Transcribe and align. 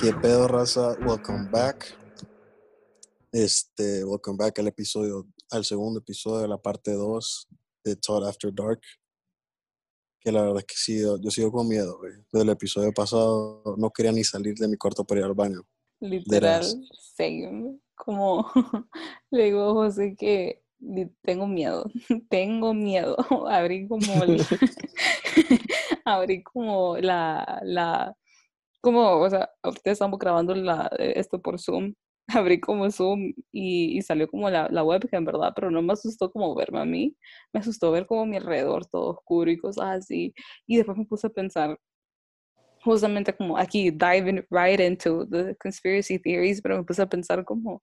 ¿Qué 0.00 0.12
pedo, 0.14 0.48
raza? 0.48 0.96
Welcome 1.00 1.48
back. 1.50 1.96
Este, 3.32 4.04
welcome 4.04 4.36
back 4.36 4.58
al 4.58 4.68
episodio, 4.68 5.26
al 5.50 5.64
segundo 5.64 6.00
episodio 6.00 6.40
de 6.40 6.48
la 6.48 6.58
parte 6.58 6.92
2 6.92 7.48
de 7.84 7.96
Todd 7.96 8.26
After 8.26 8.52
Dark. 8.54 8.80
Que 10.20 10.32
la 10.32 10.42
verdad 10.42 10.58
es 10.58 10.64
que 10.64 10.74
sí, 10.76 11.00
yo, 11.00 11.30
sigo 11.30 11.52
con 11.52 11.68
miedo, 11.68 11.98
güey. 11.98 12.12
Desde 12.32 12.44
el 12.44 12.50
episodio 12.50 12.92
pasado 12.92 13.62
no 13.76 13.90
quería 13.90 14.12
ni 14.12 14.24
salir 14.24 14.54
de 14.54 14.68
mi 14.68 14.76
cuarto 14.76 15.04
para 15.04 15.20
ir 15.20 15.26
al 15.26 15.34
baño. 15.34 15.62
Literal, 16.00 16.64
same. 17.16 17.78
Como 17.94 18.50
le 19.30 19.44
digo 19.44 19.70
a 19.70 19.72
José 19.74 20.16
que 20.16 20.62
tengo 21.22 21.46
miedo, 21.46 21.84
tengo 22.30 22.74
miedo. 22.74 23.16
Abrí 23.50 23.86
como 23.88 24.22
el- 24.22 24.44
abrí 26.04 26.42
como 26.42 26.96
la, 26.98 27.60
la, 27.64 28.14
como, 28.80 29.20
o 29.20 29.30
sea, 29.30 29.50
ahorita 29.62 29.90
estamos 29.90 30.18
grabando 30.18 30.54
la, 30.54 30.90
esto 30.98 31.40
por 31.40 31.58
Zoom. 31.60 31.94
Abrí 32.28 32.60
como 32.60 32.90
Zoom 32.90 33.32
y, 33.52 33.98
y 33.98 34.02
salió 34.02 34.28
como 34.28 34.48
la, 34.50 34.68
la 34.70 34.84
webcam, 34.84 35.24
¿verdad? 35.24 35.52
Pero 35.54 35.70
no 35.70 35.82
me 35.82 35.92
asustó 35.94 36.30
como 36.30 36.54
verme 36.54 36.80
a 36.80 36.84
mí, 36.84 37.16
me 37.52 37.60
asustó 37.60 37.90
ver 37.90 38.06
como 38.06 38.24
mi 38.26 38.36
alrededor 38.36 38.86
todo 38.86 39.10
oscuro 39.10 39.50
y 39.50 39.58
cosas 39.58 39.98
así. 39.98 40.32
Y 40.66 40.76
después 40.76 40.96
me 40.96 41.06
puse 41.06 41.26
a 41.26 41.30
pensar, 41.30 41.78
justamente 42.84 43.34
como 43.36 43.58
aquí, 43.58 43.90
diving 43.90 44.44
right 44.50 44.80
into 44.80 45.26
the 45.26 45.56
conspiracy 45.56 46.18
theories, 46.18 46.62
pero 46.62 46.78
me 46.78 46.84
puse 46.84 47.02
a 47.02 47.06
pensar 47.08 47.44
como, 47.44 47.82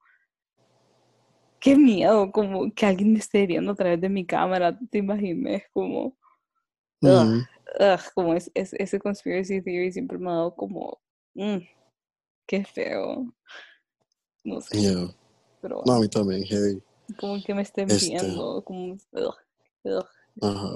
qué 1.59 1.75
miedo, 1.75 2.31
como 2.31 2.71
que 2.73 2.85
alguien 2.85 3.13
me 3.13 3.20
esté 3.20 3.47
viendo 3.47 3.71
a 3.71 3.75
través 3.75 4.02
de 4.02 4.09
mi 4.09 4.25
cámara, 4.25 4.77
te 4.91 4.99
imaginas, 4.99 5.63
como, 5.73 6.17
ugh, 7.02 7.11
Ujú. 7.23 7.45
ugh, 7.80 7.99
como 8.16 8.33
es, 8.35 8.52
es- 8.53 8.73
ese 8.73 8.99
conspiracy 8.99 9.61
theory 9.61 9.91
siempre 9.91 10.17
me 10.17 10.30
ha 10.30 10.33
dado 10.33 10.55
como, 10.55 11.00
mm, 11.35 11.58
qué 12.47 12.66
feo, 12.66 13.33
no 14.44 14.61
sé, 14.61 14.78
Yeah. 14.81 15.08
pero 15.61 15.81
No, 15.85 15.94
a 15.94 16.00
mí 16.00 16.08
también, 16.08 16.44
heavy. 16.44 16.81
como 17.19 17.41
que 17.44 17.53
me 17.53 17.61
estén 17.63 17.89
Este, 17.89 18.09
viendo, 18.09 18.63
como, 18.63 18.94
ugh, 19.11 19.35
ugh, 19.83 20.05
ajá. 20.41 20.72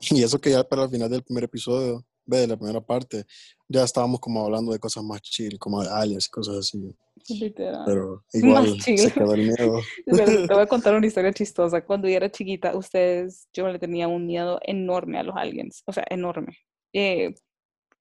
Y 0.00 0.22
eso 0.22 0.38
que 0.40 0.50
ya 0.50 0.62
para 0.64 0.84
el 0.84 0.90
final 0.90 1.10
del 1.10 1.22
primer 1.22 1.44
episodio, 1.44 2.04
de 2.26 2.46
la 2.46 2.56
primera 2.56 2.80
parte, 2.80 3.24
ya 3.68 3.84
estábamos 3.84 4.20
como 4.20 4.44
hablando 4.44 4.72
de 4.72 4.78
cosas 4.78 5.04
más 5.04 5.20
chill, 5.22 5.58
como 5.58 5.82
de 5.82 5.88
aliens 5.88 6.26
y 6.26 6.30
cosas 6.30 6.56
así. 6.56 6.94
literal. 7.28 7.82
Pero 7.86 8.24
Más 8.34 8.34
igual 8.34 8.78
chill. 8.78 8.98
se 8.98 9.12
quedó 9.12 9.34
el 9.34 9.42
miedo. 9.42 9.80
Pero 10.06 10.46
te 10.46 10.54
voy 10.54 10.62
a 10.62 10.66
contar 10.66 10.94
una 10.94 11.06
historia 11.06 11.32
chistosa. 11.32 11.84
Cuando 11.84 12.08
yo 12.08 12.16
era 12.16 12.30
chiquita, 12.30 12.76
ustedes, 12.76 13.48
yo 13.52 13.68
le 13.68 13.78
tenía 13.78 14.08
un 14.08 14.26
miedo 14.26 14.58
enorme 14.62 15.18
a 15.18 15.22
los 15.22 15.36
aliens, 15.36 15.82
o 15.86 15.92
sea, 15.92 16.04
enorme. 16.10 16.56
Eh, 16.92 17.34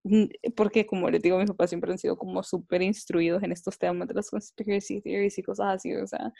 mm, 0.04 0.26
porque 0.56 0.86
como 0.86 1.10
les 1.10 1.22
digo, 1.22 1.38
mis 1.38 1.50
papás 1.50 1.70
siempre 1.70 1.92
han 1.92 1.98
sido 1.98 2.18
como 2.18 2.44
súper 2.44 2.82
instruidos 2.82 3.44
en 3.44 3.52
estos 3.52 3.78
temas 3.78 4.08
de 4.08 4.14
las 4.14 4.30
conspiracy 4.30 5.02
theories 5.02 5.38
y 5.38 5.44
cosas 5.44 5.76
así, 5.76 5.94
o 5.96 6.08
sea, 6.08 6.32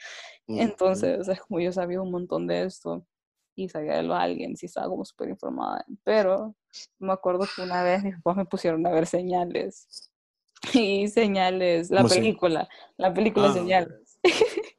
Ujú. 0.46 0.60
entonces, 0.60 1.18
o 1.20 1.24
sea, 1.24 1.36
como 1.36 1.60
yo 1.60 1.72
sabía 1.72 2.00
un 2.00 2.10
montón 2.10 2.46
de 2.46 2.64
esto 2.64 3.06
y 3.56 3.68
sabía 3.68 3.96
de 3.96 4.02
los 4.04 4.16
aliens 4.16 4.62
y 4.62 4.66
estaba 4.66 4.88
como 4.88 5.04
súper 5.04 5.30
informada, 5.30 5.84
pero 6.04 6.54
me 6.98 7.12
acuerdo 7.12 7.46
que 7.54 7.62
una 7.62 7.82
vez 7.82 8.04
mis 8.04 8.14
papás 8.16 8.36
me 8.36 8.44
pusieron 8.44 8.86
a 8.86 8.90
ver 8.90 9.06
señales 9.06 10.10
y 10.74 11.08
señales, 11.08 11.90
la 11.90 12.02
película, 12.04 12.68
la 12.96 13.12
película 13.12 13.48
Ah. 13.48 13.52
señales. 13.52 14.18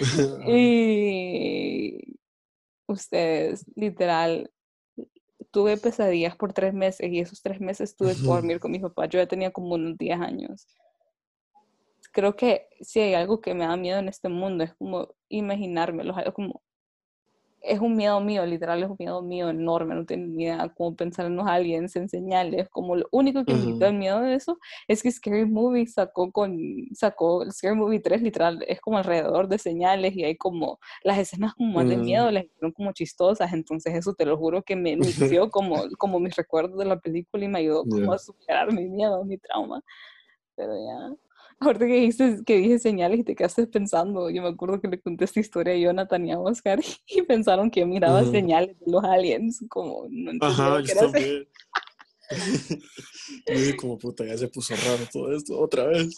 Y 0.48 2.18
ustedes, 2.86 3.64
literal, 3.74 4.50
tuve 5.50 5.76
pesadillas 5.76 6.36
por 6.36 6.52
tres 6.52 6.72
meses 6.74 7.10
y 7.10 7.20
esos 7.20 7.42
tres 7.42 7.60
meses 7.60 7.94
tuve 7.96 8.14
que 8.14 8.22
dormir 8.22 8.58
con 8.58 8.70
mis 8.72 8.82
papás. 8.82 9.08
Yo 9.10 9.18
ya 9.18 9.26
tenía 9.26 9.50
como 9.50 9.74
unos 9.74 9.96
10 9.98 10.18
años. 10.20 10.66
Creo 12.12 12.36
que 12.36 12.68
si 12.80 13.00
hay 13.00 13.14
algo 13.14 13.40
que 13.40 13.54
me 13.54 13.66
da 13.66 13.76
miedo 13.76 13.98
en 13.98 14.08
este 14.08 14.28
mundo 14.28 14.64
es 14.64 14.74
como 14.74 15.08
imaginármelo, 15.28 16.14
como 16.34 16.62
es 17.66 17.80
un 17.80 17.96
miedo 17.96 18.20
mío, 18.20 18.44
literal 18.46 18.82
es 18.82 18.88
un 18.90 18.96
miedo 18.98 19.22
mío 19.22 19.48
enorme, 19.50 19.94
no 19.94 20.06
tengo 20.06 20.26
ni 20.26 20.44
idea 20.44 20.68
cómo 20.76 20.94
pensar 20.96 21.26
en 21.26 21.36
los 21.36 21.46
aliens, 21.46 21.96
en 21.96 22.08
señales, 22.08 22.68
como 22.70 22.96
lo 22.96 23.06
único 23.12 23.44
que 23.44 23.54
me 23.54 23.66
quitó 23.66 23.86
el 23.86 23.94
miedo 23.94 24.20
de 24.20 24.34
eso 24.34 24.58
es 24.88 25.02
que 25.02 25.10
Scary 25.10 25.46
Movie 25.46 25.86
sacó 25.86 26.30
con, 26.32 26.56
sacó 26.94 27.44
Scary 27.50 27.76
Movie 27.76 28.00
3 28.00 28.22
literal, 28.22 28.64
es 28.68 28.80
como 28.80 28.98
alrededor 28.98 29.48
de 29.48 29.58
señales 29.58 30.14
y 30.16 30.24
hay 30.24 30.36
como, 30.36 30.78
las 31.02 31.18
escenas 31.18 31.54
como 31.54 31.72
más 31.72 31.88
de 31.88 31.94
Ujú. 31.96 32.04
miedo 32.04 32.30
las 32.30 32.44
hicieron 32.44 32.72
como 32.72 32.92
chistosas, 32.92 33.52
entonces 33.52 33.94
eso 33.94 34.14
te 34.14 34.26
lo 34.26 34.36
juro 34.36 34.62
que 34.62 34.76
me 34.76 34.90
inició 35.40 35.50
como, 35.50 35.82
como 35.98 36.20
mis 36.20 36.36
recuerdos 36.36 36.78
de 36.78 36.84
la 36.86 36.98
película 37.00 37.44
y 37.44 37.48
me 37.48 37.58
ayudó 37.60 37.86
como 37.86 37.96
Yeah. 38.06 38.14
a 38.14 38.18
superar 38.18 38.72
mi 38.72 38.88
miedo, 38.88 39.24
mi 39.24 39.38
trauma, 39.38 39.80
pero 40.56 40.72
ya... 40.74 41.16
Ahorita 41.58 41.86
que 41.86 41.94
dijiste, 41.94 42.44
que 42.44 42.58
dije 42.58 42.78
señales 42.78 43.20
y 43.20 43.24
te 43.24 43.34
quedaste 43.34 43.66
pensando, 43.66 44.28
yo 44.28 44.42
me 44.42 44.48
acuerdo 44.48 44.80
que 44.80 44.88
le 44.88 45.00
conté 45.00 45.24
esta 45.24 45.40
historia 45.40 45.72
a 45.72 45.78
Jonathan 45.78 46.26
y 46.26 46.32
a 46.32 46.38
Oscar 46.38 46.80
y 47.06 47.22
pensaron 47.22 47.70
que 47.70 47.80
yo 47.80 47.86
miraba 47.86 48.24
señales 48.24 48.78
de 48.78 48.92
los 48.92 49.02
aliens, 49.02 49.64
como 49.68 50.06
no 50.10 50.32
Ajá, 50.40 50.80
yo 50.80 50.94
también. 50.94 51.48
Yo 53.46 53.54
dije 53.54 53.76
como 53.76 53.98
puta, 53.98 54.24
ya 54.24 54.36
se 54.36 54.48
puso 54.48 54.74
raro 54.74 55.04
todo 55.12 55.32
esto 55.32 55.58
otra 55.58 55.84
vez. 55.86 56.14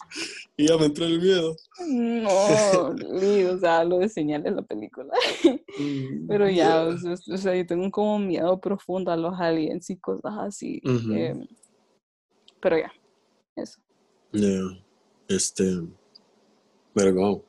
Y 0.57 0.67
ya 0.67 0.77
me 0.77 0.85
entró 0.85 1.05
el 1.05 1.21
miedo. 1.21 1.55
No, 1.87 2.29
o 3.53 3.57
sea, 3.59 3.83
lo 3.83 3.99
de 3.99 4.09
señales 4.09 4.47
en 4.47 4.55
la 4.55 4.61
película. 4.63 5.13
Pero 6.27 6.47
ya, 6.47 6.53
yeah. 6.53 6.83
o 6.83 6.97
sea, 6.97 7.13
o 7.13 7.37
sea, 7.37 7.55
yo 7.55 7.65
tengo 7.65 7.91
como 7.91 8.17
miedo 8.17 8.59
profundo 8.59 9.11
a 9.11 9.17
los 9.17 9.39
aliens 9.39 9.89
y 9.89 9.97
cosas 9.97 10.33
así. 10.39 10.81
Em, 10.83 11.47
pero 12.59 12.77
ya, 12.79 12.91
eso. 13.55 13.79
Yeah. 14.31 14.88
Este. 15.29 15.63
Vergón. 16.93 17.43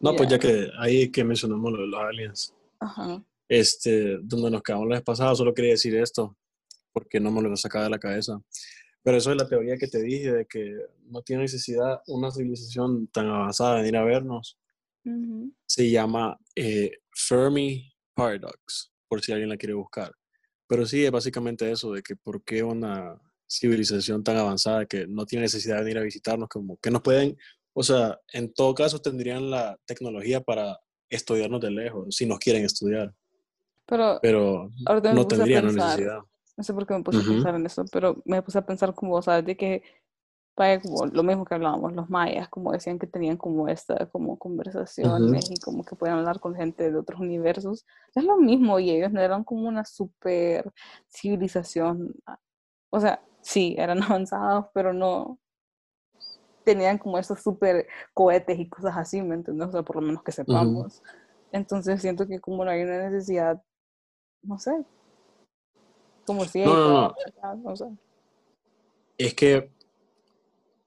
No, 0.00 0.16
pues 0.16 0.28
ya 0.28 0.38
que 0.38 0.68
ahí 0.78 1.10
que 1.10 1.24
mencionamos 1.24 1.72
lo 1.72 1.80
de 1.82 1.86
los 1.86 2.00
aliens. 2.00 2.54
Ajá. 2.80 3.22
Este, 3.48 4.18
donde 4.22 4.50
nos 4.50 4.62
quedamos 4.62 4.88
la 4.88 4.96
vez 4.96 5.04
pasada, 5.04 5.34
solo 5.34 5.54
quería 5.54 5.72
decir 5.72 5.94
esto, 5.96 6.36
porque 6.92 7.20
no 7.20 7.30
me 7.30 7.42
lo 7.42 7.56
sacaba 7.56 7.84
de 7.84 7.90
la 7.90 7.98
cabeza. 7.98 8.40
Pero 9.02 9.16
eso 9.16 9.30
es 9.30 9.36
la 9.36 9.48
teoría 9.48 9.76
que 9.76 9.86
te 9.86 10.02
dije, 10.02 10.32
de 10.32 10.46
que 10.46 10.76
no 11.06 11.22
tiene 11.22 11.42
necesidad 11.42 12.00
una 12.06 12.30
civilización 12.30 13.06
tan 13.08 13.28
avanzada 13.28 13.76
de 13.76 13.82
venir 13.82 13.96
a 13.96 14.04
vernos. 14.04 14.58
Ujú. 15.04 15.52
Se 15.66 15.90
llama 15.90 16.38
eh, 16.54 16.98
Fermi 17.12 17.92
Paradox, 18.14 18.92
por 19.08 19.20
si 19.20 19.32
alguien 19.32 19.48
la 19.48 19.56
quiere 19.56 19.74
buscar. 19.74 20.12
Pero 20.66 20.84
sí, 20.84 21.04
es 21.04 21.10
básicamente 21.10 21.70
eso, 21.70 21.92
de 21.92 22.02
que 22.02 22.16
por 22.16 22.42
qué 22.44 22.62
una 22.62 23.20
civilización 23.50 24.22
tan 24.22 24.36
avanzada 24.36 24.86
que 24.86 25.06
no 25.06 25.26
tiene 25.26 25.44
necesidad 25.44 25.76
de 25.76 25.82
venir 25.82 25.98
a 25.98 26.02
visitarnos, 26.02 26.48
como 26.48 26.76
que 26.78 26.90
nos 26.90 27.02
pueden, 27.02 27.36
o 27.72 27.82
sea, 27.82 28.18
en 28.32 28.52
todo 28.52 28.74
caso 28.74 29.00
tendrían 29.00 29.50
la 29.50 29.76
tecnología 29.84 30.40
para 30.40 30.78
estudiarnos 31.08 31.60
de 31.60 31.70
lejos, 31.70 32.14
si 32.14 32.26
nos 32.26 32.38
quieren 32.38 32.64
estudiar, 32.64 33.12
Pero 34.22 34.70
no 35.14 35.26
tendrían 35.26 35.66
la 35.66 35.72
necesidad. 35.72 36.20
no 36.56 36.64
sé 36.64 36.72
por 36.72 36.86
qué 36.86 36.94
me 36.94 37.02
puse 37.02 37.18
a 37.18 37.24
pensar 37.24 37.54
en 37.56 37.66
eso, 37.66 37.84
pero 37.90 38.22
me 38.24 38.40
puse 38.42 38.58
a 38.58 38.66
pensar 38.66 38.94
como, 38.94 39.16
o 39.16 39.22
sea, 39.22 39.42
de 39.42 39.56
que 39.56 39.82
vaya 40.56 40.80
como 40.80 41.06
lo 41.06 41.22
mismo 41.22 41.44
que 41.44 41.54
hablábamos, 41.54 41.92
los 41.94 42.10
mayas, 42.10 42.48
como 42.48 42.72
decían 42.72 42.98
que 42.98 43.06
tenían 43.06 43.36
como 43.36 43.66
esta, 43.66 44.06
como 44.06 44.38
conversaciones 44.38 45.50
y 45.50 45.58
como 45.58 45.84
que 45.84 45.96
podían 45.96 46.18
hablar 46.18 46.38
con 46.38 46.54
gente 46.54 46.90
de 46.90 46.98
otros 46.98 47.18
universos. 47.20 47.86
Es 48.14 48.24
lo 48.24 48.36
mismo 48.36 48.78
y 48.78 48.90
ellos 48.90 49.10
no 49.10 49.20
eran 49.20 49.42
como 49.42 49.68
una 49.68 49.84
super 49.84 50.70
civilización. 51.08 52.14
O 52.90 53.00
sea, 53.00 53.22
sí, 53.42 53.74
eran 53.78 54.02
avanzados, 54.02 54.66
pero 54.72 54.92
no 54.92 55.38
tenían 56.64 56.98
como 56.98 57.18
esos 57.18 57.42
super 57.42 57.86
cohetes 58.14 58.58
y 58.58 58.68
cosas 58.68 58.96
así, 58.96 59.22
¿me 59.22 59.34
entiendes? 59.34 59.68
O 59.68 59.72
sea, 59.72 59.82
por 59.82 59.96
lo 59.96 60.02
menos 60.02 60.22
que 60.22 60.32
sepamos. 60.32 61.02
Entonces 61.52 62.00
siento 62.00 62.26
que 62.26 62.38
como 62.38 62.64
no 62.64 62.70
hay 62.70 62.82
una 62.82 63.08
necesidad, 63.08 63.60
no 64.42 64.58
sé, 64.58 64.84
como 66.26 66.44
si 66.44 66.64
No, 66.64 66.74
no, 66.74 67.14
no. 67.64 67.76
sea, 67.76 67.88
Es 69.18 69.34
que, 69.34 69.70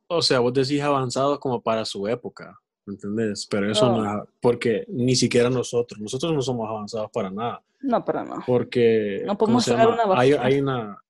o 0.07 0.21
sea, 0.21 0.39
vos 0.39 0.53
decís 0.53 0.81
avanzados 0.81 1.39
como 1.39 1.61
para 1.61 1.83
su 1.83 2.07
época, 2.07 2.57
¿me 2.85 2.93
entendés? 2.93 3.45
Pero 3.49 3.69
eso 3.69 3.89
no, 3.89 4.03
no 4.03 4.23
es, 4.23 4.29
porque 4.39 4.85
ni 4.87 5.15
siquiera 5.15 5.49
nosotros, 5.49 5.99
nosotros 5.99 6.33
no 6.33 6.41
somos 6.41 6.69
avanzados 6.69 7.11
para 7.11 7.29
nada, 7.29 7.61
no, 7.81 8.05
pero 8.05 8.23
no. 8.23 8.43
porque, 8.47 9.23
No 9.25 9.37
¿cómo 9.37 9.59
podemos 9.59 10.17
Hay, 10.17 10.31
hay 10.31 10.61
una, 10.61 11.02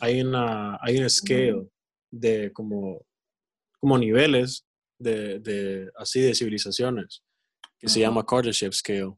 hay 0.00 0.20
una, 0.20 0.78
hay 0.80 0.98
un 0.98 1.08
scale 1.10 1.68
de 2.10 2.52
como, 2.52 3.04
como 3.78 3.98
niveles 3.98 4.66
de, 4.98 5.38
de, 5.40 5.90
así 5.96 6.20
de 6.20 6.34
civilizaciones, 6.34 7.22
que 7.78 7.88
se 7.88 8.00
Ajá, 8.00 8.08
llama 8.10 8.26
Kardashev 8.26 8.72
Scale, 8.72 9.14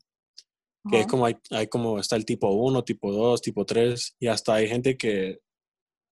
que 0.90 0.96
es 0.96 1.02
ajá. 1.02 1.10
como 1.10 1.26
hay, 1.26 1.36
hay 1.50 1.66
como 1.68 1.98
está 1.98 2.16
el 2.16 2.24
tipo 2.24 2.50
1, 2.50 2.84
tipo 2.84 3.12
2, 3.12 3.40
tipo 3.42 3.64
3, 3.64 4.16
y 4.20 4.26
hasta 4.26 4.54
hay 4.54 4.68
gente 4.68 4.96
que, 4.96 5.40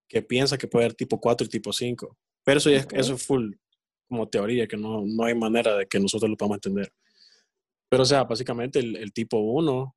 que 0.09 0.23
piensa 0.23 0.59
que 0.59 0.69
puede 0.69 0.87
haber 0.87 0.97
tipo 0.97 1.21
4 1.21 1.47
y 1.47 1.51
tipo 1.51 1.73
5. 1.73 2.17
Pero 2.45 2.59
eso, 2.59 2.71
ya 2.71 2.79
es, 2.79 2.85
Ok. 2.87 2.93
eso 2.95 3.15
es 3.15 3.27
full 3.27 3.53
como 4.09 4.29
teoría, 4.29 4.67
que 4.67 4.77
no, 4.77 5.05
no 5.07 5.25
hay 5.25 5.37
manera 5.37 5.77
de 5.77 5.87
que 5.87 6.01
nosotros 6.01 6.29
lo 6.29 6.37
podamos 6.37 6.57
entender. 6.57 6.93
Pero 7.89 8.03
o 8.03 8.07
sea, 8.07 8.25
básicamente 8.25 8.81
el, 8.81 8.97
el 8.97 9.13
tipo 9.13 9.39
1, 9.39 9.97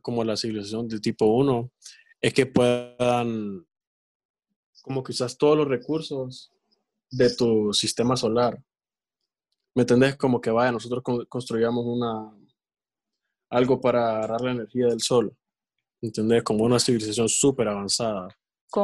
como 0.00 0.22
la 0.22 0.36
civilización 0.36 0.86
del 0.86 1.00
tipo 1.00 1.26
1, 1.26 1.72
es 2.20 2.32
que 2.34 2.46
puedan 2.46 3.66
como 4.86 5.02
quizás 5.02 5.36
todos 5.36 5.58
los 5.58 5.66
recursos 5.66 6.52
de 7.10 7.34
tu 7.34 7.72
sistema 7.72 8.16
solar. 8.16 8.62
¿Me 9.74 9.82
entendés? 9.82 10.14
Como 10.14 10.40
que 10.40 10.50
vaya, 10.50 10.70
nosotros 10.70 11.02
construyamos 11.28 11.84
una, 11.84 12.32
algo 13.50 13.80
para 13.80 14.18
agarrar 14.18 14.42
la 14.42 14.52
energía 14.52 14.86
del 14.86 15.00
sol. 15.00 15.36
¿Entendés? 16.00 16.44
Como 16.44 16.62
una 16.62 16.78
civilización 16.78 17.28
súper 17.28 17.66
avanzada. 17.66 18.28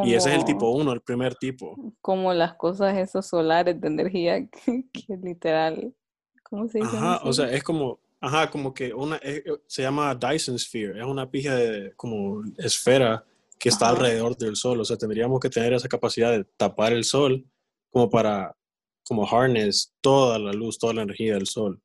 y 0.05 0.15
ese 0.15 0.31
es 0.31 0.39
el 0.39 0.45
tipo 0.45 0.71
uno, 0.73 0.93
el 0.93 1.03
primer 1.03 1.37
tipo. 1.37 1.77
Como 2.01 2.35
las 2.35 2.55
cosas 2.55 2.97
esos 2.99 3.29
solares 3.29 3.81
de 3.81 3.87
energía 3.87 4.45
que, 4.51 5.17
literal, 5.23 5.95
¿cómo 6.43 6.67
se 6.67 6.79
dice? 6.79 6.97
Ajá, 6.97 7.21
o 7.23 7.33
sea, 7.33 7.49
es 7.53 7.63
como, 7.63 8.01
ajá, 8.21 8.51
como 8.51 8.75
que 8.75 8.93
una, 8.93 9.21
eh, 9.23 9.45
se 9.69 9.83
llama 9.83 10.17
Dyson 10.17 10.59
Sphere, 10.59 10.99
es 10.99 11.07
una 11.07 11.31
pija 11.31 11.55
de 11.55 11.95
como 11.95 12.43
esfera 12.59 13.25
que 13.63 13.69
está 13.69 13.91
alrededor 13.91 14.37
del 14.37 14.57
sol, 14.57 14.81
o 14.81 14.85
sea, 14.85 14.97
tendríamos 14.97 15.39
que 15.39 15.49
tener 15.49 15.73
esa 15.73 15.87
capacidad 15.87 16.33
de 16.33 16.45
tapar 16.57 16.93
el 16.93 17.05
sol 17.05 17.49
como 17.93 18.11
para, 18.11 18.57
como 19.05 19.25
harness 19.25 19.95
toda 20.01 20.37
la 20.41 20.53
luz, 20.53 20.79
toda 20.79 20.95
la 20.95 21.03
energía 21.03 21.35
del 21.35 21.47
sol. 21.47 21.81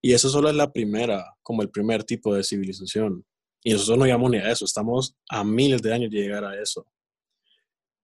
Y 0.00 0.12
eso 0.12 0.28
solo 0.28 0.48
es 0.48 0.54
la 0.54 0.72
primera, 0.72 1.34
como 1.42 1.62
el 1.62 1.70
primer 1.70 2.04
tipo 2.04 2.32
de 2.32 2.44
civilización. 2.44 3.26
Y 3.64 3.72
nosotros 3.72 3.98
no 3.98 4.04
llegamos 4.04 4.30
ni 4.30 4.36
a 4.36 4.48
eso, 4.48 4.64
estamos 4.64 5.16
a 5.28 5.42
miles 5.42 5.82
de 5.82 5.92
años 5.92 6.08
de 6.12 6.18
llegar 6.18 6.44
a 6.44 6.62
eso. 6.62 6.86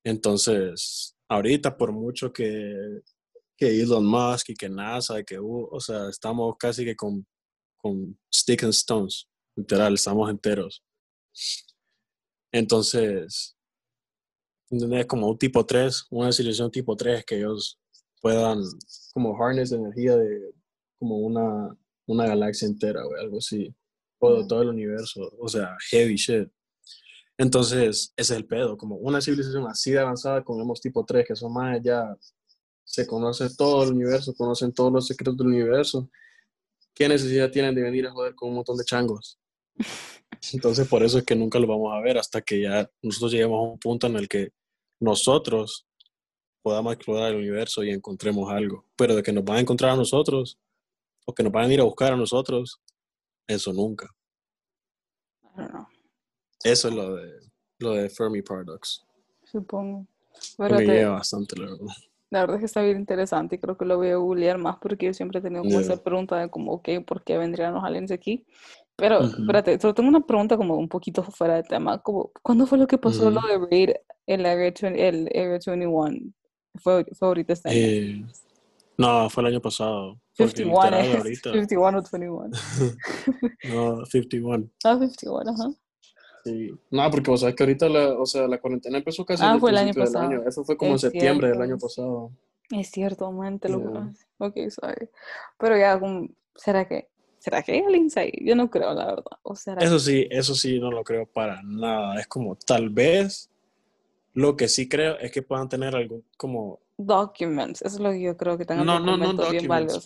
Entonces, 0.02 1.14
ahorita 1.28 1.76
por 1.76 1.92
mucho 1.92 2.32
que, 2.32 3.00
que 3.56 3.80
Elon 3.80 4.04
Musk 4.04 4.50
y 4.50 4.54
que 4.54 4.68
NASA, 4.68 5.22
que 5.22 5.38
o 5.40 5.78
sea, 5.78 6.08
estamos 6.08 6.56
casi 6.58 6.84
que 6.84 6.96
con, 6.96 7.24
con 7.76 8.18
stick 8.34 8.64
and 8.64 8.72
stones, 8.72 9.28
literal, 9.54 9.94
estamos 9.94 10.28
enteros. 10.28 10.82
Entonces, 12.52 13.56
¿entendés? 14.70 15.06
Como 15.06 15.28
un 15.28 15.38
tipo 15.38 15.64
3, 15.64 16.06
una 16.10 16.32
civilización 16.32 16.70
tipo 16.70 16.96
3 16.96 17.24
que 17.24 17.38
ellos 17.38 17.80
puedan 18.20 18.62
como 19.12 19.36
harness 19.36 19.72
energía 19.72 20.16
de 20.16 20.54
como 20.98 21.18
una, 21.18 21.76
una 22.06 22.26
galaxia 22.26 22.68
entera 22.68 23.04
o 23.04 23.14
algo 23.16 23.38
así 23.38 23.74
todo, 24.22 24.46
todo 24.46 24.62
el 24.62 24.68
universo, 24.68 25.32
o 25.38 25.48
sea, 25.48 25.76
heavy 25.90 26.14
shit. 26.14 26.48
Entonces, 27.36 28.12
ese 28.16 28.34
es 28.34 28.38
el 28.38 28.46
pedo, 28.46 28.76
como 28.76 28.96
una 28.96 29.20
civilización 29.20 29.66
así 29.66 29.90
de 29.90 29.98
avanzada 29.98 30.44
como 30.44 30.62
hemos 30.62 30.80
tipo 30.80 31.04
3, 31.04 31.26
que 31.26 31.34
son 31.34 31.52
más 31.52 31.80
ya, 31.82 32.16
se 32.84 33.06
conoce 33.06 33.48
todo 33.56 33.82
el 33.82 33.92
universo, 33.94 34.32
conocen 34.34 34.72
todos 34.72 34.92
los 34.92 35.08
secretos 35.08 35.36
del 35.38 35.48
universo. 35.48 36.08
¿Qué 36.94 37.08
necesidad 37.08 37.50
tienen 37.50 37.74
de 37.74 37.82
venir 37.82 38.06
a 38.06 38.12
joder 38.12 38.34
con 38.34 38.50
un 38.50 38.56
montón 38.56 38.76
de 38.76 38.84
changos? 38.84 39.40
Entonces, 40.52 40.88
por 40.88 41.02
eso 41.02 41.18
es 41.18 41.24
que 41.24 41.36
nunca 41.36 41.58
lo 41.58 41.66
vamos 41.66 41.92
a 41.94 42.00
ver 42.00 42.18
hasta 42.18 42.40
que 42.42 42.62
ya 42.62 42.90
nosotros 43.00 43.32
lleguemos 43.32 43.58
a 43.58 43.72
un 43.72 43.78
punto 43.78 44.06
en 44.06 44.16
el 44.16 44.28
que 44.28 44.50
nosotros 45.00 45.86
podamos 46.62 46.94
explorar 46.94 47.30
el 47.30 47.38
universo 47.38 47.82
y 47.84 47.90
encontremos 47.90 48.50
algo. 48.50 48.84
Pero 48.96 49.14
de 49.14 49.22
que 49.22 49.32
nos 49.32 49.44
van 49.44 49.58
a 49.58 49.60
encontrar 49.60 49.92
a 49.92 49.96
nosotros, 49.96 50.58
o 51.26 51.34
que 51.34 51.42
nos 51.42 51.52
van 51.52 51.70
a 51.70 51.74
ir 51.74 51.80
a 51.80 51.84
buscar 51.84 52.12
a 52.12 52.16
nosotros, 52.16 52.80
eso 53.46 53.72
nunca. 53.72 54.08
Eso 56.64 56.88
es 56.88 56.94
lo 56.94 57.16
de, 57.16 57.32
lo 57.78 57.92
de 57.92 58.08
Fermi 58.08 58.42
Paradox. 58.42 59.04
Supongo. 59.44 60.06
Pero 60.56 60.76
me 60.76 60.86
lleva 60.86 61.12
bastante, 61.14 61.56
la 61.56 61.70
verdad. 61.70 61.86
La 62.30 62.40
verdad 62.40 62.56
es 62.56 62.60
que 62.60 62.66
está 62.66 62.82
bien 62.82 62.96
interesante 62.96 63.56
y 63.56 63.58
creo 63.58 63.76
que 63.76 63.84
lo 63.84 63.98
voy 63.98 64.08
a 64.08 64.16
googlear 64.16 64.56
más 64.56 64.78
porque 64.80 65.06
yo 65.06 65.12
siempre 65.12 65.40
he 65.40 65.42
tenido 65.42 65.62
como 65.62 65.80
esa 65.80 66.02
pregunta 66.02 66.38
de 66.38 66.48
como, 66.48 66.72
ok, 66.72 66.88
¿por 67.06 67.22
qué 67.22 67.36
vendrían 67.36 67.74
los 67.74 67.84
aliens 67.84 68.10
aquí? 68.10 68.46
Pero, 68.96 69.20
espérate, 69.24 69.80
solo 69.80 69.94
tengo 69.94 70.08
una 70.08 70.20
pregunta 70.20 70.56
como 70.56 70.76
un 70.76 70.88
poquito 70.88 71.22
fuera 71.22 71.56
de 71.56 71.62
tema. 71.62 71.98
Como, 71.98 72.30
¿Cuándo 72.42 72.66
fue 72.66 72.78
lo 72.78 72.86
que 72.86 72.98
pasó 72.98 73.30
lo 73.30 73.40
de 73.40 73.58
Raid 73.58 73.90
el 74.26 74.46
Area, 74.46 74.72
el 74.82 75.28
Area 75.34 75.58
21? 75.66 76.32
¿Fue, 76.76 77.04
fue 77.12 77.28
ahorita 77.28 77.52
este 77.52 77.68
año? 77.68 77.78
Eh, 77.78 78.26
no, 78.96 79.28
fue 79.30 79.42
el 79.42 79.46
año 79.48 79.60
pasado. 79.60 80.20
51 80.34 80.96
es. 80.96 81.16
Ahorita... 81.16 81.52
51 81.52 81.98
o 81.98 82.02
21. 82.02 82.50
no, 83.74 84.06
51. 84.06 84.68
Ah, 84.84 84.98
51, 84.98 85.50
ajá. 85.50 85.70
Sí. 86.44 86.70
No, 86.90 87.10
porque 87.10 87.30
vos 87.30 87.40
sabes 87.40 87.54
que 87.54 87.62
ahorita 87.62 87.88
la, 87.88 88.18
o 88.18 88.26
sea, 88.26 88.48
la 88.48 88.60
cuarentena 88.60 88.98
empezó 88.98 89.24
casi 89.24 89.42
ah, 89.44 89.56
fue 89.58 89.70
el 89.70 89.78
año 89.78 89.94
pasado. 89.94 90.26
Año. 90.26 90.42
Eso 90.46 90.64
fue 90.64 90.76
como 90.76 90.92
en 90.92 90.98
septiembre 90.98 91.48
del 91.48 91.62
año 91.62 91.78
pasado. 91.78 92.30
Es 92.70 92.90
cierto, 92.90 93.30
man, 93.32 93.58
te 93.58 93.68
lo 93.68 93.80
juro. 93.80 94.12
Ok, 94.38 94.56
sorry. 94.70 95.08
Pero 95.58 95.76
ya, 95.76 96.00
¿será 96.56 96.86
que 96.88 97.11
¿Será 97.42 97.60
que 97.60 97.72
hay 97.72 97.80
aliens 97.80 98.16
ahí? 98.16 98.30
Yo 98.40 98.54
no 98.54 98.70
creo, 98.70 98.94
la 98.94 99.04
verdad. 99.04 99.36
¿O 99.42 99.56
será 99.56 99.82
eso 99.82 99.98
sí, 99.98 100.28
eso 100.30 100.54
sí, 100.54 100.78
no 100.78 100.92
lo 100.92 101.02
creo 101.02 101.26
para 101.26 101.60
nada. 101.64 102.20
Es 102.20 102.28
como, 102.28 102.54
tal 102.54 102.88
vez, 102.88 103.50
lo 104.32 104.56
que 104.56 104.68
sí 104.68 104.88
creo 104.88 105.18
es 105.18 105.32
que 105.32 105.42
puedan 105.42 105.68
tener 105.68 105.96
algo 105.96 106.22
como 106.36 106.78
documents. 106.96 107.82
Eso 107.82 107.96
es 107.96 108.00
lo 108.00 108.12
que 108.12 108.20
yo 108.20 108.36
creo 108.36 108.56
que 108.56 108.64
tengan 108.64 108.86
no, 108.86 109.00
no, 109.00 109.16
no 109.16 109.50
bien 109.50 109.66
valiosos 109.66 110.04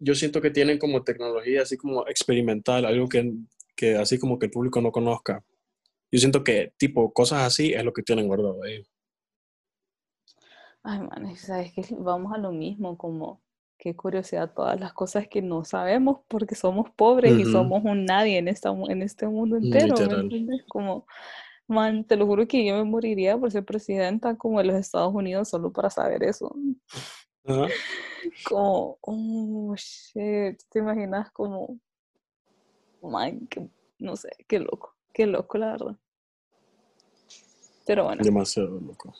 Yo 0.00 0.14
siento 0.16 0.40
que 0.40 0.50
tienen 0.50 0.76
como 0.76 1.04
tecnología 1.04 1.62
así 1.62 1.76
como 1.76 2.04
experimental, 2.08 2.84
algo 2.84 3.08
que, 3.08 3.32
que 3.76 3.94
así 3.94 4.18
como 4.18 4.40
que 4.40 4.46
el 4.46 4.50
público 4.50 4.80
no 4.80 4.90
conozca. 4.90 5.44
Yo 6.10 6.18
siento 6.18 6.42
que 6.42 6.72
tipo 6.78 7.12
cosas 7.12 7.44
así 7.44 7.74
es 7.74 7.84
lo 7.84 7.92
que 7.92 8.02
tienen 8.02 8.26
guardado 8.26 8.60
ahí. 8.64 8.84
Ay, 10.82 10.98
man, 10.98 11.36
sabes 11.36 11.72
que 11.72 11.84
vamos 11.96 12.32
a 12.32 12.38
lo 12.38 12.50
mismo, 12.50 12.98
como 12.98 13.40
qué 13.80 13.96
curiosidad 13.96 14.52
todas 14.54 14.78
las 14.78 14.92
cosas 14.92 15.26
que 15.26 15.42
no 15.42 15.64
sabemos 15.64 16.18
porque 16.28 16.54
somos 16.54 16.90
pobres 16.90 17.32
y 17.32 17.44
somos 17.44 17.82
un 17.84 18.04
nadie 18.04 18.38
en, 18.38 18.46
esta, 18.46 18.68
en 18.70 19.02
este 19.02 19.26
mundo 19.26 19.56
entero. 19.56 19.94
¿me 19.96 20.20
entiendes? 20.20 20.62
Como 20.68 21.06
Man, 21.70 22.02
te 22.02 22.16
lo 22.16 22.26
juro 22.26 22.48
que 22.48 22.66
yo 22.66 22.74
me 22.74 22.82
moriría 22.82 23.38
por 23.38 23.52
ser 23.52 23.64
presidenta 23.64 24.36
como 24.36 24.58
de 24.58 24.64
los 24.64 24.74
Estados 24.74 25.14
Unidos 25.14 25.50
solo 25.50 25.70
para 25.72 25.88
saber 25.88 26.24
eso. 26.24 26.52
Como, 28.44 28.98
oh, 29.00 29.74
shit, 29.76 30.60
¿te 30.68 30.78
imaginas 30.78 31.30
como, 31.30 31.78
man, 33.00 33.48
no 33.98 34.14
sé, 34.14 34.30
qué 34.46 34.58
loco, 34.58 34.94
qué 35.12 35.26
loco 35.26 35.56
la 35.56 35.72
verdad. 35.72 35.96
Pero 37.86 38.04
bueno. 38.04 38.22
Demasiado 38.22 38.78
loco. 38.78 39.14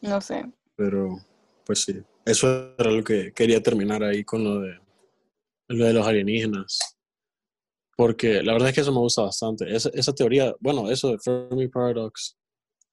No 0.00 0.20
sé. 0.20 0.50
Pero, 0.74 1.18
pues 1.64 1.84
sí, 1.84 2.02
eso 2.26 2.74
era 2.76 2.90
lo 2.90 3.04
que 3.04 3.32
quería 3.32 3.62
terminar 3.62 4.02
ahí 4.02 4.24
con 4.24 4.44
lo 4.44 4.60
de, 4.60 4.78
lo 5.68 5.84
de 5.86 5.92
los 5.92 6.06
alienígenas. 6.06 6.78
Porque 7.96 8.42
la 8.42 8.52
verdad 8.52 8.68
es 8.68 8.74
que 8.74 8.80
eso 8.82 8.92
me 8.92 8.98
gusta 8.98 9.22
bastante. 9.22 9.74
Esa, 9.74 9.88
esa 9.94 10.12
teoría, 10.12 10.54
bueno, 10.60 10.90
eso 10.90 11.10
de 11.10 11.18
Fermi 11.18 11.68
Paradox 11.68 12.36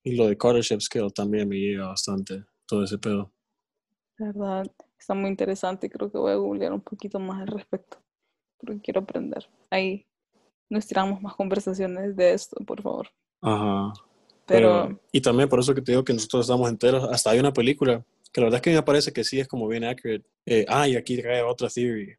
y 0.03 0.15
lo 0.15 0.27
de 0.27 0.37
Carter 0.37 0.63
Scale 0.63 1.09
también 1.11 1.49
me 1.49 1.57
llega 1.57 1.87
bastante, 1.87 2.45
todo 2.65 2.83
ese 2.83 2.97
pedo. 2.97 3.31
La 4.17 4.27
verdad, 4.27 4.71
está 4.97 5.13
muy 5.13 5.29
interesante 5.29 5.89
creo 5.89 6.11
que 6.11 6.17
voy 6.17 6.31
a 6.31 6.35
googlear 6.35 6.71
un 6.71 6.81
poquito 6.81 7.19
más 7.19 7.41
al 7.41 7.47
respecto, 7.47 7.97
porque 8.57 8.79
quiero 8.81 9.01
aprender. 9.01 9.49
Ahí 9.69 10.05
nos 10.69 10.85
tiramos 10.85 11.21
más 11.21 11.35
conversaciones 11.35 12.15
de 12.15 12.33
esto, 12.33 12.57
por 12.65 12.81
favor. 12.81 13.09
Ajá. 13.41 13.93
Pero, 14.45 14.99
y 15.11 15.21
también 15.21 15.49
por 15.49 15.59
eso 15.59 15.73
que 15.73 15.81
te 15.81 15.93
digo 15.93 16.03
que 16.03 16.13
nosotros 16.13 16.45
estamos 16.45 16.69
enteros. 16.69 17.05
Hasta 17.09 17.31
hay 17.31 17.39
una 17.39 17.53
película 17.53 18.05
que 18.33 18.41
la 18.41 18.45
verdad 18.45 18.57
es 18.57 18.61
que 18.63 18.73
me 18.73 18.83
parece 18.83 19.13
que 19.13 19.23
sí 19.23 19.39
es 19.39 19.47
como 19.47 19.67
bien 19.67 19.83
accurate. 19.83 20.25
Eh, 20.45 20.65
ah, 20.67 20.87
y 20.87 20.95
aquí 20.95 21.21
trae 21.21 21.41
otra 21.43 21.69
theory 21.69 22.17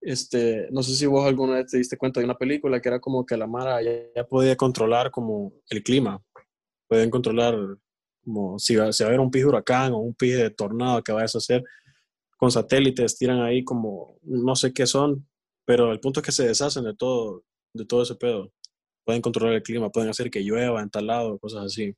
este, 0.00 0.68
no 0.70 0.82
sé 0.82 0.94
si 0.94 1.06
vos 1.06 1.26
alguna 1.26 1.54
vez 1.54 1.70
te 1.70 1.78
diste 1.78 1.96
cuenta 1.96 2.20
de 2.20 2.24
una 2.24 2.36
película 2.36 2.80
que 2.80 2.88
era 2.88 3.00
como 3.00 3.26
que 3.26 3.36
la 3.36 3.46
Mara 3.46 3.80
ya, 3.82 4.24
podía 4.24 4.56
controlar 4.56 5.10
como 5.10 5.52
el 5.70 5.82
clima. 5.82 6.22
Pueden 6.88 7.10
controlar 7.10 7.56
como 8.24 8.58
si 8.58 8.76
va, 8.76 8.92
si 8.92 9.02
va 9.02 9.08
a 9.08 9.10
haber 9.10 9.20
un 9.20 9.30
pije 9.30 9.44
de 9.44 9.48
huracán 9.48 9.92
o 9.92 9.98
un 9.98 10.14
pije 10.14 10.36
de 10.36 10.50
tornado 10.50 11.02
que 11.02 11.12
vayas 11.12 11.34
a 11.34 11.38
hacer 11.38 11.64
con 12.36 12.50
satélites, 12.52 13.18
tiran 13.18 13.40
ahí 13.40 13.64
como 13.64 14.18
no 14.22 14.54
sé 14.54 14.72
qué 14.72 14.86
son, 14.86 15.26
pero 15.64 15.90
el 15.90 15.98
punto 15.98 16.20
es 16.20 16.26
que 16.26 16.32
se 16.32 16.46
deshacen 16.46 16.84
de 16.84 16.94
todo, 16.94 17.42
de 17.74 17.84
todo 17.84 18.02
ese 18.02 18.14
pedo. 18.14 18.52
Pueden 19.04 19.22
controlar 19.22 19.54
el 19.54 19.62
clima, 19.62 19.90
pueden 19.90 20.10
hacer 20.10 20.30
que 20.30 20.42
llueva 20.42 20.80
en 20.80 20.90
tal 20.90 21.08
lado, 21.08 21.38
cosas 21.38 21.64
así. 21.64 21.94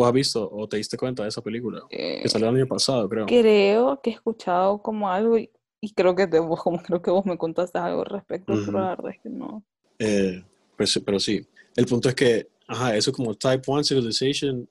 ¿Vos 0.00 0.08
has 0.08 0.14
visto 0.14 0.48
o 0.50 0.66
te 0.66 0.78
diste 0.78 0.96
cuenta 0.96 1.24
de 1.24 1.28
esa 1.28 1.42
película? 1.42 1.82
que 1.90 2.26
salió 2.26 2.48
el 2.48 2.56
año 2.56 2.66
pasado, 2.66 3.06
creo. 3.06 3.26
Creo 3.26 4.00
que 4.00 4.08
he 4.08 4.12
escuchado 4.14 4.80
como 4.80 5.10
algo 5.10 5.36
y 5.36 5.92
creo 5.94 6.16
que 6.16 6.26
de 6.26 6.40
vos, 6.40 6.58
como 6.64 6.80
creo 6.80 7.02
que 7.02 7.10
vos 7.10 7.26
me 7.26 7.36
contaste 7.36 7.78
algo 7.78 8.00
al 8.00 8.06
respecto, 8.06 8.54
pero 8.64 8.80
la 8.80 8.96
verdad 8.96 9.10
es 9.10 9.20
que 9.20 9.28
no. 9.28 9.62
Eh, 9.98 10.42
pues, 10.74 10.98
pero 11.04 11.20
sí, 11.20 11.46
el 11.76 11.84
punto 11.84 12.08
es 12.08 12.14
que, 12.14 12.48
ajá, 12.66 12.96
eso 12.96 13.12
como 13.12 13.34
Type 13.34 13.60
1 13.66 13.84
Civilization, 13.84 14.66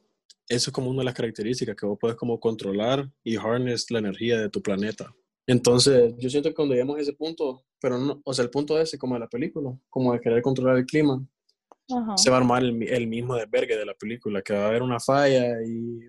eso 0.48 0.70
es 0.72 0.74
como 0.74 0.90
una 0.90 1.02
de 1.02 1.06
las 1.06 1.14
características 1.14 1.76
que 1.76 1.86
vos 1.86 2.00
puedes 2.02 2.18
como 2.18 2.40
controlar 2.40 3.08
y 3.24 3.36
harness 3.36 3.92
la 3.92 4.00
energía 4.00 4.42
de 4.42 4.50
tu 4.50 4.64
planeta. 4.64 5.14
Entonces, 5.46 6.16
yo 6.18 6.28
siento 6.32 6.50
que 6.50 6.56
cuando 6.56 6.74
llegamos 6.74 6.98
a 6.98 7.02
ese 7.02 7.14
punto, 7.14 7.64
pero 7.80 8.00
no, 8.00 8.20
o 8.24 8.34
sea, 8.34 8.46
el 8.46 8.50
punto 8.50 8.80
ese 8.80 8.98
como 8.98 9.14
de 9.14 9.20
la 9.20 9.30
película, 9.30 9.78
como 9.92 10.12
de 10.12 10.22
querer 10.22 10.42
controlar 10.42 10.78
el 10.78 10.88
clima, 10.88 11.24
se 12.16 12.30
va 12.30 12.38
a 12.38 12.40
armar 12.40 12.64
el, 12.64 12.84
el 12.88 13.08
mismo 13.08 13.36
desvergue 13.36 13.78
de 13.78 13.86
la 13.86 13.94
película, 13.94 14.42
que 14.42 14.54
va 14.54 14.66
a 14.66 14.68
haber 14.68 14.82
una 14.84 15.00
falla 15.00 15.62
y 15.64 16.00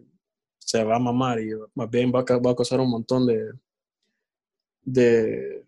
se 0.59 0.85
va 0.85 0.97
a 0.97 1.01
mamar 1.01 1.41
y 1.41 1.51
más 1.75 1.91
bien 1.91 2.13
va 2.15 2.21
a, 2.21 2.37
va 2.39 2.51
a 2.53 2.57
causar 2.57 2.81
un 2.81 2.91
montón 2.91 3.27
de, 3.27 3.51
de, 4.83 5.65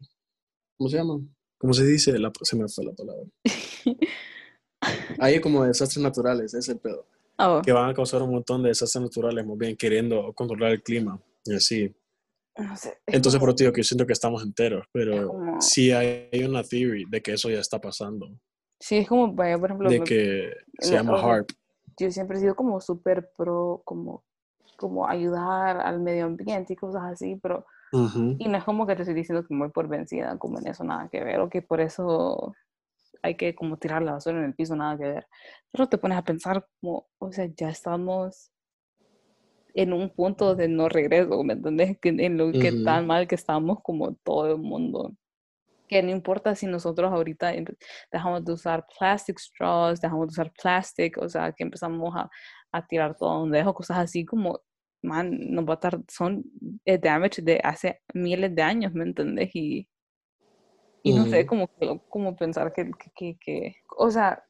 ¿cómo 0.76 0.88
se 0.90 0.96
llama? 0.96 1.20
¿Cómo 1.58 1.72
se 1.72 1.84
dice? 1.86 2.12
se 2.42 2.56
me 2.56 2.68
fue 2.68 2.84
la 2.84 2.92
palabra. 2.92 3.24
Hay 5.18 5.40
como 5.40 5.64
desastres 5.64 6.02
naturales, 6.02 6.54
es 6.54 6.68
el 6.68 6.78
pedo. 6.78 7.06
Oh, 7.38 7.62
que 7.64 7.72
van 7.72 7.90
a 7.90 7.94
causar 7.94 8.22
un 8.22 8.30
montón 8.30 8.62
de 8.62 8.68
desastres 8.68 9.02
naturales, 9.02 9.46
más 9.46 9.56
bien 9.56 9.76
queriendo 9.76 10.32
controlar 10.34 10.72
el 10.72 10.82
clima 10.82 11.20
y 11.44 11.54
así. 11.54 11.94
no 12.56 12.76
sé. 12.76 12.98
es 13.06 13.14
Entonces, 13.14 13.40
por 13.40 13.54
que 13.72 13.80
yo 13.80 13.84
siento 13.84 14.06
que 14.06 14.12
estamos 14.12 14.42
enteros, 14.42 14.86
pero 14.92 15.28
como- 15.28 15.60
sí 15.60 15.90
hay 15.90 16.44
una 16.44 16.62
theory 16.62 17.04
de 17.08 17.22
que 17.22 17.32
eso 17.32 17.48
ya 17.48 17.60
está 17.60 17.80
pasando, 17.80 18.28
Sí, 18.82 18.96
es 18.96 19.08
como, 19.08 19.34
por 19.36 19.46
ejemplo, 19.46 19.88
de 19.88 20.56
se 20.80 20.92
llama 20.92 21.16
HARP. 21.22 21.50
yo 22.00 22.10
siempre 22.10 22.36
he 22.36 22.40
sido 22.40 22.56
como 22.56 22.80
súper 22.80 23.30
pro, 23.36 23.80
como, 23.84 24.24
como 24.76 25.06
ayudar 25.06 25.80
al 25.80 26.00
medio 26.00 26.24
ambiente 26.24 26.72
y 26.72 26.76
cosas 26.76 27.04
así, 27.04 27.36
pero 27.36 27.64
y 28.38 28.48
no 28.48 28.58
es 28.58 28.64
como 28.64 28.84
que 28.84 28.96
te 28.96 29.02
estoy 29.02 29.14
diciendo 29.14 29.46
que 29.46 29.54
me 29.54 29.60
voy 29.60 29.70
por 29.70 29.86
vencida, 29.86 30.36
como 30.36 30.58
en 30.58 30.66
eso 30.66 30.82
nada 30.82 31.08
que 31.08 31.22
ver, 31.22 31.38
o 31.38 31.48
que 31.48 31.62
por 31.62 31.80
eso 31.80 32.56
hay 33.22 33.36
que 33.36 33.54
como 33.54 33.76
tirar 33.76 34.02
la 34.02 34.14
basura 34.14 34.38
en 34.38 34.46
el 34.46 34.54
piso, 34.54 34.74
nada 34.74 34.98
que 34.98 35.04
ver. 35.04 35.26
Pero 35.70 35.88
te 35.88 35.98
pones 35.98 36.18
a 36.18 36.24
pensar 36.24 36.66
como, 36.80 37.06
o 37.18 37.30
sea, 37.30 37.46
ya 37.54 37.68
estamos 37.68 38.50
en 39.74 39.92
un 39.92 40.10
punto 40.10 40.56
de 40.56 40.66
no 40.66 40.88
regreso, 40.88 41.44
¿me 41.44 41.52
entendés? 41.52 41.98
Que 41.98 42.08
en 42.08 42.36
lo 42.36 42.50
que 42.50 42.72
tan 42.82 43.06
mal 43.06 43.28
que 43.28 43.36
estamos 43.36 43.78
como 43.80 44.14
todo 44.14 44.50
el 44.50 44.58
mundo. 44.58 45.12
Que 45.92 46.02
no 46.02 46.10
importa 46.10 46.54
si 46.54 46.66
nosotros 46.66 47.12
ahorita 47.12 47.52
dejamos 48.12 48.44
de 48.44 48.52
usar 48.52 48.86
plastic 48.98 49.38
straws, 49.38 50.00
dejamos 50.00 50.28
de 50.28 50.32
usar 50.32 50.52
plastic, 50.52 51.18
o 51.18 51.28
sea, 51.28 51.52
que 51.52 51.64
empezamos 51.64 52.14
a, 52.16 52.30
a 52.72 52.86
tirar 52.86 53.16
todo 53.16 53.40
donde 53.40 53.58
dejo, 53.58 53.74
cosas 53.74 53.98
así 53.98 54.24
como, 54.24 54.60
man, 55.02 55.30
nos 55.50 55.66
va 55.66 55.72
a 55.72 55.74
estar, 55.74 55.98
son 56.08 56.44
eh, 56.86 56.98
damage 56.98 57.42
de 57.42 57.60
hace 57.62 58.00
miles 58.14 58.54
de 58.54 58.62
años, 58.62 58.94
¿me 58.94 59.04
entendés? 59.04 59.50
Y, 59.54 59.88
y 61.02 61.12
no 61.12 61.26
sé, 61.26 61.46
Ujú. 61.46 62.00
como, 62.08 62.36
pensar 62.36 62.72
que, 62.72 62.90
que, 62.92 63.10
que, 63.14 63.38
que- 63.40 63.76
o 63.98 64.10
sea, 64.10 64.44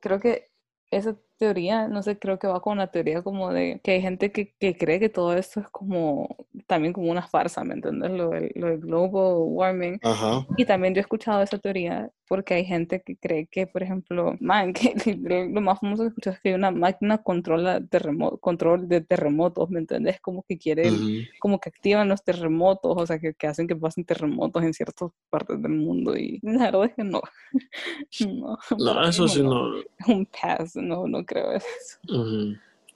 creo 0.00 0.20
que 0.20 0.46
esa 0.90 1.16
teoría, 1.38 1.88
no 1.88 2.02
sé, 2.02 2.18
creo 2.18 2.38
que 2.38 2.46
va 2.46 2.60
con 2.60 2.78
la 2.78 2.88
teoría 2.88 3.22
como 3.22 3.52
de 3.52 3.80
que 3.82 3.92
hay 3.92 4.02
gente 4.02 4.32
que, 4.32 4.54
que 4.58 4.76
cree 4.76 5.00
que 5.00 5.08
todo 5.08 5.34
esto 5.34 5.60
es 5.60 5.68
como, 5.68 6.36
también 6.66 6.92
como 6.92 7.10
una 7.10 7.26
farsa, 7.26 7.64
¿me 7.64 7.74
entiendes? 7.74 8.10
Lo 8.10 8.30
del, 8.30 8.52
lo 8.54 8.66
del 8.68 8.80
global 8.80 9.36
warming. 9.46 9.98
Ajá. 10.02 10.46
Y 10.56 10.64
también 10.66 10.94
yo 10.94 10.98
he 10.98 11.02
escuchado 11.02 11.42
esa 11.42 11.58
teoría 11.58 12.10
porque 12.28 12.54
hay 12.54 12.64
gente 12.64 13.02
que 13.02 13.16
cree 13.16 13.46
que, 13.46 13.66
por 13.66 13.82
ejemplo, 13.82 14.36
man, 14.40 14.72
que 14.74 15.16
lo 15.50 15.60
más 15.60 15.80
famoso 15.80 16.02
que 16.02 16.06
he 16.06 16.08
escuchado 16.08 16.36
es 16.36 16.42
que 16.42 16.54
una 16.54 16.70
máquina 16.70 17.18
controla 17.18 17.80
terremo- 17.80 18.38
control 18.40 18.88
de 18.88 19.00
terremotos, 19.00 19.70
¿me 19.70 19.80
entendés? 19.80 20.20
Como 20.20 20.42
que 20.42 20.58
quieren, 20.58 21.26
como 21.40 21.58
que 21.58 21.70
activan 21.70 22.08
los 22.08 22.22
terremotos, 22.22 22.94
o 22.96 23.06
sea, 23.06 23.18
que, 23.18 23.34
que 23.34 23.46
hacen 23.46 23.66
que 23.66 23.76
pasen 23.76 24.04
terremotos 24.04 24.62
en 24.62 24.74
ciertas 24.74 25.10
partes 25.30 25.60
del 25.62 25.72
mundo. 25.72 26.16
Y 26.16 26.38
la 26.42 26.70
verdad 26.70 26.84
es 26.84 26.94
que 26.94 27.04
no. 27.04 27.20
No, 28.78 29.02
eso 29.08 29.26
sí 29.28 29.42
no. 29.42 29.70
no. 29.70 29.82
Un 30.06 30.26
pass, 30.26 30.76
no, 30.76 31.06
no 31.06 31.24
creo 31.24 31.52
eso. 31.52 31.98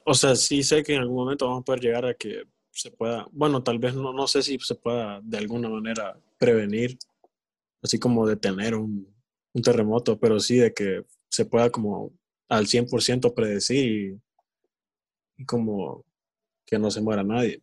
O 0.05 0.15
sea, 0.15 0.35
sí 0.35 0.63
sé 0.63 0.83
que 0.83 0.95
en 0.95 1.03
algún 1.03 1.17
momento 1.17 1.47
vamos 1.47 1.63
a 1.63 1.65
poder 1.65 1.81
llegar 1.81 2.07
a 2.07 2.15
que 2.15 2.43
se 2.71 2.91
pueda, 2.91 3.27
bueno, 3.33 3.63
tal 3.63 3.79
vez 3.79 3.95
no, 3.95 4.13
no 4.13 4.27
sé 4.27 4.43
si 4.43 4.59
se 4.59 4.75
pueda 4.75 5.21
de 5.23 5.39
alguna 5.39 5.69
manera 5.69 6.17
prevenir, 6.39 6.99
así 7.83 7.99
como 7.99 8.27
detener 8.27 8.75
un, 8.75 9.07
un 9.55 9.63
terremoto, 9.63 10.19
pero 10.19 10.41
sí 10.41 10.57
de 10.57 10.73
que 10.73 11.05
se 11.29 11.45
pueda 11.45 11.71
como 11.71 12.13
al 12.49 12.67
100% 12.67 13.35
predecir 13.35 14.21
y, 15.39 15.43
y 15.43 15.45
como 15.45 16.05
que 16.67 16.79
no 16.79 16.91
se 16.91 17.01
muera 17.01 17.23
nadie. 17.23 17.63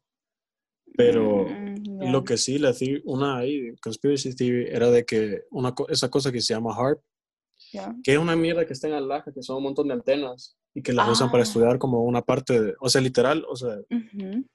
Pero 0.95 1.45
Mm, 1.47 2.01
ya. 2.01 2.11
lo 2.11 2.23
que 2.23 2.37
sí, 2.37 2.57
la 2.57 2.73
una 3.05 3.37
ahí, 3.37 3.75
conspiracy 3.81 4.35
theory, 4.35 4.67
era 4.69 4.89
de 4.91 5.05
que 5.05 5.43
una, 5.51 5.73
esa 5.89 6.09
cosa 6.09 6.31
que 6.31 6.41
se 6.41 6.53
llama 6.53 6.75
HARP, 6.75 7.01
Ya. 7.71 7.95
que 8.03 8.13
es 8.13 8.17
una 8.17 8.35
mierda 8.35 8.65
que 8.65 8.73
está 8.73 8.87
en 8.87 8.93
Alaska, 8.95 9.31
que 9.33 9.43
son 9.43 9.57
un 9.57 9.63
montón 9.63 9.87
de 9.87 9.93
antenas 9.93 10.57
y 10.73 10.81
que 10.81 10.93
las 10.93 11.07
usan 11.09 11.29
para 11.29 11.41
Ah. 11.43 11.47
estudiar 11.47 11.77
como 11.77 12.03
una 12.03 12.21
parte 12.21 12.59
de, 12.59 12.73
o 12.79 12.89
sea, 12.89 13.01
literal, 13.01 13.45
o 13.47 13.55
sea, 13.55 13.77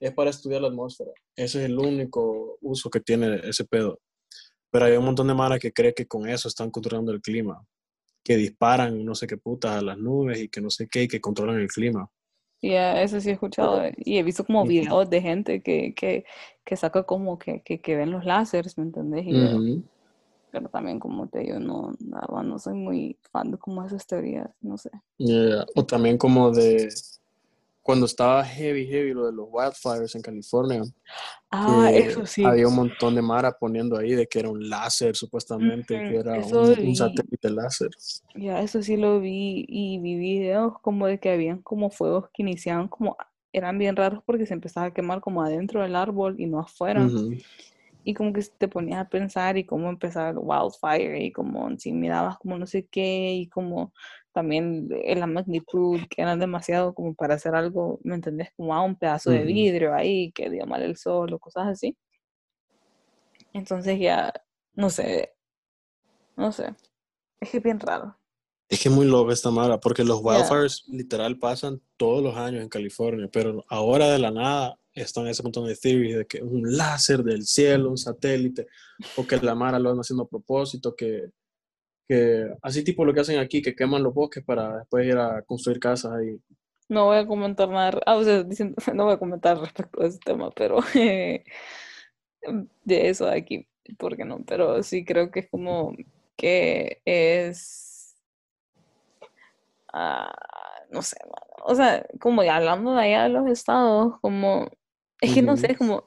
es 0.00 0.12
para 0.12 0.30
estudiar 0.30 0.62
la 0.62 0.68
atmósfera. 0.68 1.10
Ese 1.36 1.60
es 1.60 1.64
el 1.66 1.78
único 1.78 2.58
uso 2.60 2.90
que 2.90 3.00
tiene 3.00 3.40
ese 3.48 3.64
pedo. 3.64 4.00
Pero 4.74 4.86
hay 4.86 4.96
un 4.96 5.04
montón 5.04 5.28
de 5.28 5.34
mara 5.34 5.56
que 5.60 5.72
cree 5.72 5.94
que 5.94 6.04
con 6.04 6.28
eso 6.28 6.48
están 6.48 6.68
controlando 6.68 7.12
el 7.12 7.20
clima, 7.20 7.64
que 8.24 8.36
disparan 8.36 9.04
no 9.04 9.14
sé 9.14 9.28
qué 9.28 9.36
putas 9.36 9.76
a 9.76 9.80
las 9.80 9.96
nubes 9.96 10.40
y 10.40 10.48
que 10.48 10.60
no 10.60 10.68
sé 10.68 10.88
qué 10.88 11.04
y 11.04 11.06
que 11.06 11.20
controlan 11.20 11.60
el 11.60 11.68
clima. 11.68 12.10
Ya, 12.60 13.00
eso 13.00 13.20
sí 13.20 13.28
he 13.30 13.34
escuchado 13.34 13.80
y 13.98 14.18
he 14.18 14.24
visto 14.24 14.44
como 14.44 14.66
videos 14.66 15.08
de 15.08 15.22
gente 15.22 15.62
que, 15.62 15.94
que, 15.94 16.24
que 16.64 16.76
saca 16.76 17.04
como 17.04 17.38
que, 17.38 17.62
que, 17.62 17.80
que 17.80 17.94
ven 17.94 18.10
los 18.10 18.24
láseres, 18.24 18.76
¿me 18.76 18.82
entendés? 18.82 19.24
Y 19.26 19.30
yo- 19.30 19.58
Ujú. 19.58 19.84
pero 20.50 20.68
también 20.68 20.98
como 20.98 21.28
te 21.28 21.38
digo, 21.38 21.60
no, 21.60 21.92
no 22.00 22.58
soy 22.58 22.74
muy 22.74 23.16
fan 23.30 23.52
de 23.52 23.58
como 23.58 23.84
esas 23.84 24.04
teorías, 24.08 24.50
no 24.60 24.76
sé. 24.76 24.90
Yeah. 25.18 25.66
O 25.76 25.86
también 25.86 26.18
como 26.18 26.50
de 26.50 26.88
cuando 27.84 28.06
estaba 28.06 28.44
heavy, 28.44 28.88
heavy 28.88 29.14
lo 29.14 29.26
de 29.28 29.34
los 29.34 29.48
wildfires 29.50 30.16
en 30.16 30.22
California, 30.22 30.82
Ah, 31.50 31.90
que 31.90 31.94
eso 31.94 32.26
sí. 32.26 32.42
había 32.44 32.68
un 32.68 32.76
montón 32.76 33.14
de 33.16 33.22
mara 33.22 33.52
poniendo 33.52 33.96
ahí 33.98 34.12
de 34.14 34.26
que 34.26 34.40
era 34.40 34.50
un 34.50 34.68
láser 34.68 35.16
supuestamente, 35.16 35.96
Ujú, 35.96 36.04
que 36.04 36.16
era 36.16 36.40
un, 36.46 36.74
un 36.82 36.96
satélite 36.96 37.50
láser. 37.50 37.90
Ya, 38.36 38.60
eso 38.62 38.82
sí 38.82 38.96
lo 38.96 39.20
vi 39.20 39.64
y 39.68 39.98
vi 40.00 40.16
videos 40.16 40.74
como 40.80 41.06
de 41.06 41.20
que 41.20 41.30
habían 41.30 41.62
como 41.62 41.90
fuegos 41.90 42.30
que 42.32 42.42
iniciaban 42.42 42.88
como, 42.88 43.16
eran 43.52 43.78
bien 43.78 43.94
raros 43.96 44.22
porque 44.26 44.46
se 44.46 44.54
empezaba 44.54 44.86
a 44.86 44.94
quemar 44.94 45.20
como 45.20 45.42
adentro 45.42 45.82
del 45.82 45.94
árbol 45.96 46.36
y 46.40 46.46
no 46.46 46.60
afuera. 46.60 47.14
Ujú. 47.14 47.36
Y 48.04 48.14
como 48.14 48.32
que 48.32 48.42
te 48.58 48.68
ponías 48.68 49.00
a 49.00 49.08
pensar 49.08 49.56
y 49.58 49.66
cómo 49.66 49.88
empezar 49.90 50.34
wildfire 50.38 51.24
y 51.24 51.32
como 51.32 51.70
si 51.78 51.92
mirabas 51.92 52.38
como 52.38 52.58
no 52.58 52.66
sé 52.66 52.86
qué 52.86 53.34
y 53.34 53.48
como 53.48 53.92
también 54.34 54.88
de 54.88 55.14
la 55.14 55.26
magnitud 55.26 56.00
que 56.10 56.20
eran 56.20 56.40
demasiado 56.40 56.92
como 56.92 57.14
para 57.14 57.36
hacer 57.36 57.54
algo, 57.54 58.00
¿me 58.02 58.16
entendés? 58.16 58.50
Como 58.56 58.74
a 58.74 58.82
un 58.82 58.96
pedazo 58.96 59.30
de 59.30 59.44
vidrio 59.44 59.94
ahí 59.94 60.32
que 60.32 60.50
dio 60.50 60.66
mal 60.66 60.82
el 60.82 60.96
sol 60.96 61.32
o 61.32 61.38
cosas 61.38 61.68
así. 61.68 61.96
Entonces 63.52 63.98
ya, 64.00 64.32
no 64.74 64.90
sé, 64.90 65.34
no 66.36 66.50
sé. 66.50 66.74
Es 67.40 67.50
que 67.50 67.58
es 67.58 67.62
bien 67.62 67.78
raro. 67.78 68.18
Es 68.68 68.82
que 68.82 68.88
es 68.88 68.94
muy 68.94 69.06
loco 69.06 69.30
esta 69.30 69.52
mara, 69.52 69.78
porque 69.78 70.02
los 70.02 70.20
wildfires 70.20 70.84
literal 70.88 71.38
pasan 71.38 71.80
todos 71.96 72.22
los 72.22 72.36
años 72.36 72.62
en 72.62 72.68
California, 72.68 73.28
pero 73.32 73.64
ahora 73.68 74.10
de 74.10 74.18
la 74.18 74.32
nada 74.32 74.76
están 74.92 75.28
ese 75.28 75.44
montón 75.44 75.66
de 75.66 75.76
theories 75.76 76.16
de 76.16 76.26
que 76.26 76.42
un 76.42 76.76
láser 76.76 77.22
del 77.22 77.44
cielo, 77.44 77.90
un 77.90 77.98
satélite, 77.98 78.66
o 79.16 79.24
que 79.24 79.36
la 79.36 79.54
mara 79.54 79.78
lo 79.78 79.90
van 79.90 80.00
haciendo 80.00 80.24
a 80.24 80.28
propósito, 80.28 80.96
que, 80.96 81.30
que 82.06 82.54
así 82.62 82.84
tipo 82.84 83.04
lo 83.04 83.14
que 83.14 83.20
hacen 83.20 83.38
aquí, 83.38 83.62
que 83.62 83.74
queman 83.74 84.02
los 84.02 84.14
bosques 84.14 84.44
para 84.44 84.78
después 84.78 85.06
ir 85.06 85.16
a 85.16 85.42
construir 85.42 85.78
casas 85.80 86.12
ahí. 86.12 86.38
No 86.88 87.06
voy 87.06 87.16
a 87.16 87.26
comentar 87.26 87.68
nada, 87.68 87.98
ah, 88.06 88.16
o 88.16 88.24
sea, 88.24 88.42
diciendo- 88.42 88.76
no 88.94 89.04
voy 89.04 89.14
a 89.14 89.18
comentar 89.18 89.58
respecto 89.58 90.02
a 90.02 90.06
ese 90.06 90.18
tema, 90.18 90.50
pero 90.50 90.78
eh, 90.94 91.44
de 92.84 93.08
eso 93.08 93.26
de 93.26 93.36
aquí, 93.36 93.66
¿por 93.98 94.16
qué 94.16 94.24
no? 94.24 94.40
Pero 94.46 94.82
sí 94.82 95.04
creo 95.04 95.30
que 95.30 95.40
es 95.40 95.48
como 95.50 95.94
que 96.36 97.00
es, 97.04 98.14
ah, 99.92 100.32
no 100.90 101.02
sé, 101.02 101.16
o 101.64 101.74
sea, 101.74 102.04
como 102.20 102.42
ya 102.44 102.56
hablando 102.56 102.94
de 102.94 103.02
allá 103.02 103.22
de 103.24 103.28
los 103.30 103.46
estados, 103.48 104.18
como, 104.20 104.68
es 105.20 105.32
que 105.34 105.42
no 105.42 105.56
sé, 105.56 105.72
es 105.72 105.78
como, 105.78 106.04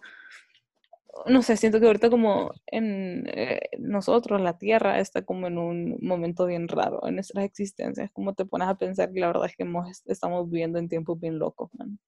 no 1.26 1.42
sé, 1.42 1.58
siento 1.58 1.80
que 1.80 1.88
ahorita 1.88 2.10
como 2.10 2.52
en 2.68 3.24
eh, 3.28 3.60
nosotros, 3.80 4.42
la 4.42 4.58
Tierra, 4.58 5.00
está 5.00 5.24
como 5.26 5.48
en 5.48 5.58
un 5.58 5.98
momento 6.02 6.46
bien 6.46 6.68
raro 6.68 7.06
en 7.08 7.16
nuestras 7.16 7.46
existencias, 7.46 8.12
como 8.14 8.34
te 8.34 8.46
pones 8.46 8.68
a 8.68 8.76
pensar 8.78 9.12
que 9.12 9.20
la 9.20 9.28
verdad 9.28 9.46
es 9.48 9.56
que 9.56 9.64
hemos- 9.64 10.04
estamos 10.06 10.50
viviendo 10.50 10.80
en 10.80 10.90
tiempos 10.90 11.20
bien 11.20 11.40
locos, 11.40 11.70
man. 11.74 12.00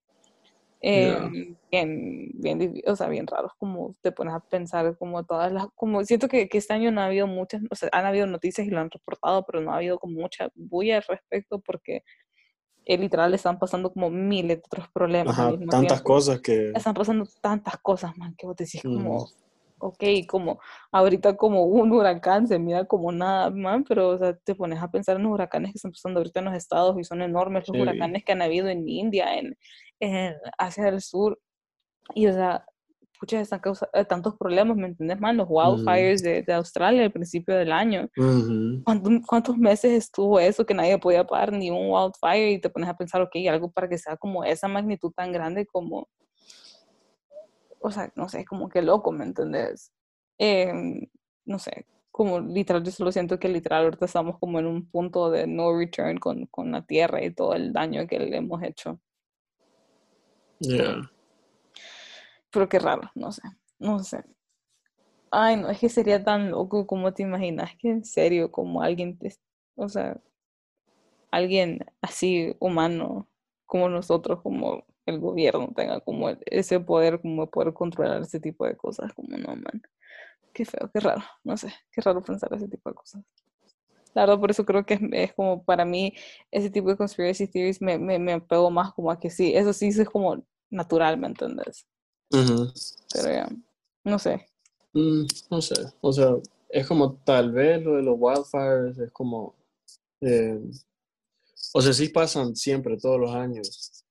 Em, 0.81 1.57
bien, 1.71 2.29
bien, 2.35 2.73
o 2.87 2.95
sea, 2.95 3.09
bien 3.09 3.27
raros, 3.27 3.51
como 3.57 3.95
te 4.01 4.13
pones 4.13 4.33
a 4.33 4.39
pensar 4.39 4.97
como 4.97 5.25
todas 5.25 5.51
las, 5.51 5.67
como 5.75 6.03
siento 6.05 6.29
que, 6.29 6.47
que 6.47 6.57
este 6.59 6.73
año 6.73 6.89
no 6.91 7.01
ha 7.01 7.07
habido 7.07 7.27
muchas, 7.27 7.61
o 7.69 7.75
sea, 7.75 7.89
han 7.91 8.05
habido 8.05 8.27
noticias 8.27 8.65
y 8.65 8.69
lo 8.69 8.79
han 8.79 8.89
reportado, 8.91 9.45
pero 9.45 9.59
no 9.61 9.73
ha 9.73 9.77
habido 9.77 9.99
como 9.99 10.21
mucha 10.21 10.49
bulla 10.55 10.97
al 10.97 11.03
respecto 11.03 11.59
porque 11.61 12.03
eh, 12.89 12.97
literal 12.97 13.31
están 13.35 13.59
pasando 13.59 13.93
como 13.93 14.09
miles 14.09 14.57
de 14.57 14.63
otros 14.65 14.87
problemas 14.91 15.37
Ajá, 15.37 15.51
tantas 15.69 16.01
tiempo 16.01 16.03
cosas 16.03 16.41
que... 16.41 16.71
están 16.71 16.95
pasando 16.95 17.27
tantas 17.39 17.77
cosas, 17.77 18.17
man, 18.17 18.33
que 18.35 18.47
vos 18.47 18.55
decís 18.55 18.81
como, 18.81 19.17
Ujú. 19.17 19.27
ok, 19.77 20.03
como 20.27 20.59
ahorita 20.91 21.37
como 21.37 21.65
un 21.65 21.91
huracán 21.91 22.47
se 22.47 22.57
mira 22.57 22.85
como 22.85 23.11
nada, 23.11 23.51
man, 23.51 23.83
pero 23.87 24.09
o 24.09 24.17
sea, 24.17 24.35
te 24.35 24.55
pones 24.55 24.81
a 24.81 24.89
pensar 24.89 25.17
en 25.17 25.23
los 25.23 25.31
huracanes 25.33 25.71
que 25.71 25.77
están 25.77 25.91
pasando 25.91 26.19
ahorita 26.19 26.39
en 26.39 26.45
los 26.45 26.55
estados 26.55 26.97
y 26.99 27.03
son 27.03 27.21
enormes 27.21 27.67
los 27.67 27.77
Heavy. 27.77 27.83
huracanes 27.83 28.23
que 28.25 28.31
han 28.31 28.41
habido 28.41 28.67
en 28.69 28.89
India, 28.89 29.37
en, 29.37 29.55
en 29.99 30.33
Asia 30.57 30.85
del 30.85 31.01
Sur, 31.01 31.39
y 32.15 32.25
o 32.25 32.33
sea, 32.33 32.65
pucha, 33.19 33.39
están 33.41 33.59
causando 33.59 33.91
tantos 34.07 34.35
problemas, 34.37 34.77
¿me 34.77 34.87
entiendes, 34.87 35.19
man? 35.19 35.35
Los 35.37 35.47
wildfires 35.49 36.23
de, 36.23 36.41
de 36.43 36.53
Australia 36.53 37.03
al 37.03 37.11
principio 37.11 37.55
del 37.55 37.71
año. 37.71 38.09
Ujú. 38.17 38.81
¿Cuánto- 38.83 39.09
¿Cuántos 39.27 39.57
meses 39.57 39.91
estuvo 39.91 40.39
eso 40.39 40.65
que 40.65 40.73
nadie 40.73 40.97
podía 40.97 41.25
pagar 41.27 41.51
ni 41.51 41.69
un 41.69 41.89
wildfire? 41.91 42.51
Y 42.51 42.59
te 42.61 42.69
pones 42.69 42.89
a 42.89 42.95
pensar, 42.97 43.21
ok, 43.21 43.35
algo 43.49 43.69
para 43.71 43.89
que 43.89 43.97
sea 43.97 44.15
como 44.17 44.43
esa 44.43 44.67
magnitud 44.67 45.11
tan 45.11 45.31
grande 45.31 45.65
como, 45.65 46.07
o 47.81 47.91
sea, 47.91 48.11
no 48.15 48.29
sé, 48.29 48.45
como 48.45 48.69
que 48.69 48.81
loco, 48.81 49.11
¿me 49.11 49.25
entendés? 49.25 49.91
Em, 50.37 51.01
no 51.45 51.59
sé, 51.59 51.85
como 52.11 52.39
literal, 52.39 52.83
yo 52.83 52.91
solo 52.91 53.11
siento 53.11 53.39
que 53.39 53.49
literal 53.49 53.83
ahorita 53.85 54.05
estamos 54.05 54.37
como 54.39 54.59
en 54.59 54.65
un 54.65 54.89
punto 54.89 55.29
de 55.29 55.45
no 55.47 55.77
return 55.77 56.17
con, 56.17 56.45
con 56.47 56.71
la 56.71 56.85
Tierra 56.85 57.23
y 57.23 57.33
todo 57.33 57.53
el 57.53 57.71
daño 57.73 58.07
que 58.07 58.19
le 58.19 58.37
hemos 58.37 58.61
hecho. 58.63 58.99
Yeah. 60.59 61.09
Pero 62.51 62.69
qué 62.69 62.77
raro, 62.79 63.09
no 63.15 63.31
sé, 63.31 63.41
no 63.79 63.99
sé. 64.03 64.23
Ay, 65.31 65.57
no, 65.57 65.69
es 65.69 65.79
que 65.79 65.89
sería 65.89 66.23
tan 66.23 66.51
loco 66.51 66.85
como 66.87 67.13
te 67.13 67.23
imaginas, 67.23 67.71
que 67.77 67.89
en 67.89 68.03
serio, 68.05 68.51
como 68.51 68.81
alguien, 68.81 69.17
te- 69.17 69.35
o 69.75 69.87
sea, 69.89 70.19
alguien 71.31 71.85
así 72.01 72.55
humano 72.59 73.27
como 73.65 73.87
nosotros, 73.89 74.41
como 74.41 74.83
el 75.05 75.19
gobierno 75.19 75.69
tenga 75.75 75.99
como 76.01 76.29
ese 76.45 76.79
poder, 76.79 77.21
como 77.21 77.43
de 77.45 77.51
poder 77.51 77.73
controlar 77.73 78.21
ese 78.21 78.39
tipo 78.39 78.65
de 78.65 78.75
cosas, 78.75 79.13
como 79.13 79.37
no, 79.37 79.49
man. 79.55 79.81
Qué 80.53 80.65
feo, 80.65 80.89
qué 80.93 80.99
raro, 81.01 81.23
no 81.43 81.57
sé, 81.57 81.73
qué 81.91 82.01
raro 82.01 82.23
pensar 82.23 82.53
ese 82.53 82.67
tipo 82.69 82.89
de 82.89 82.95
cosas. 82.95 83.23
La 84.15 84.23
verdad, 84.23 84.39
por 84.39 84.51
eso 84.51 84.65
creo 84.65 84.85
que 84.85 84.99
es, 85.13 85.33
como 85.33 85.63
para 85.63 85.85
mí 85.85 86.13
ese 86.51 86.69
tipo 86.71 86.89
de 86.89 86.97
conspiracy 86.97 87.47
theories 87.47 87.81
me, 87.81 87.97
me, 87.99 88.19
me 88.19 88.33
apego 88.33 88.71
más 88.71 88.93
como 88.93 89.11
a 89.11 89.19
que 89.19 89.29
sí, 89.31 89.55
eso 89.55 89.73
sí 89.73 89.89
es 89.89 90.09
como 90.09 90.43
natural, 90.71 91.17
¿me 91.17 91.27
Pero 92.31 93.31
ya, 93.31 93.49
no 94.03 94.19
sé. 94.19 94.45
Mm, 94.93 95.25
no 95.51 95.61
sé, 95.61 95.75
o 96.01 96.11
sea, 96.13 96.35
es 96.69 96.87
como 96.87 97.13
tal 97.23 97.51
vez 97.51 97.83
lo 97.83 97.95
de 97.95 98.01
los 98.03 98.15
wildfires, 98.17 98.97
es 98.97 99.11
como, 99.11 99.55
eh, 100.21 100.59
o 101.73 101.81
sea, 101.81 101.93
sí 101.93 102.09
pasan 102.09 102.55
siempre, 102.55 102.97
todos 102.97 103.19
los 103.19 103.33
años, 103.35 104.03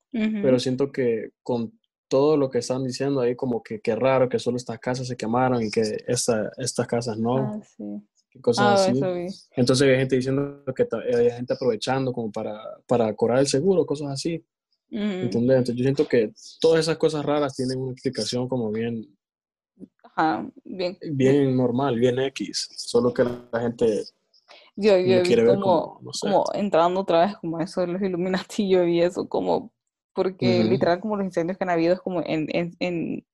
pero 0.42 0.58
siento 0.58 0.90
que 0.92 1.30
con 1.42 1.72
todo 2.08 2.36
lo 2.36 2.48
que 2.48 2.58
están 2.58 2.84
diciendo 2.84 3.20
ahí, 3.20 3.34
como 3.36 3.62
que 3.62 3.80
qué 3.80 3.94
raro 3.94 4.28
que 4.28 4.38
solo 4.38 4.56
estas 4.56 4.78
casas 4.78 5.06
se 5.08 5.16
quemaron 5.16 5.62
y 5.62 5.70
que 5.70 5.82
esta, 6.06 6.50
estas 6.56 6.86
casas 6.86 7.18
no, 7.18 7.36
Ah, 7.38 7.60
sí. 7.76 8.40
cosas 8.40 8.64
Ah, 8.66 8.74
así. 8.74 8.98
eso 8.98 9.14
vi. 9.14 9.26
Entonces 9.56 9.88
hay 9.88 9.96
gente 9.96 10.16
diciendo 10.16 10.64
que 10.74 10.86
hay 11.16 11.30
gente 11.32 11.52
aprovechando 11.54 12.12
como 12.12 12.30
para, 12.32 12.78
para 12.86 13.14
cobrar 13.14 13.40
el 13.40 13.46
seguro, 13.48 13.84
cosas 13.84 14.08
así. 14.10 14.42
¿Entendés? 14.90 15.58
Entonces 15.58 15.76
yo 15.76 15.82
siento 15.82 16.06
que 16.06 16.32
todas 16.60 16.80
esas 16.80 16.96
cosas 16.98 17.24
raras 17.24 17.54
tienen 17.54 17.78
una 17.78 17.92
explicación 17.92 18.48
como 18.48 18.70
bien, 18.70 19.06
Ajá, 20.02 20.46
bien. 20.64 20.98
bien 21.00 21.56
normal, 21.56 21.98
bien 21.98 22.18
X, 22.18 22.68
solo 22.76 23.12
que 23.12 23.24
la 23.24 23.60
gente 23.60 24.04
Yo, 24.76 24.96
yo 24.98 25.16
no 25.16 25.22
quiere 25.22 25.42
ver 25.44 25.58
como, 25.60 25.82
como, 25.82 26.00
no 26.02 26.12
sé. 26.12 26.28
como 26.28 26.44
entrando 26.54 27.00
otra 27.00 27.26
vez 27.26 27.36
como 27.36 27.60
eso 27.60 27.80
de 27.82 27.88
los 27.88 28.02
Illuminati, 28.02 28.68
yo 28.68 28.84
vi 28.84 29.02
eso 29.02 29.28
como, 29.28 29.72
porque 30.14 30.60
Ujú. 30.60 30.70
literal 30.70 31.00
como 31.00 31.16
los 31.16 31.26
incendios 31.26 31.58
que 31.58 31.64
han 31.64 31.70
habido 31.70 31.94
es 31.94 32.00
como 32.00 32.20
en, 32.24 32.48
en, 32.52 32.74
en, 32.80 33.26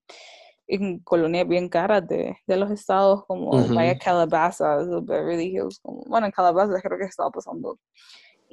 en 0.67 0.99
colonias 1.01 1.47
bien 1.49 1.69
caras 1.69 2.07
de, 2.09 2.37
de 2.47 2.57
los 2.57 2.71
estados, 2.71 3.25
como 3.27 3.51
Ujú. 3.53 3.75
vaya 3.75 3.97
Calabasas 3.99 4.87
o 4.89 5.03
Beverly 5.03 5.57
Hills, 5.57 5.79
como, 5.81 6.03
bueno, 6.07 6.27
en 6.27 6.33
Calabasas 6.33 6.83
creo 6.83 6.99
que 6.99 7.05
estaba 7.05 7.31
pasando. 7.31 7.79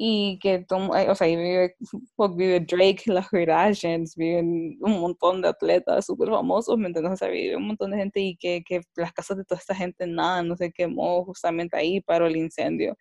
Y 0.04 0.40
que, 0.40 0.56
eh, 0.56 0.66
o 0.72 1.14
sea, 1.16 1.28
ahí 1.28 1.36
vive, 1.36 1.76
pues, 2.16 2.36
vive 2.36 2.60
Drake, 2.62 3.04
las 3.06 3.30
Kardashians, 3.30 4.16
viven 4.16 4.76
un 4.82 5.00
montón 5.00 5.44
de 5.44 5.50
atletas 5.50 6.08
súper 6.08 6.30
famosos, 6.30 6.76
¿me 6.76 6.88
entiendes? 6.88 7.14
O 7.14 7.18
sea, 7.18 7.28
vive 7.28 7.56
un 7.56 7.68
montón 7.68 7.92
de 7.92 7.98
gente 7.98 8.20
y 8.20 8.36
que, 8.36 8.64
que 8.66 8.82
las 8.96 9.14
casas 9.14 9.38
de 9.38 9.46
toda 9.46 9.60
esta 9.60 9.76
gente, 9.76 10.08
nada, 10.08 10.42
no 10.42 10.58
se 10.58 10.72
quemó 10.72 11.24
justamente 11.24 11.78
ahí, 11.78 12.02
paró 12.02 12.26
el 12.26 12.36
incendio. 12.36 12.98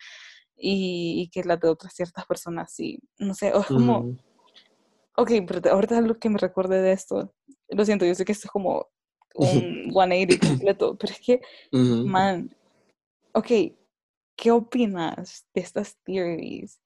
Y, 0.54 1.22
y 1.22 1.30
que 1.30 1.42
las 1.48 1.58
de 1.58 1.68
otras 1.68 1.94
ciertas 1.94 2.26
personas 2.26 2.70
sí. 2.70 2.98
No 3.18 3.32
sé, 3.32 3.54
o 3.54 3.60
es 3.62 3.66
como, 3.68 4.00
Ujú. 4.00 4.18
ok, 5.16 5.30
pero 5.48 5.72
ahorita 5.72 6.02
lo 6.02 6.18
que 6.18 6.28
me 6.28 6.36
recuerde 6.36 6.82
de 6.82 6.92
esto, 6.92 7.32
lo 7.70 7.82
siento, 7.86 8.04
yo 8.04 8.14
sé 8.14 8.26
que 8.26 8.32
esto 8.32 8.46
es 8.46 8.50
como 8.50 8.86
un 9.36 9.84
180 9.94 10.38
completo, 10.46 10.98
pero 10.98 11.14
es 11.14 11.20
que, 11.20 11.40
Ujú. 11.72 12.06
man, 12.06 12.54
ok, 13.32 13.46
¿qué 14.36 14.50
opinas 14.50 15.46
de 15.54 15.62
estas 15.62 15.96
theories? 16.04 16.78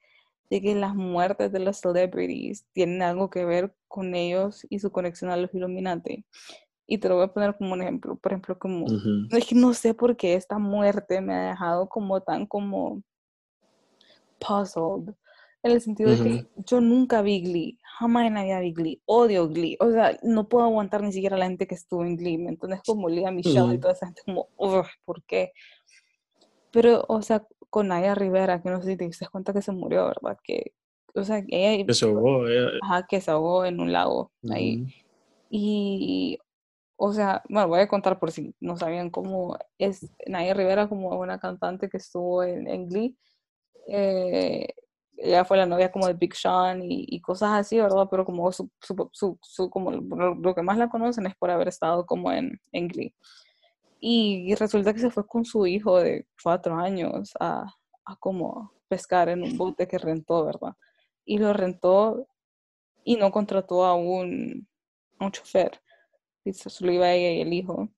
De 0.54 0.60
que 0.60 0.72
las 0.76 0.94
muertes 0.94 1.50
de 1.50 1.58
los 1.58 1.78
celebrities 1.78 2.64
tienen 2.72 3.02
algo 3.02 3.28
que 3.28 3.44
ver 3.44 3.74
con 3.88 4.14
ellos 4.14 4.64
y 4.70 4.78
su 4.78 4.92
conexión 4.92 5.32
a 5.32 5.36
los 5.36 5.52
Illuminati. 5.52 6.24
Y 6.86 6.98
te 6.98 7.08
lo 7.08 7.16
voy 7.16 7.24
a 7.24 7.32
poner 7.32 7.56
como 7.56 7.72
un 7.72 7.82
ejemplo. 7.82 8.14
Por 8.14 8.30
ejemplo, 8.30 8.56
como, 8.56 8.84
Ujú. 8.84 9.26
es 9.36 9.46
que 9.46 9.56
no 9.56 9.74
sé 9.74 9.94
por 9.94 10.16
qué 10.16 10.34
esta 10.34 10.60
muerte 10.60 11.20
me 11.20 11.34
ha 11.34 11.48
dejado 11.48 11.88
como 11.88 12.20
tan 12.20 12.46
como 12.46 13.02
puzzled. 14.38 15.12
En 15.64 15.72
el 15.72 15.80
sentido 15.80 16.10
de 16.10 16.22
que 16.22 16.46
yo 16.64 16.80
nunca 16.80 17.20
vi 17.20 17.40
Glee, 17.42 17.80
jamás 17.98 18.26
en 18.28 18.34
la 18.34 18.44
vida 18.44 18.60
vi 18.60 18.72
Glee, 18.72 19.02
odio 19.06 19.48
Glee, 19.48 19.76
o 19.80 19.90
sea, 19.90 20.16
no 20.22 20.48
puedo 20.48 20.66
aguantar 20.66 21.02
ni 21.02 21.12
siquiera 21.12 21.36
la 21.36 21.46
gente 21.46 21.66
que 21.66 21.74
estuvo 21.74 22.04
en 22.04 22.16
Glee, 22.16 22.38
¿me 22.38 22.50
entiendes? 22.50 22.80
Como 22.86 23.08
Lea 23.08 23.32
Michelle 23.32 23.58
y 23.58 23.70
Ujú. 23.70 23.80
toda 23.80 23.94
esa 23.94 24.06
gente, 24.06 24.22
como, 24.24 24.50
"Ugh, 24.56 24.86
¿por 25.04 25.24
qué? 25.24 25.50
Pero, 26.70 27.04
o 27.08 27.22
sea, 27.22 27.44
con 27.74 27.88
Naya 27.88 28.14
Rivera, 28.14 28.62
que 28.62 28.70
no 28.70 28.80
sé 28.80 28.90
si 28.92 28.96
te 28.96 29.04
diste 29.04 29.26
cuenta 29.26 29.52
que 29.52 29.60
se 29.60 29.72
murió, 29.72 30.06
¿verdad? 30.06 30.38
Que, 30.44 30.74
o 31.12 31.24
sea, 31.24 31.42
ella, 31.48 31.84
Que 31.84 31.92
se 31.92 32.04
ahogó, 32.06 32.46
ella- 32.46 32.70
ajá, 32.82 33.04
que 33.08 33.20
se 33.20 33.32
ahogó 33.32 33.64
en 33.64 33.80
un 33.80 33.92
lago 33.92 34.30
ahí. 34.48 34.82
Ujú. 34.82 34.92
Y, 35.50 36.38
o 36.96 37.12
sea, 37.12 37.42
bueno, 37.48 37.66
voy 37.66 37.80
a 37.80 37.88
contar 37.88 38.20
por 38.20 38.30
si 38.30 38.54
no 38.60 38.76
sabían 38.76 39.10
cómo 39.10 39.58
es 39.78 40.08
Naya 40.28 40.54
Rivera, 40.54 40.88
como 40.88 41.08
una 41.18 41.40
cantante 41.40 41.88
que 41.88 41.96
estuvo 41.96 42.44
en, 42.44 42.68
en 42.68 42.86
Glee. 42.88 43.16
Eh, 43.88 44.68
ella 45.16 45.44
fue 45.44 45.56
la 45.56 45.66
novia 45.66 45.90
como 45.90 46.06
de 46.06 46.14
Big 46.14 46.34
Sean 46.36 46.80
y, 46.82 47.06
y 47.08 47.20
cosas 47.20 47.50
así, 47.54 47.80
¿verdad? 47.80 48.06
Pero 48.08 48.24
como 48.24 48.52
su, 48.52 48.70
su, 48.80 49.08
su- 49.12 49.38
su- 49.42 49.68
como 49.70 49.90
lo, 49.90 50.36
lo 50.36 50.54
que 50.54 50.62
más 50.62 50.78
la 50.78 50.88
conocen 50.88 51.26
es 51.26 51.34
por 51.34 51.50
haber 51.50 51.66
estado 51.68 52.06
como 52.06 52.30
en, 52.30 52.60
en 52.72 52.86
Glee. 52.88 53.14
Y, 54.06 54.54
resulta 54.56 54.92
que 54.92 54.98
se 55.00 55.10
fue 55.10 55.26
con 55.26 55.46
su 55.46 55.66
hijo 55.66 55.98
de 55.98 56.26
cuatro 56.42 56.76
años 56.76 57.32
a, 57.40 57.74
a 58.04 58.16
como 58.16 58.70
pescar 58.86 59.30
en 59.30 59.42
un 59.42 59.56
bote 59.56 59.88
que 59.88 59.96
rentó, 59.96 60.44
¿verdad? 60.44 60.74
Y 61.24 61.38
lo 61.38 61.54
rentó 61.54 62.28
y 63.02 63.16
no 63.16 63.30
contrató 63.32 63.82
a 63.82 63.94
un, 63.94 64.68
a 65.18 65.24
un 65.24 65.32
chofer. 65.32 65.80
Y 66.44 66.52
so- 66.52 66.68
solo 66.68 66.92
iba 66.92 67.10
ella 67.12 67.30
y 67.32 67.40
el 67.40 67.54
hijo. 67.54 67.88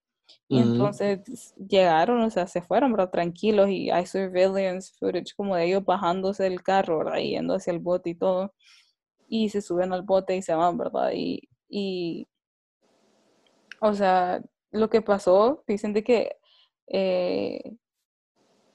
Y 0.49 0.61
entonces 0.61 1.55
llegaron, 1.57 2.21
o 2.23 2.31
sea, 2.31 2.47
se 2.47 2.63
fueron, 2.63 2.93
¿verdad? 2.93 3.11
Tranquilos 3.11 3.69
y 3.69 3.91
hay 3.91 4.07
surveillance 4.07 4.93
footage 5.01 5.35
como 5.37 5.57
de 5.57 5.65
ellos 5.65 5.85
bajándose 5.85 6.45
del 6.45 6.63
carro, 6.63 6.99
¿verdad? 6.99 7.19
Y 7.19 7.31
yendo 7.31 7.55
hacia 7.57 7.73
el 7.73 7.81
bote 7.81 8.11
y 8.11 8.15
todo. 8.15 8.55
Y 9.29 9.49
se 9.49 9.61
suben 9.61 9.93
al 9.93 10.03
bote 10.03 10.37
y 10.37 10.43
se 10.43 10.55
van, 10.55 10.79
¿verdad? 10.79 11.11
Y, 11.17 11.49
y 11.69 12.29
o 13.81 13.93
sea, 13.93 14.41
lo 14.77 14.91
que 14.91 15.03
pasó, 15.03 15.65
dicen 15.67 15.93
de 15.93 16.05
que 16.05 16.37
eh, 16.89 17.77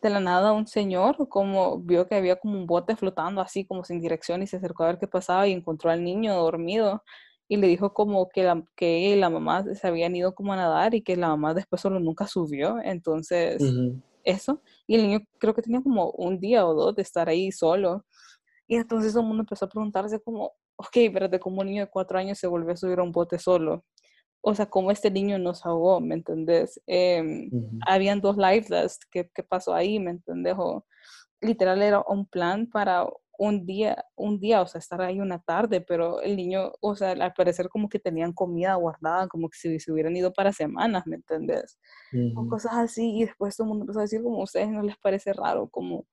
de 0.02 0.10
la 0.10 0.20
nada 0.20 0.52
un 0.52 0.68
señor 0.68 1.30
como 1.30 1.80
vio 1.80 2.08
que 2.08 2.16
había 2.16 2.38
como 2.38 2.58
un 2.58 2.66
bote 2.66 2.96
flotando 2.96 3.42
así 3.42 3.66
como 3.66 3.84
sin 3.84 4.02
dirección 4.02 4.42
y 4.42 4.48
se 4.48 4.58
acercó 4.58 4.84
a 4.84 4.88
ver 4.88 5.00
qué 5.00 5.08
pasaba 5.08 5.48
y 5.48 5.54
encontró 5.54 5.92
al 5.92 6.04
niño 6.04 6.36
dormido 6.36 7.04
y 7.48 7.58
le 7.58 7.68
dijo 7.68 7.94
como 7.94 8.30
que, 8.30 8.44
la, 8.44 8.64
que 8.76 9.16
la 9.18 9.30
mamá 9.30 9.64
se 9.76 9.88
habían 9.88 10.16
ido 10.16 10.34
como 10.34 10.54
a 10.54 10.56
nadar 10.56 10.96
y 10.96 11.02
que 11.04 11.16
la 11.18 11.28
mamá 11.28 11.54
después 11.54 11.82
solo 11.82 12.00
nunca 12.00 12.26
subió, 12.26 12.78
entonces 12.84 13.62
eso, 14.24 14.62
y 14.88 14.96
el 14.96 15.04
niño 15.04 15.20
creo 15.38 15.54
que 15.54 15.62
tenía 15.62 15.82
como 15.82 16.12
un 16.12 16.40
día 16.40 16.66
o 16.66 16.74
dos 16.74 16.96
de 16.96 17.02
estar 17.02 17.30
ahí 17.30 17.52
solo 17.52 18.06
y 18.72 18.76
entonces 18.78 19.12
todo 19.12 19.22
el 19.22 19.28
mundo 19.28 19.42
empezó 19.42 19.66
a 19.66 19.70
preguntarse 19.70 20.22
como, 20.22 20.54
ok, 20.78 20.96
espérate, 20.96 21.42
¿cómo 21.42 21.60
un 21.60 21.68
niño 21.68 21.84
de 21.84 21.92
cuatro 21.92 22.18
años 22.18 22.38
se 22.38 22.48
volvió 22.48 22.72
a 22.72 22.78
subir 22.78 23.00
a 23.00 23.04
un 23.04 23.12
bote 23.12 23.38
solo? 23.38 23.84
O 24.42 24.56
sea, 24.56 24.66
¿cómo 24.66 24.92
este 24.92 25.12
niño 25.12 25.38
nos 25.38 25.66
ahogó? 25.66 26.02
¿Me 26.02 26.16
entendés? 26.16 26.82
Em, 26.88 27.52
habían 27.86 28.22
dos 28.22 28.38
live 28.38 28.66
vests, 28.70 29.06
¿qué, 29.12 29.30
qué 29.34 29.44
pasó 29.44 29.74
ahí? 29.74 30.00
¿Me 30.00 30.12
entendés? 30.12 30.56
O, 30.58 30.86
literal 31.42 31.82
era 31.82 32.04
un 32.08 32.26
plan 32.26 32.68
para 32.68 33.08
un 33.38 33.66
día, 33.66 34.06
un 34.16 34.40
día, 34.40 34.62
o 34.62 34.68
sea, 34.68 34.80
estar 34.80 35.02
ahí 35.02 35.20
una 35.20 35.40
tarde, 35.40 35.82
pero 35.82 36.22
el 36.22 36.36
niño, 36.36 36.74
o 36.80 36.96
sea, 36.96 37.12
al 37.12 37.34
parecer 37.34 37.70
como 37.70 37.90
que 37.90 37.98
tenían 37.98 38.34
comida 38.34 38.76
guardada, 38.76 39.28
como 39.28 39.50
que 39.50 39.58
si 39.58 39.80
se 39.80 39.92
hubieran 39.92 40.16
ido 40.16 40.32
para 40.32 40.54
semanas, 40.54 41.08
¿me 41.08 41.16
entendés? 41.16 41.80
O 42.36 42.42
Ujú. 42.42 42.50
cosas 42.50 42.74
así, 42.74 43.18
y 43.18 43.26
después 43.26 43.58
todo 43.58 43.66
el 43.66 43.70
mundo 43.70 43.84
empezó 43.84 44.00
a 44.00 44.04
decir 44.04 44.22
como 44.22 44.42
a 44.42 44.44
ustedes 44.44 44.70
no 44.70 44.84
les 44.84 44.96
parece 45.00 45.34
raro, 45.34 45.68
como, 45.70 46.06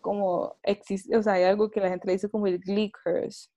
como 0.00 0.56
existe, 0.62 1.16
o 1.16 1.22
sea, 1.22 1.32
hay 1.32 1.44
algo 1.44 1.68
que 1.68 1.80
la 1.80 1.88
gente 1.88 2.06
le 2.06 2.12
dice 2.12 2.30
como 2.30 2.46
el 2.46 2.60
Glee 2.60 2.92
curse, 2.92 3.48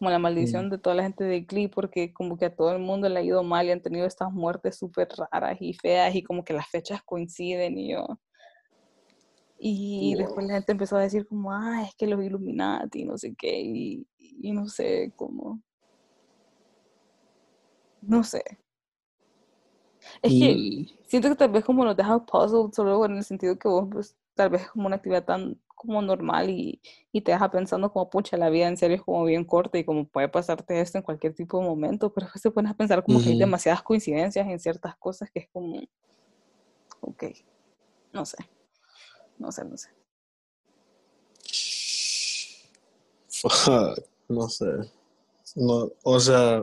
como 0.00 0.10
la 0.10 0.18
maldición 0.18 0.70
de 0.70 0.78
toda 0.78 0.96
la 0.96 1.02
gente 1.04 1.24
de 1.24 1.42
Glee, 1.42 1.68
porque 1.68 2.12
como 2.14 2.38
que 2.38 2.46
a 2.46 2.56
todo 2.56 2.72
el 2.72 2.80
mundo 2.80 3.08
le 3.08 3.20
ha 3.20 3.22
ido 3.22 3.44
mal 3.44 3.66
y 3.66 3.70
han 3.72 3.82
tenido 3.82 4.06
estas 4.06 4.32
muertes 4.32 4.78
súper 4.78 5.08
raras 5.30 5.58
y 5.60 5.74
feas 5.74 6.14
y 6.16 6.22
como 6.24 6.42
que 6.44 6.54
las 6.54 6.68
fechas 6.68 7.02
coinciden 7.04 7.78
y 7.78 7.92
yo. 7.92 8.18
Y 9.58 10.14
Wow. 10.16 10.24
después 10.24 10.46
la 10.46 10.54
gente 10.54 10.72
empezó 10.72 10.96
a 10.96 11.02
decir 11.02 11.26
como, 11.28 11.52
ah, 11.52 11.84
es 11.86 11.94
que 11.96 12.06
los 12.06 12.24
Illuminati, 12.24 13.04
no 13.04 13.18
sé 13.18 13.34
qué, 13.36 13.60
y, 13.60 14.06
y 14.18 14.52
no 14.52 14.66
sé, 14.68 15.12
como, 15.16 15.62
no 18.00 18.24
sé. 18.24 18.42
Es 20.22 20.32
que 20.38 20.54
Mm, 20.56 20.86
siento 21.08 21.28
que 21.28 21.36
tal 21.36 21.50
vez 21.50 21.64
como 21.64 21.84
nos 21.84 21.96
deja 21.96 22.24
puzzled 22.24 22.72
solo 22.72 23.04
en 23.04 23.16
el 23.18 23.24
sentido 23.24 23.58
que 23.58 23.68
vos, 23.68 23.88
pues, 23.92 24.16
tal 24.34 24.48
vez 24.50 24.62
es 24.62 24.70
como 24.70 24.86
una 24.86 24.96
actividad 24.96 25.24
tan 25.24 25.60
como 25.80 26.02
normal 26.02 26.50
y, 26.50 26.80
y 27.10 27.22
te 27.22 27.32
deja 27.32 27.50
pensando 27.50 27.90
como, 27.90 28.10
pucha, 28.10 28.36
la 28.36 28.50
vida 28.50 28.68
en 28.68 28.76
serio 28.76 28.96
es 28.96 29.02
como 29.02 29.24
bien 29.24 29.44
corta 29.44 29.78
y 29.78 29.84
como 29.84 30.06
puede 30.06 30.28
pasarte 30.28 30.78
esto 30.78 30.98
en 30.98 31.04
cualquier 31.04 31.34
tipo 31.34 31.58
de 31.58 31.64
momento, 31.64 32.12
pero 32.12 32.26
después 32.26 32.42
te 32.42 32.50
pones 32.50 32.72
a 32.72 32.74
pensar 32.76 33.02
como 33.02 33.18
que 33.22 33.30
hay 33.30 33.38
demasiadas 33.38 33.82
coincidencias 33.82 34.46
en 34.46 34.60
ciertas 34.60 34.94
cosas 34.96 35.30
que 35.30 35.40
es 35.40 35.48
como, 35.52 35.80
ok, 37.00 37.24
No 38.12 38.26
sé. 38.26 38.36
No 39.38 39.50
sé, 39.50 39.64
no 39.64 39.76
sé. 39.78 39.88
no 44.28 44.48
sé. 44.48 44.66
No, 45.56 45.90
o 46.02 46.20
sea, 46.20 46.62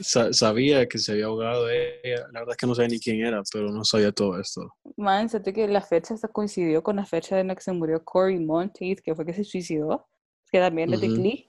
sabía 0.00 0.86
que 0.86 0.98
se 0.98 1.12
había 1.12 1.26
ahogado 1.26 1.68
ella. 1.70 2.26
La 2.32 2.40
verdad 2.40 2.50
es 2.52 2.56
que 2.56 2.66
no 2.66 2.74
sabía 2.74 2.88
ni 2.88 3.00
quién 3.00 3.24
era, 3.24 3.42
pero 3.52 3.70
no 3.70 3.84
sabía 3.84 4.12
todo 4.12 4.40
esto. 4.40 4.74
Man, 4.96 5.28
sé 5.28 5.42
que 5.42 5.68
la 5.68 5.80
fecha 5.80 6.16
se 6.16 6.28
coincidió 6.28 6.82
con 6.82 6.96
la 6.96 7.06
fecha 7.06 7.38
en 7.38 7.48
la 7.48 7.54
que 7.54 7.62
se 7.62 7.72
murió 7.72 8.04
Corey 8.04 8.38
Monteith, 8.38 9.00
que 9.00 9.14
fue 9.14 9.24
que 9.24 9.34
se 9.34 9.44
suicidó, 9.44 10.06
que 10.50 10.58
también 10.58 10.92
es 10.92 11.00
de 11.00 11.08
Glee. 11.08 11.48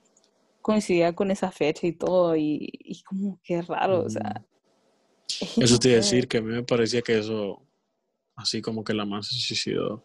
Coincidía 0.60 1.14
con 1.14 1.30
esa 1.30 1.50
fecha 1.50 1.86
y 1.86 1.92
todo, 1.92 2.36
y, 2.36 2.68
y 2.72 3.02
como 3.02 3.40
que 3.42 3.62
raro, 3.62 4.04
o 4.04 4.10
sea. 4.10 4.44
Eso 5.56 5.78
te 5.78 5.88
iba 5.88 5.94
a 5.98 6.00
decir 6.00 6.28
que 6.28 6.38
a 6.38 6.42
mí 6.42 6.52
me 6.52 6.62
parecía 6.62 7.00
que 7.00 7.18
eso, 7.18 7.62
así 8.36 8.60
como 8.60 8.84
que 8.84 8.92
la 8.92 9.04
man 9.04 9.22
se 9.22 9.34
suicidó. 9.36 10.02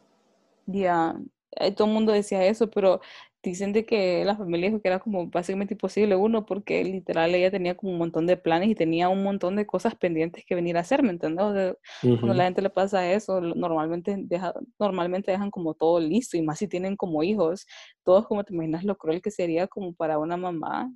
Ya, 0.65 1.15
eh, 1.51 1.71
todo 1.71 1.87
el 1.87 1.93
mundo 1.93 2.13
decía 2.13 2.45
eso, 2.45 2.69
pero 2.69 3.01
dicen 3.43 3.73
de 3.73 3.85
que 3.85 4.23
la 4.23 4.37
familia 4.37 4.69
dijo 4.69 4.81
que 4.81 4.87
era 4.87 4.99
como 4.99 5.27
básicamente 5.27 5.73
imposible 5.73 6.15
uno 6.15 6.45
porque 6.45 6.83
literal 6.83 7.35
ella 7.35 7.51
tenía 7.51 7.75
como 7.75 7.91
un 7.91 7.97
montón 7.97 8.25
de 8.25 8.37
planes 8.37 8.69
y 8.69 8.75
tenía 8.75 9.09
un 9.09 9.21
montón 9.21 9.57
de 9.57 9.65
cosas 9.65 9.95
pendientes 9.95 10.45
que 10.45 10.55
venir 10.55 10.77
a 10.77 10.79
hacer, 10.79 11.03
¿me 11.03 11.09
entiendes? 11.09 11.75
Cuando 12.01 12.33
la 12.33 12.45
gente 12.45 12.61
le 12.61 12.69
pasa 12.69 13.11
eso, 13.11 13.41
normalmente, 13.41 14.15
deja, 14.17 14.53
normalmente 14.79 15.31
dejan 15.31 15.51
como 15.51 15.73
todo 15.73 15.99
listo 15.99 16.37
y 16.37 16.41
más 16.41 16.57
si 16.59 16.67
tienen 16.69 16.95
como 16.95 17.21
hijos, 17.21 17.67
todos 18.03 18.25
como 18.27 18.45
te 18.45 18.53
imaginas 18.53 18.85
lo 18.85 18.97
cruel 18.97 19.21
que 19.21 19.29
sería 19.29 19.67
como 19.67 19.93
para 19.93 20.17
una 20.19 20.37
mamá 20.37 20.89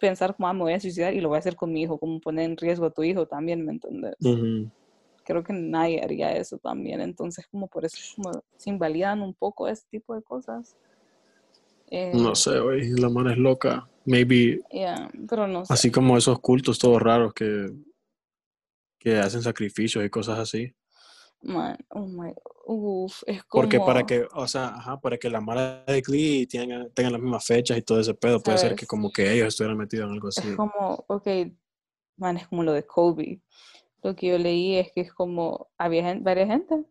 pensar 0.00 0.34
como, 0.34 0.48
ah, 0.48 0.52
me 0.54 0.60
voy 0.60 0.72
a 0.72 0.80
suicidar 0.80 1.12
y 1.14 1.20
lo 1.20 1.28
voy 1.28 1.36
a 1.36 1.38
hacer 1.40 1.56
con 1.56 1.72
mi 1.72 1.82
hijo, 1.82 1.98
como 1.98 2.20
poner 2.20 2.46
en 2.46 2.56
riesgo 2.56 2.86
a 2.86 2.90
tu 2.90 3.02
hijo 3.02 3.26
también, 3.26 3.64
¿me 3.64 3.72
entiendes? 3.72 4.14
Creo 5.24 5.42
que 5.42 5.52
nadie 5.52 6.02
haría 6.02 6.32
eso 6.36 6.56
también, 6.58 7.00
entonces 7.00 7.46
como 7.48 7.66
por 7.68 7.84
eso 7.84 7.98
como 8.16 8.42
se 8.56 8.70
invalidan 8.70 9.20
un 9.20 9.34
poco 9.34 9.68
ese 9.68 9.84
tipo 9.90 10.14
de 10.14 10.22
cosas 10.22 10.76
no 11.90 12.32
eh, 12.32 12.36
sé, 12.36 12.60
güey, 12.60 12.90
la 12.90 13.08
mano 13.08 13.30
es 13.30 13.38
loca. 13.38 13.88
Maybe. 14.04 14.60
pero 15.28 15.46
no 15.46 15.64
sé. 15.64 15.72
Así 15.72 15.90
como 15.90 16.16
esos 16.16 16.38
cultos 16.40 16.78
todos 16.78 17.02
raros 17.02 17.34
que, 17.34 17.72
que 18.98 19.18
hacen 19.18 19.42
sacrificios 19.42 20.04
y 20.04 20.10
cosas 20.10 20.38
así. 20.38 20.72
Man, 21.42 21.76
oh 21.90 22.06
my, 22.06 22.32
uf, 22.66 23.22
es 23.26 23.44
como... 23.44 23.62
Porque 23.62 23.78
para 23.78 24.04
que, 24.04 24.26
o 24.32 24.48
sea, 24.48 24.68
ajá, 24.68 25.00
para 25.00 25.18
que 25.18 25.28
la 25.28 25.40
mara 25.40 25.84
de 25.84 26.00
Glee 26.00 26.46
tengan, 26.46 26.90
tengan 26.92 27.12
las 27.12 27.22
mismas 27.22 27.44
fechas 27.44 27.76
y 27.76 27.82
todo 27.82 28.00
ese 28.00 28.14
pedo, 28.14 28.42
puede 28.42 28.58
ser 28.58 28.74
que 28.74 28.86
como 28.86 29.12
que 29.12 29.32
ellos 29.32 29.48
estuvieran 29.48 29.76
metidos 29.76 30.06
en 30.06 30.12
algo 30.14 30.28
así. 30.28 30.48
Es 30.48 30.56
como, 30.56 31.04
ok, 31.08 31.28
man, 32.16 32.36
es 32.36 32.48
como 32.48 32.62
lo 32.62 32.72
de 32.72 32.86
Kobe. 32.86 33.40
Lo 34.02 34.16
que 34.16 34.28
yo 34.28 34.38
leí 34.38 34.76
es 34.76 34.92
que 34.92 35.02
es 35.02 35.12
como, 35.12 35.68
había 35.78 36.14
varias 36.20 36.48
gente 36.48 36.84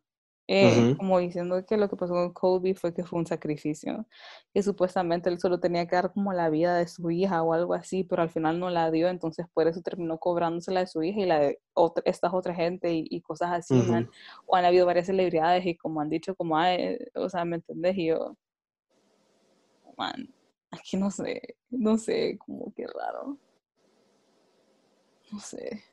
eh, 0.48 0.96
como 0.98 1.18
diciendo 1.18 1.66
que 1.66 1.76
lo 1.76 1.90
que 1.90 1.96
pasó 1.96 2.14
con 2.14 2.32
Kobe 2.32 2.76
fue 2.76 2.94
que 2.94 3.04
fue 3.04 3.18
un 3.18 3.26
sacrificio, 3.26 4.06
que 4.54 4.62
supuestamente 4.62 5.30
él 5.30 5.40
solo 5.40 5.60
tenía 5.60 5.88
que 5.88 5.96
dar 5.96 6.14
como 6.14 6.34
la 6.34 6.50
vida 6.50 6.78
de 6.78 6.88
su 6.88 7.10
hija 7.10 7.42
o 7.42 7.54
algo 7.54 7.74
así, 7.74 8.04
pero 8.04 8.22
al 8.22 8.30
final 8.30 8.60
no 8.60 8.70
la 8.70 8.92
dio, 8.92 9.08
entonces 9.08 9.48
por 9.54 9.68
eso 9.68 9.82
terminó 9.82 10.20
cobrándosela 10.20 10.82
de 10.82 10.88
su 10.88 11.02
hija 11.02 11.20
y 11.20 11.26
la 11.26 11.40
de 11.40 11.60
otra, 11.74 12.04
estas 12.06 12.32
otra 12.34 12.54
gente 12.54 12.92
y, 12.94 13.22
cosas 13.22 13.52
así, 13.54 13.74
man. 13.74 14.10
O 14.46 14.56
han 14.56 14.66
habido 14.66 14.86
varias 14.86 15.08
celebridades 15.08 15.66
y 15.66 15.76
como 15.76 16.00
han 16.00 16.10
dicho, 16.10 16.36
como, 16.36 16.58
o 17.16 17.30
sea, 17.30 17.44
¿me 17.44 17.56
entendés? 17.56 17.98
Y 17.98 18.08
yo, 18.08 18.38
man, 19.98 20.32
aquí 20.70 20.96
no 20.96 21.10
sé, 21.10 21.56
no 21.72 21.98
sé, 21.98 22.38
como 22.38 22.72
que 22.74 22.86
raro. 22.86 23.38
No 25.32 25.40
sé. 25.40 25.84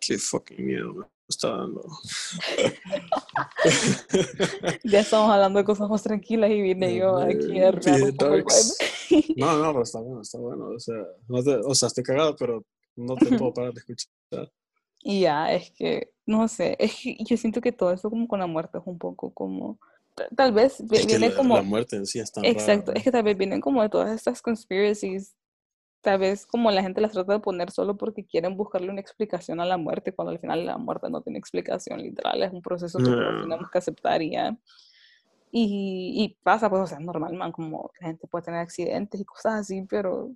Qué 0.00 0.16
fucking 0.16 0.64
miedo 0.64 1.10
está 1.28 1.50
dando. 1.50 1.82
ya 4.84 5.00
estamos 5.00 5.30
hablando 5.30 5.58
de 5.58 5.64
cosas 5.64 5.88
más 5.88 6.02
tranquilas 6.02 6.50
y 6.50 6.60
vine 6.62 6.96
yo 6.96 7.18
aquí 7.18 7.60
a 7.60 7.70
No, 9.36 9.58
no, 9.58 9.72
pero 9.72 9.82
está 9.82 10.00
bueno, 10.00 10.22
está 10.22 10.38
bueno. 10.38 10.68
O 10.68 10.78
sea, 10.78 10.94
no 11.28 11.42
te, 11.42 11.56
o 11.56 11.74
sea, 11.74 11.88
estoy 11.88 12.04
cagado, 12.04 12.36
pero 12.36 12.64
no 12.96 13.16
te 13.16 13.36
puedo 13.36 13.52
parar 13.52 13.72
de 13.72 13.80
escuchar. 13.80 14.50
Y 15.08 15.20
ya, 15.20 15.52
es 15.52 15.70
que, 15.70 16.10
no 16.24 16.48
sé, 16.48 16.74
es 16.80 16.96
que 16.96 17.16
yo 17.20 17.36
siento 17.36 17.60
que 17.60 17.70
todo 17.70 17.92
eso 17.92 18.10
como 18.10 18.26
con 18.26 18.40
la 18.40 18.48
muerte 18.48 18.78
es 18.78 18.84
un 18.86 18.98
poco 18.98 19.32
como, 19.32 19.78
tal 20.34 20.50
vez 20.50 20.82
viene 20.88 21.32
como... 21.32 21.54
La 21.54 21.62
muerte 21.62 21.94
en 21.94 22.06
sí 22.06 22.18
está 22.18 22.40
Exacto, 22.42 22.92
es 22.92 23.04
que 23.04 23.12
tal 23.12 23.22
vez 23.22 23.38
vienen 23.38 23.60
como 23.60 23.82
de 23.82 23.88
todas 23.88 24.12
estas 24.12 24.42
conspiracies 24.42 25.36
tal 26.06 26.20
vez 26.20 26.46
como 26.46 26.70
la 26.70 26.82
gente 26.82 27.00
las 27.00 27.10
trata 27.10 27.32
de 27.32 27.40
poner 27.40 27.72
solo 27.72 27.96
porque 27.96 28.24
quieren 28.24 28.56
buscarle 28.56 28.90
una 28.90 29.00
explicación 29.00 29.58
a 29.58 29.64
la 29.64 29.76
muerte, 29.76 30.14
cuando 30.14 30.30
al 30.30 30.38
final 30.38 30.64
la 30.64 30.78
muerte 30.78 31.10
no 31.10 31.20
tiene 31.20 31.36
explicación 31.36 32.00
literal, 32.00 32.44
es 32.44 32.52
un 32.52 32.62
proceso 32.62 33.00
que 33.00 33.06
tenemos 33.06 33.68
que 33.68 33.78
aceptar 33.78 34.22
y 34.22 34.30
ya. 34.30 34.56
Y, 35.50 36.14
y, 36.14 36.38
pasa, 36.44 36.70
pues, 36.70 36.82
o 36.82 36.86
sea, 36.86 37.00
normal, 37.00 37.34
man, 37.34 37.50
como 37.50 37.90
la 38.00 38.06
gente 38.06 38.28
puede 38.28 38.44
tener 38.44 38.60
accidentes 38.60 39.20
y 39.20 39.24
cosas 39.24 39.54
así, 39.54 39.82
pero... 39.82 40.30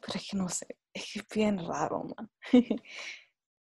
Pero 0.00 0.14
es 0.14 0.30
que 0.30 0.36
no 0.36 0.48
sé, 0.48 0.76
es 0.94 1.12
que 1.12 1.18
es 1.18 1.26
bien 1.34 1.58
raro, 1.66 2.04
man. 2.04 2.30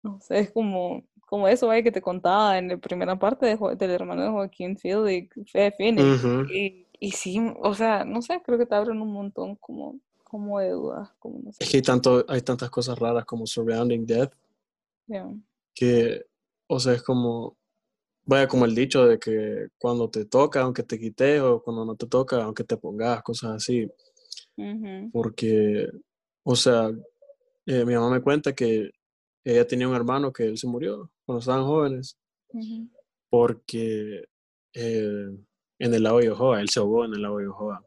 no 0.02 0.20
sé, 0.20 0.40
es 0.40 0.52
como, 0.52 1.02
como 1.24 1.48
eso, 1.48 1.68
¿vale? 1.68 1.82
que 1.82 1.92
te 1.92 2.02
contaba 2.02 2.58
en 2.58 2.68
la 2.68 2.76
primera 2.76 3.18
parte 3.18 3.46
de, 3.46 3.76
del 3.76 3.90
hermano 3.90 4.22
de 4.22 4.28
Joaquín 4.28 4.76
Field 4.76 5.08
y 5.08 5.30
Fe 5.46 5.72
Phoenix. 5.78 6.22
y, 6.52 6.83
y 7.00 7.12
sí, 7.12 7.38
o 7.60 7.74
sea, 7.74 8.04
no 8.04 8.22
sé, 8.22 8.40
creo 8.44 8.58
que 8.58 8.66
te 8.66 8.74
abren 8.74 9.00
un 9.00 9.12
montón 9.12 9.56
como, 9.56 10.00
como 10.22 10.58
de 10.60 10.70
dudas. 10.70 11.10
Como 11.18 11.40
no 11.40 11.52
sé. 11.52 11.64
Es 11.64 11.70
que 11.70 11.78
hay, 11.78 11.82
tanto, 11.82 12.24
hay 12.28 12.40
tantas 12.40 12.70
cosas 12.70 12.98
raras 12.98 13.24
como 13.24 13.46
surrounding 13.46 14.06
death. 14.06 14.32
Que, 15.74 16.24
o 16.66 16.80
sea, 16.80 16.94
es 16.94 17.02
como, 17.02 17.56
vaya, 18.24 18.48
como 18.48 18.64
el 18.64 18.74
dicho 18.74 19.06
de 19.06 19.18
que 19.18 19.68
cuando 19.78 20.08
te 20.08 20.24
toca, 20.24 20.62
aunque 20.62 20.82
te 20.82 20.98
quites, 20.98 21.40
o 21.40 21.62
cuando 21.62 21.84
no 21.84 21.94
te 21.94 22.06
toca, 22.06 22.42
aunque 22.42 22.64
te 22.64 22.76
pongas, 22.76 23.22
cosas 23.22 23.56
así. 23.56 23.88
Porque, 25.12 25.88
o 26.42 26.56
sea, 26.56 26.90
eh, 27.66 27.84
mi 27.84 27.94
mamá 27.94 28.10
me 28.10 28.22
cuenta 28.22 28.54
que 28.54 28.90
ella 29.44 29.66
tenía 29.66 29.88
un 29.88 29.94
hermano 29.94 30.32
que 30.32 30.44
él 30.44 30.58
se 30.58 30.66
murió 30.66 31.10
cuando 31.26 31.40
estaban 31.40 31.64
jóvenes. 31.64 32.16
Porque 33.28 34.24
eh, 34.72 35.28
en 35.78 35.94
el 35.94 36.02
lago 36.02 36.18
de 36.18 36.26
Yohoa, 36.26 36.60
él 36.60 36.68
se 36.68 36.80
ahogó 36.80 37.04
en 37.04 37.14
el 37.14 37.22
lago 37.22 37.38
de 37.38 37.44
Yohoa. 37.44 37.84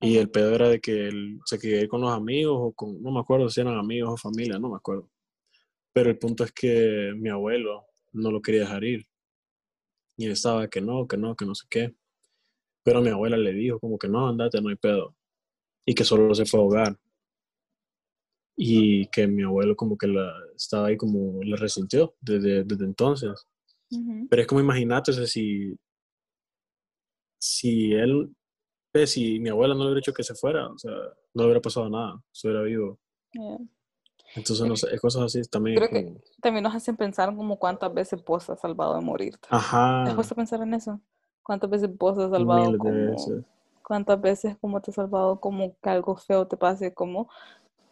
Y 0.00 0.16
el 0.16 0.30
pedo 0.30 0.54
era 0.54 0.68
de 0.68 0.80
que 0.80 1.06
él 1.06 1.38
se 1.44 1.58
quería 1.58 1.80
ir 1.80 1.88
con 1.88 2.00
los 2.00 2.10
amigos 2.10 2.56
o 2.58 2.72
con, 2.72 3.00
no 3.00 3.12
me 3.12 3.20
acuerdo 3.20 3.48
si 3.48 3.60
eran 3.60 3.78
amigos 3.78 4.10
o 4.10 4.16
familia, 4.16 4.58
no 4.58 4.68
me 4.68 4.76
acuerdo. 4.76 5.08
Pero 5.92 6.10
el 6.10 6.18
punto 6.18 6.42
es 6.42 6.52
que 6.52 7.12
mi 7.16 7.28
abuelo 7.28 7.86
no 8.12 8.30
lo 8.30 8.42
quería 8.42 8.62
dejar 8.62 8.82
ir. 8.82 9.06
Y 10.16 10.26
él 10.26 10.32
estaba 10.32 10.68
que 10.68 10.80
no, 10.80 11.06
que 11.06 11.16
no, 11.16 11.36
que 11.36 11.44
no 11.44 11.54
sé 11.54 11.66
qué. 11.70 11.94
Pero 12.82 13.00
mi 13.00 13.10
abuela 13.10 13.36
le 13.36 13.52
dijo 13.52 13.78
como 13.78 13.98
que 13.98 14.08
no, 14.08 14.28
andate, 14.28 14.60
no 14.60 14.70
hay 14.70 14.76
pedo. 14.76 15.16
Y 15.86 15.94
que 15.94 16.04
solo 16.04 16.34
se 16.34 16.46
fue 16.46 16.58
a 16.58 16.62
ahogar. 16.62 16.98
Y 18.56 19.06
que 19.08 19.26
mi 19.26 19.42
abuelo 19.42 19.76
como 19.76 19.96
que 19.96 20.08
la, 20.08 20.32
estaba 20.56 20.88
ahí 20.88 20.96
como 20.96 21.42
le 21.42 21.56
resintió 21.56 22.14
desde, 22.20 22.64
desde 22.64 22.84
entonces. 22.84 23.46
Pero 24.28 24.42
es 24.42 24.48
como 24.48 24.60
imagínate, 24.60 25.12
si 25.26 25.76
si 27.42 27.92
él, 27.92 28.32
pues, 28.92 29.10
si 29.10 29.40
mi 29.40 29.48
abuela 29.48 29.74
no 29.74 29.80
le 29.80 29.86
hubiera 29.86 29.98
dicho 29.98 30.12
que 30.12 30.22
se 30.22 30.36
fuera, 30.36 30.68
o 30.68 30.78
sea, 30.78 30.92
no 30.92 31.42
le 31.42 31.46
hubiera 31.46 31.60
pasado 31.60 31.90
nada, 31.90 32.22
se 32.30 32.46
hubiera 32.46 32.62
vivo. 32.62 33.00
Entonces, 34.36 34.64
no 34.64 34.76
sé, 34.76 34.96
cosas 35.00 35.22
así 35.24 35.42
también. 35.50 35.76
Creo 35.76 35.88
que 35.88 36.22
también 36.40 36.62
nos 36.62 36.74
hacen 36.74 36.96
pensar 36.96 37.34
como 37.34 37.58
cuántas 37.58 37.92
veces 37.92 38.24
vos 38.24 38.48
has 38.48 38.60
salvado 38.60 38.94
de 38.94 39.00
morir. 39.00 39.40
Ajá. 39.50 40.04
¿Te 40.04 40.12
a 40.12 40.36
pensar 40.36 40.62
en 40.62 40.74
eso? 40.74 41.00
¿Cuántas 41.42 41.68
veces 41.68 41.90
vos 41.98 42.16
has 42.16 42.30
salvado 42.30 42.78
como... 42.78 43.16
¿Cuántas 43.84 44.20
veces 44.20 44.56
como 44.60 44.80
te 44.80 44.92
has 44.92 44.94
salvado 44.94 45.40
como 45.40 45.76
que 45.82 45.90
algo 45.90 46.14
feo 46.14 46.46
te 46.46 46.56
pase? 46.56 46.94
Como 46.94 47.28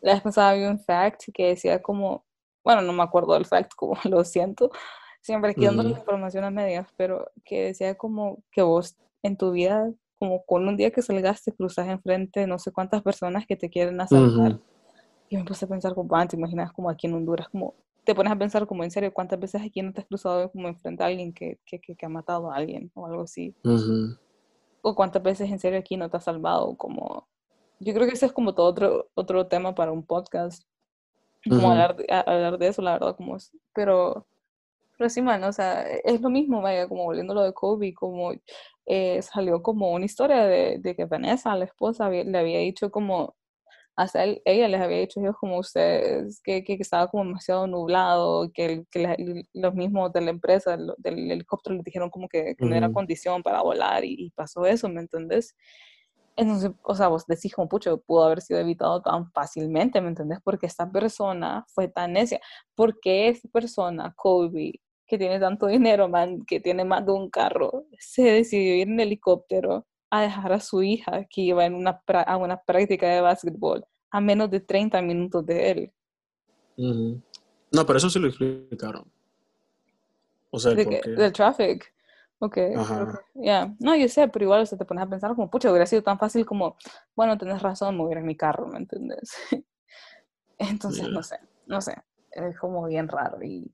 la 0.00 0.14
vez 0.14 0.22
pasada 0.22 0.50
había 0.50 0.70
un 0.70 0.78
fact 0.78 1.24
que 1.34 1.48
decía 1.48 1.82
como... 1.82 2.24
Bueno, 2.62 2.82
no 2.82 2.92
me 2.92 3.02
acuerdo 3.02 3.34
del 3.34 3.46
fact, 3.46 3.74
como 3.74 3.94
lo 4.04 4.24
siento. 4.24 4.70
Siempre 5.20 5.50
aquí 5.50 5.66
dando 5.66 5.82
la 5.82 5.90
información 5.90 6.44
a 6.44 6.50
medias, 6.50 6.86
pero 6.96 7.32
que 7.44 7.64
decía 7.64 7.98
como 7.98 8.44
que 8.52 8.62
vos 8.62 8.96
en 9.22 9.36
tu 9.36 9.52
vida, 9.52 9.92
como 10.18 10.44
con 10.44 10.66
un 10.68 10.76
día 10.76 10.90
que 10.90 11.02
salgas, 11.02 11.42
te 11.42 11.52
cruzas 11.52 11.88
enfrente 11.88 12.40
de 12.40 12.46
no 12.46 12.58
sé 12.58 12.72
cuántas 12.72 13.02
personas 13.02 13.46
que 13.46 13.56
te 13.56 13.70
quieren 13.70 14.00
asaltar. 14.00 14.58
Y 15.28 15.36
me 15.36 15.44
puse 15.44 15.64
a 15.64 15.68
pensar, 15.68 15.94
como, 15.94 16.14
ah, 16.16 16.26
te 16.26 16.36
imaginas 16.36 16.72
como 16.72 16.90
aquí 16.90 17.06
en 17.06 17.14
Honduras, 17.14 17.48
como 17.48 17.74
te 18.04 18.14
pones 18.14 18.32
a 18.32 18.36
pensar 18.36 18.66
como 18.66 18.82
en 18.82 18.90
serio, 18.90 19.12
¿cuántas 19.12 19.38
veces 19.38 19.62
aquí 19.62 19.82
no 19.82 19.92
te 19.92 20.00
has 20.00 20.06
cruzado 20.06 20.50
como 20.50 20.68
enfrente 20.68 21.02
a 21.02 21.06
alguien 21.06 21.32
que, 21.32 21.58
que, 21.64 21.80
que, 21.80 22.06
ha 22.06 22.08
matado 22.08 22.50
a 22.50 22.56
alguien 22.56 22.90
o 22.94 23.06
algo 23.06 23.22
así? 23.22 23.54
O 24.82 24.94
cuántas 24.94 25.22
veces 25.22 25.50
en 25.50 25.58
serio 25.58 25.78
aquí 25.78 25.96
no 25.96 26.08
te 26.08 26.16
has 26.16 26.24
salvado, 26.24 26.76
como... 26.76 27.28
Yo 27.78 27.94
creo 27.94 28.06
que 28.06 28.14
ese 28.14 28.26
es 28.26 28.32
como 28.32 28.54
todo 28.54 28.66
otro, 28.66 29.08
otro 29.14 29.46
tema 29.46 29.74
para 29.74 29.92
un 29.92 30.04
podcast, 30.04 30.64
como 31.48 31.70
hablar, 31.70 31.96
hablar 32.26 32.58
de 32.58 32.68
eso, 32.68 32.82
la 32.82 32.92
verdad, 32.92 33.16
como 33.16 33.36
es. 33.36 33.52
Pero, 33.72 34.26
pero 35.00 35.08
sí, 35.08 35.22
man, 35.22 35.42
o 35.44 35.52
sea, 35.52 35.80
es 36.04 36.20
lo 36.20 36.28
mismo, 36.28 36.60
vaya, 36.60 36.86
como 36.86 37.04
volviendo 37.04 37.32
lo 37.32 37.42
de 37.42 37.54
Kobe, 37.54 37.94
como 37.94 38.34
eh, 38.84 39.22
salió 39.22 39.62
como 39.62 39.92
una 39.92 40.04
historia 40.04 40.44
de, 40.44 40.76
de, 40.78 40.94
que 40.94 41.06
Vanessa, 41.06 41.56
la 41.56 41.64
esposa, 41.64 42.10
le 42.10 42.38
había 42.38 42.58
dicho 42.58 42.90
como 42.90 43.34
hasta 43.96 44.24
él, 44.24 44.42
ella 44.44 44.68
les 44.68 44.78
había 44.82 44.98
dicho 44.98 45.22
yo 45.22 45.32
como 45.32 45.58
ustedes 45.58 46.42
que, 46.42 46.64
que, 46.64 46.74
estaba 46.74 47.08
como 47.08 47.24
demasiado 47.24 47.66
nublado, 47.66 48.52
que, 48.52 48.84
que 48.90 49.46
los 49.54 49.74
mismos 49.74 50.12
de 50.12 50.20
la 50.20 50.30
empresa, 50.32 50.76
del 50.98 51.30
helicóptero, 51.30 51.76
les 51.76 51.84
dijeron 51.84 52.10
como 52.10 52.28
que, 52.28 52.54
no 52.58 52.74
era 52.74 52.92
condición 52.92 53.42
para 53.42 53.62
volar 53.62 54.04
y, 54.04 54.30
pasó 54.36 54.66
eso, 54.66 54.86
¿me 54.90 55.00
entendés? 55.00 55.56
Entonces, 56.36 56.72
o 56.82 56.94
sea, 56.94 57.08
vos 57.08 57.26
decís 57.26 57.54
como, 57.54 57.70
pucho, 57.70 58.02
pudo 58.02 58.24
haber 58.24 58.42
sido 58.42 58.60
evitado 58.60 59.00
tan 59.00 59.30
fácilmente, 59.32 60.02
¿me 60.02 60.08
entendés? 60.08 60.40
Porque 60.44 60.66
esta 60.66 60.90
persona 60.92 61.64
fue 61.68 61.88
tan 61.88 62.12
necia. 62.12 62.38
¿Por 62.74 63.00
qué 63.00 63.28
esta 63.28 63.48
persona, 63.48 64.12
Kobe, 64.14 64.74
que 65.10 65.18
tiene 65.18 65.40
tanto 65.40 65.66
dinero, 65.66 66.08
man, 66.08 66.44
que 66.46 66.60
tiene 66.60 66.84
más 66.84 67.04
de 67.04 67.10
un 67.10 67.28
carro, 67.30 67.86
se 67.98 68.22
decidió 68.22 68.76
ir 68.76 68.88
en 68.88 69.00
helicóptero 69.00 69.84
a 70.08 70.22
dejar 70.22 70.52
a 70.52 70.60
su 70.60 70.84
hija 70.84 71.26
que 71.28 71.40
iba 71.40 71.66
en 71.66 71.74
una 71.74 72.00
a 72.06 72.36
una 72.36 72.62
práctica 72.62 73.08
de 73.08 73.20
básquetbol 73.20 73.84
a 74.12 74.20
menos 74.20 74.48
de 74.52 74.60
30 74.60 75.02
minutos 75.02 75.44
de 75.44 75.70
él. 75.70 75.92
No, 76.76 77.86
pero 77.86 77.96
eso 77.96 78.08
sí 78.08 78.20
lo 78.20 78.28
explicaron. 78.28 79.04
O 80.50 80.58
sea, 80.60 80.74
de 80.74 80.86
que, 80.86 81.10
del 81.10 81.32
traffic. 81.32 81.92
Ok. 82.38 82.56
Ya. 83.34 83.74
No, 83.80 83.96
yo 83.96 84.08
sé, 84.08 84.28
pero 84.28 84.44
igual 84.44 84.64
se 84.66 84.76
te 84.76 84.84
pones 84.84 85.04
a 85.04 85.08
pensar 85.08 85.34
como, 85.34 85.50
pucha, 85.50 85.70
hubiera 85.70 85.86
sido 85.86 86.02
tan 86.02 86.18
fácil 86.18 86.46
como, 86.46 86.76
bueno, 87.16 87.36
tenés 87.36 87.62
razón, 87.62 87.96
mover 87.96 88.18
en 88.18 88.26
mi 88.26 88.36
carro, 88.36 88.68
¿me 88.68 88.78
entiendes? 88.78 89.32
Entonces, 90.58 91.08
no 91.08 91.22
sé, 91.24 91.38
no 91.66 91.80
sé. 91.80 91.96
Es 92.30 92.56
como 92.58 92.86
bien 92.86 93.08
raro 93.08 93.42
y 93.42 93.72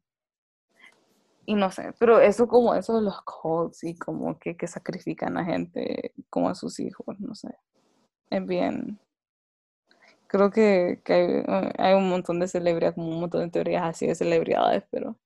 y 1.46 1.54
no 1.54 1.70
sé, 1.70 1.94
pero 1.98 2.20
eso 2.20 2.48
como 2.48 2.74
eso 2.74 2.96
de 2.96 3.02
los 3.02 3.22
cults 3.22 3.84
y 3.84 3.96
como 3.96 4.36
que, 4.38 4.56
que 4.56 4.66
sacrifican 4.66 5.38
a 5.38 5.44
gente 5.44 6.12
como 6.28 6.48
a 6.48 6.54
sus 6.56 6.80
hijos, 6.80 7.18
no 7.20 7.34
sé. 7.36 7.54
Es 8.30 8.44
bien. 8.44 8.98
Creo 10.26 10.50
que, 10.50 11.00
que 11.04 11.12
hay, 11.12 11.24
eh, 11.46 11.72
hay, 11.78 11.94
un 11.94 12.08
montón 12.08 12.40
de 12.40 12.48
celebridades, 12.48 12.96
como 12.96 13.10
un 13.10 13.20
montón 13.20 13.42
de 13.42 13.50
teorías 13.50 13.84
así 13.84 14.08
de 14.08 14.16
celebridades, 14.16 14.82
pero. 14.90 15.16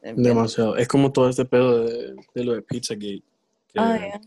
Demasiado. 0.00 0.76
Es 0.76 0.88
como 0.88 1.12
todo 1.12 1.28
este 1.28 1.44
pedo 1.44 1.84
de, 1.84 2.14
de 2.34 2.44
lo 2.44 2.54
de 2.54 2.62
Pizzagate. 2.62 3.22
Que, 3.66 3.78
ah, 3.78 4.20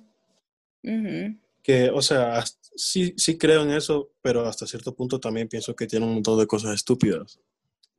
Que, 1.63 1.89
o 1.89 2.01
sea, 2.03 2.43
sí, 2.75 3.15
sí 3.17 3.37
creo 3.37 3.63
en 3.63 3.71
eso, 3.71 4.11
pero 4.21 4.45
hasta 4.45 4.67
cierto 4.67 4.93
punto 4.93 5.19
también 5.19 5.47
pienso 5.47 5.75
que 5.75 5.87
tiene 5.87 6.05
un 6.05 6.15
montón 6.15 6.37
de 6.37 6.45
cosas 6.45 6.75
estúpidas. 6.75 7.39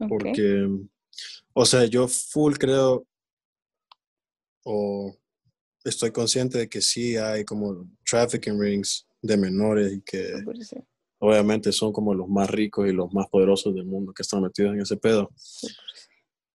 Porque 0.09 0.69
o 1.53 1.65
sea, 1.67 1.85
yo 1.87 2.09
full 2.09 2.55
creo 2.55 3.07
o 4.65 5.15
estoy 5.85 6.13
consciente 6.13 6.59
de 6.59 6.69
que 6.69 6.81
sí 6.81 7.17
hay 7.17 7.45
como 7.45 7.89
trafficking 8.09 8.61
rings 8.61 9.07
de 9.21 9.37
menores 9.37 9.93
y 9.93 10.03
que 10.03 10.33
obviamente 11.19 11.73
son 11.73 11.93
como 11.93 12.15
los 12.15 12.29
más 12.29 12.51
ricos 12.51 12.89
y 12.89 12.93
los 12.93 13.13
más 13.13 13.29
poderosos 13.29 13.75
del 13.75 13.85
mundo 13.85 14.13
que 14.13 14.23
están 14.23 14.43
metidos 14.43 14.75
en 14.75 14.81
ese 14.81 14.97
pedo. 14.97 15.31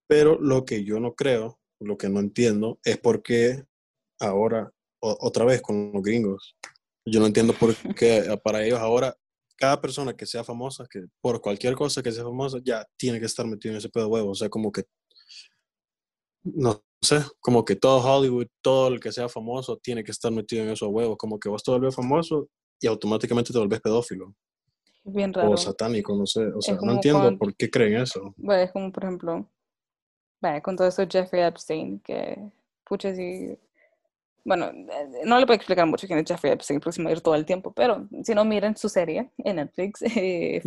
Pero 0.06 0.38
lo 0.40 0.64
que 0.64 0.84
yo 0.84 1.00
no 1.00 1.14
creo, 1.14 1.58
lo 1.80 1.96
que 1.96 2.08
no 2.08 2.20
entiendo, 2.20 2.78
es 2.84 2.98
por 2.98 3.22
qué 3.22 3.64
ahora, 4.18 4.72
otra 5.00 5.44
vez 5.44 5.62
con 5.62 5.92
los 5.92 6.02
gringos, 6.02 6.56
yo 7.04 7.20
no 7.20 7.26
entiendo 7.26 7.52
por 7.54 7.74
qué 7.94 8.38
para 8.42 8.64
ellos 8.64 8.78
ahora 8.78 9.16
cada 9.58 9.80
persona 9.80 10.16
que 10.16 10.24
sea 10.24 10.44
famosa, 10.44 10.86
que 10.88 11.04
por 11.20 11.40
cualquier 11.40 11.74
cosa 11.74 12.02
que 12.02 12.12
sea 12.12 12.22
famosa, 12.22 12.58
ya 12.64 12.86
tiene 12.96 13.18
que 13.18 13.26
estar 13.26 13.44
metido 13.44 13.72
en 13.72 13.78
ese 13.78 13.88
pedo 13.88 14.04
de 14.04 14.10
huevo. 14.10 14.30
O 14.30 14.34
sea, 14.34 14.48
como 14.48 14.70
que, 14.70 14.84
no 16.44 16.80
sé, 17.02 17.22
como 17.40 17.64
que 17.64 17.74
todo 17.74 17.98
Hollywood, 17.98 18.46
todo 18.62 18.88
el 18.88 19.00
que 19.00 19.10
sea 19.10 19.28
famoso, 19.28 19.76
tiene 19.76 20.04
que 20.04 20.12
estar 20.12 20.30
metido 20.30 20.62
en 20.62 20.70
esos 20.70 20.88
huevos. 20.88 21.16
Como 21.18 21.40
que 21.40 21.48
vos 21.48 21.62
te 21.62 21.72
vuelves 21.72 21.96
famoso 21.96 22.48
y 22.80 22.86
automáticamente 22.86 23.52
te 23.52 23.58
vuelves 23.58 23.80
pedófilo. 23.80 24.34
Bien 25.02 25.34
raro. 25.34 25.50
O 25.50 25.56
satánico, 25.56 26.16
no 26.16 26.26
sé. 26.26 26.46
O 26.54 26.62
sea, 26.62 26.78
no 26.80 26.92
entiendo 26.92 27.36
por 27.36 27.54
qué 27.56 27.68
creen 27.68 28.02
eso. 28.02 28.32
Bueno, 28.36 28.62
es 28.62 28.70
como, 28.70 28.92
por 28.92 29.02
ejemplo, 29.02 29.50
bueno, 30.40 30.62
con 30.62 30.76
todo 30.76 30.86
eso 30.86 31.02
Jeffrey 31.10 31.42
Epstein, 31.42 31.98
que, 32.00 32.38
pucha, 32.84 33.12
sí 33.12 33.58
bueno, 34.48 34.66
eh, 34.66 35.22
no 35.26 35.38
le 35.38 35.44
puedo 35.44 35.56
explicar 35.56 35.86
mucho 35.86 36.06
quién 36.06 36.18
es 36.18 36.24
Jeffrey 36.26 36.52
Epstein, 36.52 36.80
próximo 36.80 37.10
ir 37.10 37.20
todo 37.20 37.34
el 37.34 37.44
tiempo, 37.44 37.70
pero 37.72 38.08
si 38.22 38.34
no, 38.34 38.44
miren 38.46 38.76
su 38.76 38.88
serie 38.88 39.30
en 39.36 39.56
Netflix, 39.56 40.00
eh, 40.16 40.62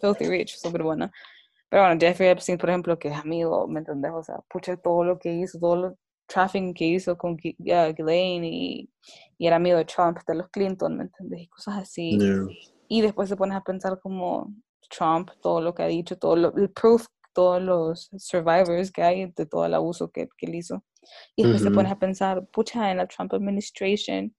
Filthy 0.00 0.28
Rich, 0.28 0.56
súper 0.56 0.84
buena. 0.84 1.12
Pero 1.68 1.82
bueno, 1.82 1.98
Jeffrey 2.00 2.28
Epstein, 2.28 2.56
por 2.56 2.70
ejemplo, 2.70 2.98
que 2.98 3.08
es 3.08 3.16
amigo, 3.16 3.66
¿me 3.66 3.80
entendés? 3.80 4.12
O 4.14 4.22
sea, 4.22 4.36
pucha, 4.48 4.76
todo 4.76 5.02
lo 5.02 5.18
que 5.18 5.32
hizo, 5.32 5.58
todo 5.58 5.76
lo 5.76 5.98
trafficking 6.26 6.72
que 6.72 6.84
hizo 6.84 7.18
con 7.18 7.36
Ghislaine 7.36 8.44
y, 8.44 8.90
y, 9.38 9.46
era 9.46 9.56
amigo 9.56 9.76
de 9.76 9.84
Trump, 9.84 10.18
de 10.26 10.34
los 10.36 10.48
Clinton, 10.50 10.96
¿me 10.96 11.04
entendés? 11.04 11.40
Y 11.40 11.48
cosas 11.48 11.78
así. 11.78 12.18
Y 12.88 13.00
después 13.00 13.28
te 13.28 13.36
pones 13.36 13.56
a 13.56 13.62
pensar 13.62 13.98
como 14.00 14.54
Trump, 14.88 15.30
todo 15.40 15.60
lo 15.60 15.74
que 15.74 15.82
ha 15.82 15.86
dicho, 15.86 16.16
todo 16.16 16.36
lo, 16.36 16.54
el 16.56 16.70
proof, 16.70 17.06
todos 17.32 17.60
los 17.60 18.08
survivors 18.16 18.92
que 18.92 19.02
hay 19.02 19.32
de 19.32 19.46
todo 19.46 19.66
el 19.66 19.74
abuso 19.74 20.10
que, 20.10 20.28
que 20.38 20.46
él 20.46 20.54
hizo. 20.54 20.84
Y 21.34 21.42
después 21.42 21.62
te 21.62 21.70
pones 21.70 21.92
a 21.92 21.98
pensar, 21.98 22.46
pucha, 22.46 22.90
en 22.90 22.98
la 22.98 23.06
Trump 23.06 23.32
administration, 23.34 24.34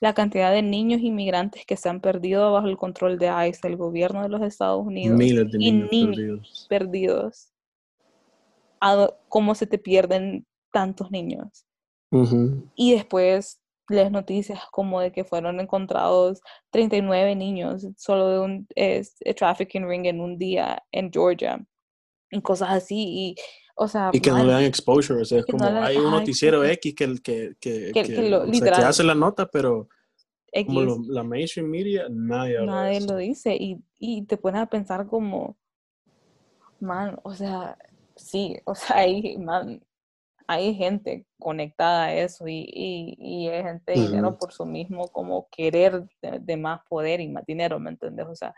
la 0.00 0.14
cantidad 0.14 0.52
de 0.52 0.62
niños 0.62 1.00
inmigrantes 1.00 1.66
que 1.66 1.76
se 1.76 1.88
han 1.88 2.00
perdido 2.00 2.52
bajo 2.52 2.68
el 2.68 2.76
control 2.76 3.18
de 3.18 3.26
ICE, 3.48 3.66
el 3.66 3.76
gobierno 3.76 4.22
de 4.22 4.28
los 4.28 4.42
Estados 4.42 4.86
Unidos, 4.86 5.18
Miles 5.18 5.50
de 5.50 5.58
niños, 5.58 6.66
perdidos. 6.68 7.52
¿Cómo 9.28 9.54
se 9.56 9.66
te 9.66 9.78
pierden 9.78 10.46
tantos 10.72 11.10
niños? 11.10 11.66
Y 12.76 12.92
después 12.92 13.60
las 13.88 14.12
noticias 14.12 14.60
como 14.70 15.00
de 15.00 15.10
que 15.10 15.24
fueron 15.24 15.60
encontrados 15.60 16.40
39 16.70 17.34
niños 17.34 17.86
solo 17.96 18.28
de 18.28 18.38
un 18.38 18.68
trafficking 19.36 19.88
ring 19.88 20.06
en 20.06 20.20
un 20.20 20.38
día 20.38 20.82
en 20.92 21.10
Georgia 21.10 21.66
y 22.30 22.40
cosas 22.40 22.70
así. 22.70 22.96
Y 22.98 23.36
y 24.12 24.20
que 24.20 24.30
no 24.30 24.44
le 24.44 24.52
dan 24.52 24.64
exposure, 24.64 25.22
o 25.22 25.24
sea, 25.24 25.38
es 25.38 25.46
como 25.46 25.64
hay 25.64 25.96
un 25.96 26.10
noticiero 26.10 26.64
X 26.64 26.94
que, 26.94 27.14
que, 27.22 27.56
que, 27.60 27.92
que, 27.92 28.70
hace 28.70 29.04
la 29.04 29.14
nota, 29.14 29.46
pero 29.46 29.88
como 30.66 31.02
la 31.06 31.22
mainstream 31.22 31.68
media, 31.68 32.06
nadie, 32.10 32.64
nadie 32.64 33.00
lo 33.02 33.16
dice. 33.16 33.54
Y, 33.54 33.80
y 33.98 34.22
te 34.22 34.36
pones 34.36 34.62
a 34.62 34.66
pensar 34.66 35.06
como, 35.06 35.56
man, 36.80 37.18
o 37.22 37.34
sea, 37.34 37.78
sí, 38.16 38.56
o 38.64 38.74
sea, 38.74 38.96
hay, 38.96 39.38
man, 39.38 39.80
hay 40.46 40.74
gente 40.74 41.26
conectada 41.38 42.04
a 42.04 42.14
eso 42.14 42.48
y, 42.48 42.68
y, 42.72 43.16
y 43.18 43.48
hay 43.48 43.62
gente 43.62 43.92
de 43.92 44.00
dinero 44.00 44.38
por 44.38 44.52
su 44.52 44.64
mismo 44.64 45.08
como 45.08 45.48
querer 45.50 46.08
de, 46.22 46.38
de, 46.40 46.56
más 46.56 46.80
poder 46.88 47.20
y 47.20 47.28
más 47.28 47.44
dinero, 47.46 47.78
¿me 47.78 47.90
entiendes? 47.90 48.26
O 48.26 48.34
sea, 48.34 48.54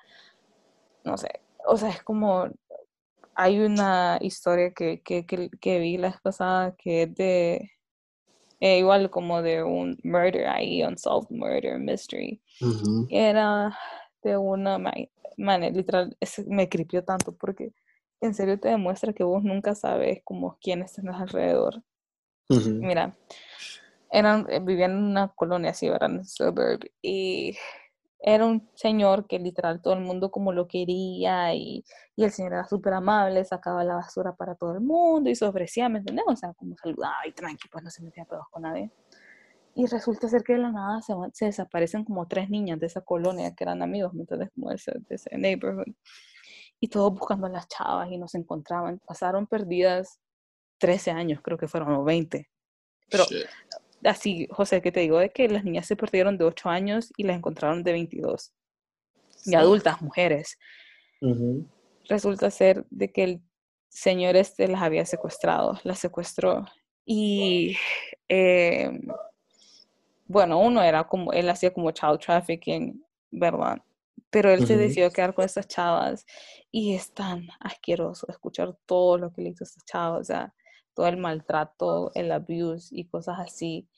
no 1.04 1.18
sé, 1.18 1.40
o 1.66 1.76
sea, 1.76 1.90
es 1.90 2.02
como, 2.02 2.48
hay 3.40 3.58
una 3.58 4.18
historia 4.20 4.70
que, 4.74 5.00
que, 5.00 5.24
que, 5.24 5.78
vi 5.78 5.96
la 5.96 6.08
vez 6.08 6.20
pasada 6.20 6.76
que 6.76 7.04
es 7.04 7.14
de, 7.14 7.70
eh, 8.60 8.78
igual 8.78 9.08
como 9.08 9.40
de 9.40 9.62
un 9.62 9.98
murder 10.04 10.46
ahí, 10.46 10.84
unsolved 10.84 11.30
murder 11.30 11.78
mystery. 11.78 12.42
Era 13.08 13.74
de 14.22 14.36
una, 14.36 14.76
man, 14.76 15.62
literal, 15.72 16.14
me 16.48 16.68
cripió 16.68 17.02
tanto 17.02 17.34
porque 17.34 17.72
en 18.20 18.34
serio 18.34 18.60
te 18.60 18.68
demuestra 18.68 19.14
que 19.14 19.24
vos 19.24 19.42
nunca 19.42 19.74
sabes 19.74 20.20
como 20.22 20.58
quiénes 20.60 20.90
están 20.90 21.08
alrededor. 21.08 21.82
Mira, 22.50 23.16
eran, 24.10 24.44
eh, 24.50 24.60
vivían 24.60 24.90
en 24.90 25.04
una 25.04 25.28
colonia 25.28 25.70
así, 25.70 25.86
eran 25.86 26.16
en 26.16 26.24
suburb, 26.26 26.80
y 27.00 27.56
era 28.22 28.44
un 28.44 28.68
señor 28.74 29.26
que 29.26 29.38
literal 29.38 29.80
todo 29.80 29.94
el 29.94 30.00
mundo 30.00 30.30
como 30.30 30.52
lo 30.52 30.68
quería 30.68 31.54
y, 31.54 31.84
y 32.16 32.24
el 32.24 32.30
señor 32.30 32.52
era 32.52 32.68
súper 32.68 32.92
amable, 32.92 33.44
sacaba 33.44 33.82
la 33.82 33.94
basura 33.94 34.34
para 34.34 34.54
todo 34.54 34.74
el 34.74 34.80
mundo 34.80 35.30
y 35.30 35.34
se 35.34 35.46
ofrecía, 35.46 35.88
¿me 35.88 36.00
entiendes? 36.00 36.24
O 36.28 36.36
sea, 36.36 36.52
como 36.54 36.76
saludaba 36.76 37.26
y 37.26 37.32
tranqui, 37.32 37.68
pues 37.68 37.82
no 37.82 37.90
se 37.90 38.02
metía 38.02 38.24
pedos 38.26 38.44
con 38.50 38.62
nadie. 38.62 38.90
Y 39.74 39.86
resulta 39.86 40.28
ser 40.28 40.42
que 40.42 40.54
de 40.54 40.58
la 40.58 40.72
nada 40.72 41.00
se, 41.00 41.14
se, 41.32 41.46
desaparecen 41.46 42.04
como 42.04 42.26
tres 42.26 42.50
niñas 42.50 42.78
de 42.80 42.86
esa 42.86 43.00
colonia 43.00 43.54
que 43.54 43.64
eran 43.64 43.82
amigos, 43.82 44.12
¿me 44.12 44.22
entiendes? 44.22 44.50
Como 44.54 44.68
de 44.68 44.76
ese, 44.76 44.92
de 44.92 45.14
ese 45.14 45.38
neighborhood. 45.38 45.94
Y 46.80 46.88
todos 46.88 47.12
buscando 47.12 47.46
a 47.46 47.50
las 47.50 47.68
chavas 47.68 48.10
y 48.10 48.18
no 48.18 48.26
se 48.26 48.38
encontraban. 48.38 49.00
Pasaron 49.06 49.46
perdidas 49.46 50.20
13 50.78 51.12
años, 51.12 51.40
creo 51.42 51.56
que 51.56 51.68
fueron, 51.68 51.92
o 51.94 52.04
20. 52.04 52.50
Pero 53.10 53.24
así, 54.04 54.48
José, 54.50 54.82
que 54.82 54.92
te 54.92 55.00
digo 55.00 55.18
de 55.18 55.30
que 55.30 55.48
las 55.48 55.64
niñas 55.64 55.86
se 55.86 55.96
perdieron 55.96 56.38
de 56.38 56.44
8 56.44 56.68
años 56.68 57.12
y 57.16 57.24
las 57.24 57.36
encontraron 57.36 57.82
de 57.82 57.92
22. 57.92 58.52
Y 59.46 59.54
adultas, 59.54 60.00
mujeres. 60.02 60.58
Resulta 62.08 62.50
ser 62.50 62.86
de 62.90 63.12
que 63.12 63.24
el 63.24 63.42
señor 63.88 64.36
este 64.36 64.68
las 64.68 64.82
había 64.82 65.04
secuestrado, 65.04 65.78
las 65.84 65.98
secuestró. 65.98 66.66
Y 67.04 67.76
em, 68.28 69.08
bueno, 70.26 70.60
uno 70.60 70.82
era 70.82 71.04
como, 71.04 71.32
él 71.32 71.48
hacía 71.50 71.72
como 71.72 71.90
child 71.90 72.20
trafficking, 72.20 73.04
¿verdad? 73.30 73.78
Pero 74.30 74.50
él 74.50 74.64
se 74.66 74.76
decidió 74.76 75.10
quedar 75.10 75.34
con 75.34 75.44
estas 75.44 75.66
chavas 75.66 76.24
y 76.70 76.94
es 76.94 77.12
tan 77.12 77.48
asqueroso 77.58 78.26
escuchar 78.28 78.76
todo 78.86 79.18
lo 79.18 79.32
que 79.32 79.42
le 79.42 79.50
hizo 79.50 79.64
a 79.64 79.66
estas 79.66 79.84
chavas. 79.84 80.20
O 80.20 80.24
sea, 80.24 80.54
todo 81.00 81.08
el 81.08 81.16
maltrato, 81.16 82.12
el 82.14 82.30
abuse 82.30 82.90
y 82.90 83.06
cosas 83.06 83.38
así. 83.38 83.88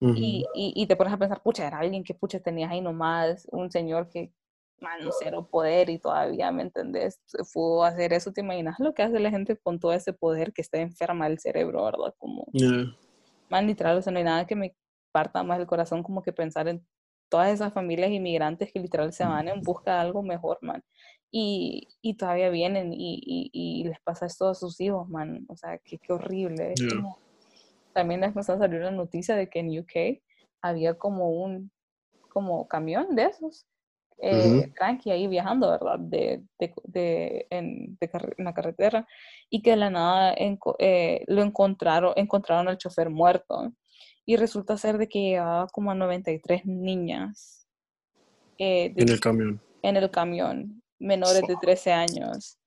y, 0.00 0.44
y, 0.54 0.86
te 0.88 0.96
pones 0.96 1.12
a 1.12 1.16
pensar, 1.16 1.40
pucha, 1.40 1.68
era 1.68 1.78
alguien 1.78 2.02
que 2.02 2.14
pucha 2.14 2.40
tenías 2.40 2.72
ahí 2.72 2.80
nomás, 2.80 3.46
un 3.52 3.70
señor 3.70 4.08
que 4.08 4.32
man, 4.80 4.98
cero 5.20 5.46
poder 5.48 5.88
y 5.88 6.00
todavía, 6.00 6.50
¿me 6.50 6.62
entendés? 6.62 7.20
Pudo 7.52 7.84
hacer 7.84 8.12
eso, 8.12 8.32
¿te 8.32 8.40
imaginas 8.40 8.80
lo 8.80 8.92
que 8.92 9.04
hace 9.04 9.20
la 9.20 9.30
gente 9.30 9.56
con 9.56 9.78
todo 9.78 9.92
ese 9.92 10.12
poder 10.12 10.52
que 10.52 10.62
está 10.62 10.78
enferma 10.78 11.28
del 11.28 11.38
cerebro, 11.38 11.84
¿verdad? 11.84 12.12
Como, 12.18 12.44
man, 13.48 13.66
literal, 13.68 13.96
o 13.96 14.02
sea, 14.02 14.12
no 14.12 14.18
hay 14.18 14.24
nada 14.24 14.44
que 14.44 14.56
me 14.56 14.74
parta 15.12 15.44
más 15.44 15.60
el 15.60 15.66
corazón 15.68 16.02
como 16.02 16.24
que 16.24 16.32
pensar 16.32 16.66
en 16.66 16.84
todas 17.28 17.52
esas 17.52 17.72
familias 17.72 18.10
inmigrantes 18.10 18.72
que 18.72 18.80
literal 18.80 19.12
se 19.12 19.24
van 19.24 19.46
en 19.46 19.60
busca 19.60 19.94
de 19.94 20.00
algo 20.00 20.24
mejor, 20.24 20.58
man. 20.60 20.82
Y, 21.30 21.88
y 22.00 22.14
todavía 22.14 22.48
vienen 22.48 22.92
y, 22.92 23.20
y, 23.22 23.50
y, 23.52 23.84
les 23.84 24.00
pasa 24.00 24.26
esto 24.26 24.48
a 24.48 24.54
sus 24.54 24.80
hijos, 24.80 25.08
man. 25.08 25.44
O 25.48 25.56
sea, 25.56 25.78
qué, 25.78 25.98
qué 25.98 26.12
horrible. 26.12 26.74
también 27.92 28.22
después 28.22 28.46
salió 28.46 28.78
una 28.78 28.90
noticia 28.90 29.36
de 29.36 29.48
que 29.50 29.60
en 29.60 29.78
UK 29.78 30.22
había 30.62 30.94
como 30.94 31.30
un 31.30 31.70
como 32.28 32.66
camión 32.68 33.14
de 33.14 33.24
esos 33.24 33.66
eh, 34.20 34.72
tranqui 34.76 35.10
ahí 35.10 35.26
viajando, 35.28 35.70
¿verdad? 35.70 35.98
De, 35.98 36.42
de, 36.58 36.74
de, 36.84 37.46
en, 37.50 37.96
de 38.00 38.10
la 38.38 38.52
carretera 38.52 39.06
y 39.48 39.62
que 39.62 39.70
de 39.70 39.76
la 39.76 39.90
nada 39.90 40.34
eh, 40.36 41.24
lo 41.26 41.42
encontraron, 41.42 42.12
encontraron 42.16 42.68
al 42.68 42.78
chofer 42.78 43.10
muerto 43.10 43.72
y 44.26 44.36
resulta 44.36 44.76
ser 44.76 44.98
de 44.98 45.08
que 45.08 45.20
llevaba 45.20 45.68
como 45.68 45.90
a 45.90 45.94
93 45.94 46.66
niñas. 46.66 47.66
Eh, 48.58 48.92
en 48.96 49.08
el 49.08 49.20
camión. 49.20 49.60
En 49.82 49.96
el 49.96 50.10
camión, 50.10 50.77
menores 50.98 51.42
de 51.46 51.56
13 51.56 51.92
años. 51.92 52.58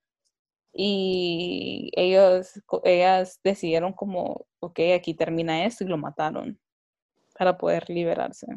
Y 0.74 1.92
ellos, 1.96 2.62
ellas 2.84 3.40
decidieron 3.44 3.94
como, 3.94 4.46
ok, 4.60 4.80
aquí 4.96 5.14
termina 5.14 5.66
esto 5.66 5.84
y 5.84 5.88
lo 5.88 5.98
mataron 5.98 6.60
para 7.38 7.58
poder 7.58 7.90
liberarse. 7.90 8.48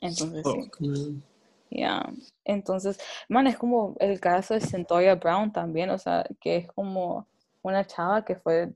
Entonces, 0.00 0.44
sí. 0.78 1.22
Ya, 1.70 2.08
entonces, 2.44 2.98
man, 3.28 3.46
es 3.46 3.58
como 3.58 3.96
el 3.98 4.20
caso 4.20 4.54
de 4.54 4.60
Centoya 4.60 5.16
Brown 5.16 5.52
también, 5.52 5.90
o 5.90 5.98
sea, 5.98 6.24
que 6.40 6.56
es 6.56 6.72
como 6.72 7.26
una 7.62 7.84
chava 7.84 8.24
que 8.24 8.36
fue 8.36 8.72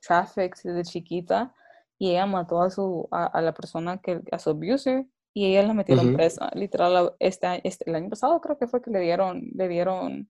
trafficked 0.00 0.60
desde 0.64 0.90
chiquita 0.90 1.54
y 1.98 2.10
ella 2.10 2.26
mató 2.26 2.62
a 2.62 2.70
su 2.70 3.08
a, 3.10 3.40
la 3.40 3.52
persona 3.52 3.98
que 3.98 4.22
a 4.32 4.38
su 4.38 4.50
abuser 4.50 5.06
y 5.34 5.46
ella 5.46 5.62
la 5.66 5.74
metieron 5.74 6.14
presa 6.14 6.50
literal 6.54 7.14
este, 7.18 7.60
este, 7.64 7.88
el 7.88 7.96
año 7.96 8.08
pasado 8.08 8.40
creo 8.40 8.58
que 8.58 8.66
fue 8.66 8.82
que 8.82 8.90
le 8.90 9.00
dieron 9.00 9.50
le 9.54 9.68
dieron 9.68 10.28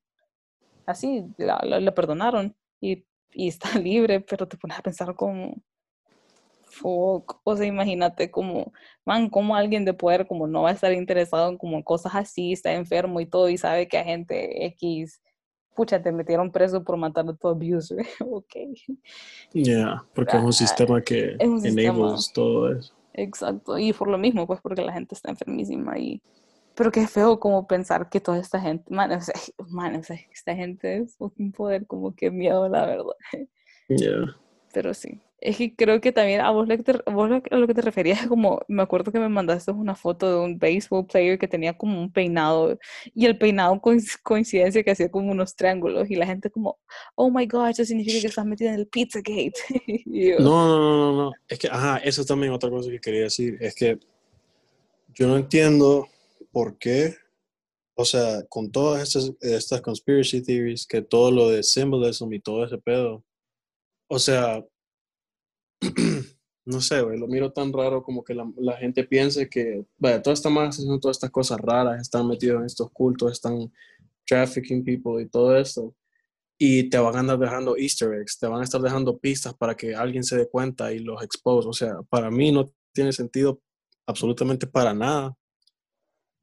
así 0.87 1.27
la, 1.37 1.59
le 1.59 1.93
perdonaron 1.93 2.55
y, 2.81 3.05
y, 3.33 3.49
está 3.49 3.69
libre 3.79 4.21
pero 4.21 4.47
te 4.47 4.57
pones 4.57 4.79
a 4.79 4.83
pensar 4.83 5.15
como 5.15 5.55
fuck 6.65 7.41
o 7.45 7.57
sea 7.57 7.67
imagínate 7.67 8.31
como 8.31 8.73
man 9.05 9.31
como 9.31 9.57
alguien 9.57 9.85
de 9.85 9.95
poder 9.95 10.27
como 10.27 10.47
no 10.47 10.63
va 10.63 10.71
a 10.71 10.75
estar 10.75 10.93
interesado 10.93 11.49
en 11.49 11.59
como 11.59 11.83
cosas 11.83 12.15
así 12.15 12.53
está 12.53 12.73
enfermo 12.75 13.21
y 13.21 13.27
todo 13.27 13.49
y 13.49 13.57
sabe 13.57 13.89
que 13.89 13.99
a 13.99 14.05
gente 14.05 14.67
X 14.67 15.23
pucha, 15.79 16.03
te 16.03 16.11
metieron 16.11 16.51
preso 16.51 16.83
por 16.83 16.97
matar 16.97 17.25
a 17.29 17.33
tu 17.35 17.47
abuser. 17.47 18.05
ok. 18.21 18.55
Ya, 19.53 20.05
porque 20.13 20.37
es 20.37 20.43
un 20.43 20.53
sistema 20.53 21.01
que 21.01 21.37
enables 21.39 22.33
todo 22.33 22.73
eso. 22.73 22.98
Exacto, 23.21 23.77
y 23.81 23.93
por 23.93 24.09
lo 24.09 24.17
mismo, 24.17 24.47
pues 24.47 24.61
porque 24.61 24.83
la 24.83 24.93
gente 24.93 25.17
está 25.17 25.31
enfermísima 25.31 25.99
y... 25.99 26.23
Pero 26.77 26.93
qué 26.93 27.09
feo 27.09 27.41
como 27.41 27.67
pensar 27.67 28.09
que 28.09 28.21
toda 28.21 28.39
esta 28.39 28.61
gente, 28.61 28.95
man, 28.95 29.11
o 29.11 29.19
esta 30.33 30.55
gente 30.55 30.99
es 30.99 31.17
un 31.19 31.51
poder 31.51 31.85
como 31.89 32.15
que 32.15 32.31
miedo, 32.31 32.69
la 32.69 32.87
verdad. 32.87 33.17
Pero 34.79 34.95
sí. 34.95 35.21
Es 35.41 35.57
que 35.57 35.75
creo 35.75 36.01
que 36.01 36.13
también 36.13 36.41
a 36.41 36.53
vos, 36.53 36.69
lo 36.69 36.77
que 36.77 36.85
te, 36.85 36.93
vos 37.11 37.29
lo 37.29 37.67
que 37.67 37.75
te 37.75 37.83
referías 37.83 38.21
es 38.23 38.29
como, 38.29 38.61
me 38.69 38.81
acuerdo 38.81 39.11
que 39.11 39.19
me 39.19 39.29
mandaste 39.29 39.73
una 39.73 39.97
foto 39.97 40.31
de 40.31 40.37
un 40.39 40.57
baseball 40.57 41.05
player 41.05 41.37
que 41.37 41.49
tenía 41.49 41.77
como 41.77 42.01
un 42.01 42.13
peinado 42.13 42.79
y 43.13 43.27
el 43.27 43.37
peinado 43.37 43.83
coincidencia 44.23 44.85
que 44.85 44.93
hacía 44.93 45.11
como 45.11 45.33
unos 45.33 45.57
triángulos 45.57 46.09
y 46.09 46.15
la 46.15 46.27
gente 46.27 46.49
como, 46.49 46.79
oh 47.17 47.29
my 47.29 47.45
god, 47.49 47.71
eso 47.71 47.85
significa 47.85 48.21
que 48.21 48.29
estás 48.29 48.47
metida 48.47 48.69
en 48.69 48.79
el 48.79 48.87
Pizzagate. 48.87 49.55
no, 50.39 50.39
no, 50.39 50.79
no, 50.79 50.79
no, 50.79 51.23
no, 51.25 51.33
es 51.49 51.59
que, 51.59 51.67
ajá, 51.67 51.99
eso 51.99 52.25
también 52.25 52.53
otra 52.53 52.71
cosa 52.71 52.89
que 52.89 53.01
quería 53.01 53.23
decir, 53.23 53.59
es 53.61 53.75
que 53.75 53.99
yo 55.13 55.27
no 55.27 55.37
entiendo 55.37 56.07
por 56.53 56.79
qué, 56.79 57.17
o 57.97 58.05
sea, 58.05 58.45
con 58.49 58.71
todas 58.71 59.03
estas, 59.03 59.33
estas 59.41 59.81
conspiracy 59.81 60.41
theories, 60.41 60.87
que 60.87 61.03
todo 61.03 61.33
lo 61.33 61.49
de 61.51 61.65
symbolism 61.65 62.33
y 62.33 62.39
todo 62.39 62.65
ese 62.65 62.79
pedo, 62.79 63.25
o 64.09 64.19
sea, 64.19 64.65
no 66.65 66.81
sé, 66.81 67.01
güey, 67.03 67.19
lo 67.19 67.29
miro 67.29 67.53
tan 67.53 67.73
raro 67.73 68.03
como 68.03 68.25
que 68.25 68.35
la, 68.35 68.77
gente 68.79 69.05
piense 69.05 69.49
que, 69.49 69.85
vaya, 69.97 70.23
todas 70.23 70.39
estas 70.39 70.53
más 70.53 70.77
haciendo 70.77 70.99
todas 70.99 71.17
estas 71.17 71.31
cosas 71.31 71.59
raras, 71.61 72.01
están 72.01 72.27
metidos 72.27 72.61
en 72.61 72.67
estos 72.67 72.91
cultos, 72.91 73.33
están 73.33 73.73
trafficking 74.27 74.85
people 74.85 75.23
y 75.23 75.29
todo 75.29 75.57
esto. 75.57 75.95
Y 76.59 76.91
te 76.91 76.99
van 76.99 77.17
a 77.17 77.21
andar 77.21 77.39
dejando 77.39 77.77
easter 77.77 78.13
eggs, 78.15 78.39
te 78.39 78.47
van 78.47 78.61
a 78.61 78.65
estar 78.65 78.81
dejando 78.81 79.19
pistas 79.19 79.55
para 79.55 79.75
que 79.77 79.95
alguien 79.95 80.25
se 80.25 80.37
dé 80.37 80.49
cuenta 80.49 80.93
y 80.93 80.99
los 80.99 81.23
expose. 81.23 81.69
O 81.69 81.73
sea, 81.73 82.03
para 82.11 82.31
mí 82.31 82.51
no 82.51 82.71
tiene 82.93 83.13
sentido 83.13 83.61
absolutamente 84.07 84.67
para 84.67 84.93
nada. 84.93 85.35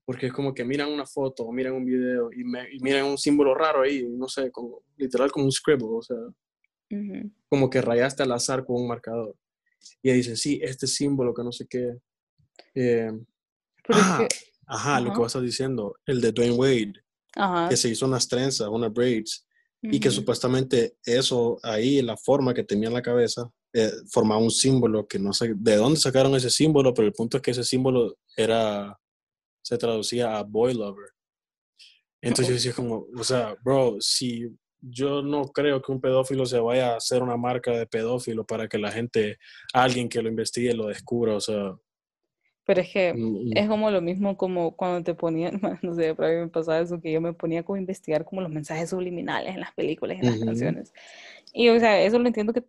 Porque 0.06 0.28
es 0.28 0.34
como 0.34 0.54
que 0.54 0.63
miran 0.63 0.91
una 0.91 1.06
foto 1.06 1.43
o 1.43 1.51
miran 1.51 1.73
un 1.73 1.86
video 1.86 2.32
y, 2.32 2.43
miran 2.80 3.06
un 3.06 3.17
símbolo 3.17 3.54
raro 3.54 3.82
ahí, 3.82 4.08
no 4.08 4.28
sé, 4.28 4.51
como, 4.51 4.84
literal 4.97 5.32
como 5.32 5.45
un 5.45 5.51
scribble, 5.51 5.88
o 5.89 6.01
sea, 6.01 6.17
como 7.49 7.69
que 7.69 7.81
rayaste 7.81 8.23
al 8.23 8.31
azar 8.31 8.65
con 8.65 8.77
un 8.77 8.88
marcador. 8.88 9.36
Y 10.01 10.10
ahí 10.10 10.17
dicen, 10.17 10.38
sí, 10.38 10.60
este 10.62 10.88
símbolo 10.88 11.34
que 11.34 11.43
no 11.43 11.51
sé 11.51 11.67
qué. 11.67 11.97
Eh, 12.73 13.12
ah, 13.89 14.27
ajá, 14.67 14.99
lo 14.99 15.13
que 15.13 15.19
vas 15.19 15.36
a 15.36 15.41
diciendo, 15.41 15.95
el 16.05 16.21
de 16.21 16.31
Dwayne 16.31 16.55
Wade, 16.55 16.93
que 17.69 17.77
se 17.77 17.89
hizo 17.89 18.05
unas 18.05 18.27
trenzas, 18.27 18.67
unas 18.69 18.91
braids, 18.93 19.47
y 19.81 19.99
que 19.99 20.10
supuestamente 20.10 20.97
eso 21.05 21.60
ahí, 21.62 22.01
la 22.01 22.17
forma 22.17 22.53
que 22.53 22.63
tenía 22.63 22.88
en 22.88 22.93
la 22.95 23.03
cabeza, 23.03 23.51
eh, 23.73 23.91
formaba 24.10 24.41
un 24.41 24.51
símbolo 24.51 25.08
que 25.08 25.19
no 25.19 25.34
sé 25.34 25.53
de 25.55 25.75
dónde 25.75 25.99
sacaron 25.99 26.34
ese 26.36 26.49
símbolo, 26.49 26.93
pero 26.93 27.08
el 27.08 27.13
punto 27.13 27.38
es 27.38 27.43
que 27.43 27.51
ese 27.51 27.63
símbolo 27.63 28.17
era, 28.36 28.97
se 29.62 29.77
traducía 29.77 30.38
a 30.38 30.43
boy 30.43 30.73
lover. 30.73 31.10
Entonces 32.21 32.47
yo 32.47 32.53
decía 32.55 32.73
como, 32.73 33.05
o 33.15 33.23
sea, 33.23 33.55
bro, 33.63 33.97
si 33.99 34.49
yo 34.87 35.21
no 35.21 35.45
creo 35.45 35.81
que 35.81 35.91
un 35.91 35.99
pedófilo 35.99 36.45
se 36.45 36.59
vaya 36.59 36.93
a 36.93 36.97
hacer 36.97 37.23
una 37.23 37.37
marca 37.37 37.71
de 37.71 37.87
pedófilo 37.87 38.45
para 38.45 38.67
que 38.67 38.77
la 38.77 38.91
gente, 38.91 39.37
alguien 39.73 40.09
que 40.09 40.21
lo 40.21 40.29
investigue, 40.29 40.73
lo 40.73 40.87
descubra, 40.87 41.35
o 41.35 41.41
sea. 41.41 41.75
Pero 42.65 42.81
es 42.81 42.91
que 42.91 43.13
mm, 43.13 43.17
mm. 43.17 43.57
es 43.57 43.67
como 43.67 43.89
lo 43.91 44.01
mismo 44.01 44.37
como 44.37 44.75
cuando 44.75 45.03
te 45.03 45.15
ponían, 45.15 45.59
no 45.81 45.93
sé, 45.95 46.13
para 46.13 46.29
mí 46.29 46.35
me 46.35 46.47
pasaba 46.47 46.79
eso, 46.79 47.01
que 47.01 47.11
yo 47.11 47.21
me 47.21 47.33
ponía 47.33 47.63
como 47.63 47.77
a 47.77 47.79
investigar 47.79 48.25
como 48.25 48.41
los 48.41 48.51
mensajes 48.51 48.89
subliminales 48.89 49.53
en 49.53 49.61
las 49.61 49.73
películas, 49.73 50.19
en 50.19 50.25
las 50.25 50.39
canciones. 50.39 50.93
Y, 51.53 51.69
o 51.69 51.79
sea, 51.79 52.01
eso 52.01 52.19
lo 52.19 52.27
entiendo 52.27 52.53
que, 52.53 52.63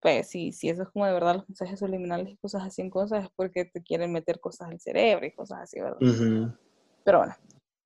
pues, 0.00 0.28
si, 0.28 0.52
si 0.52 0.68
eso 0.68 0.82
es 0.82 0.88
como 0.90 1.06
de 1.06 1.12
verdad 1.12 1.36
los 1.36 1.48
mensajes 1.48 1.78
subliminales 1.78 2.30
y 2.30 2.36
cosas 2.36 2.62
así 2.64 2.82
en 2.82 2.90
cosas, 2.90 3.24
es 3.24 3.30
porque 3.34 3.64
te 3.64 3.82
quieren 3.82 4.12
meter 4.12 4.40
cosas 4.40 4.68
al 4.68 4.80
cerebro 4.80 5.26
y 5.26 5.32
cosas 5.32 5.60
así, 5.62 5.80
¿verdad? 5.80 5.98
Pero 7.04 7.18
bueno, 7.18 7.34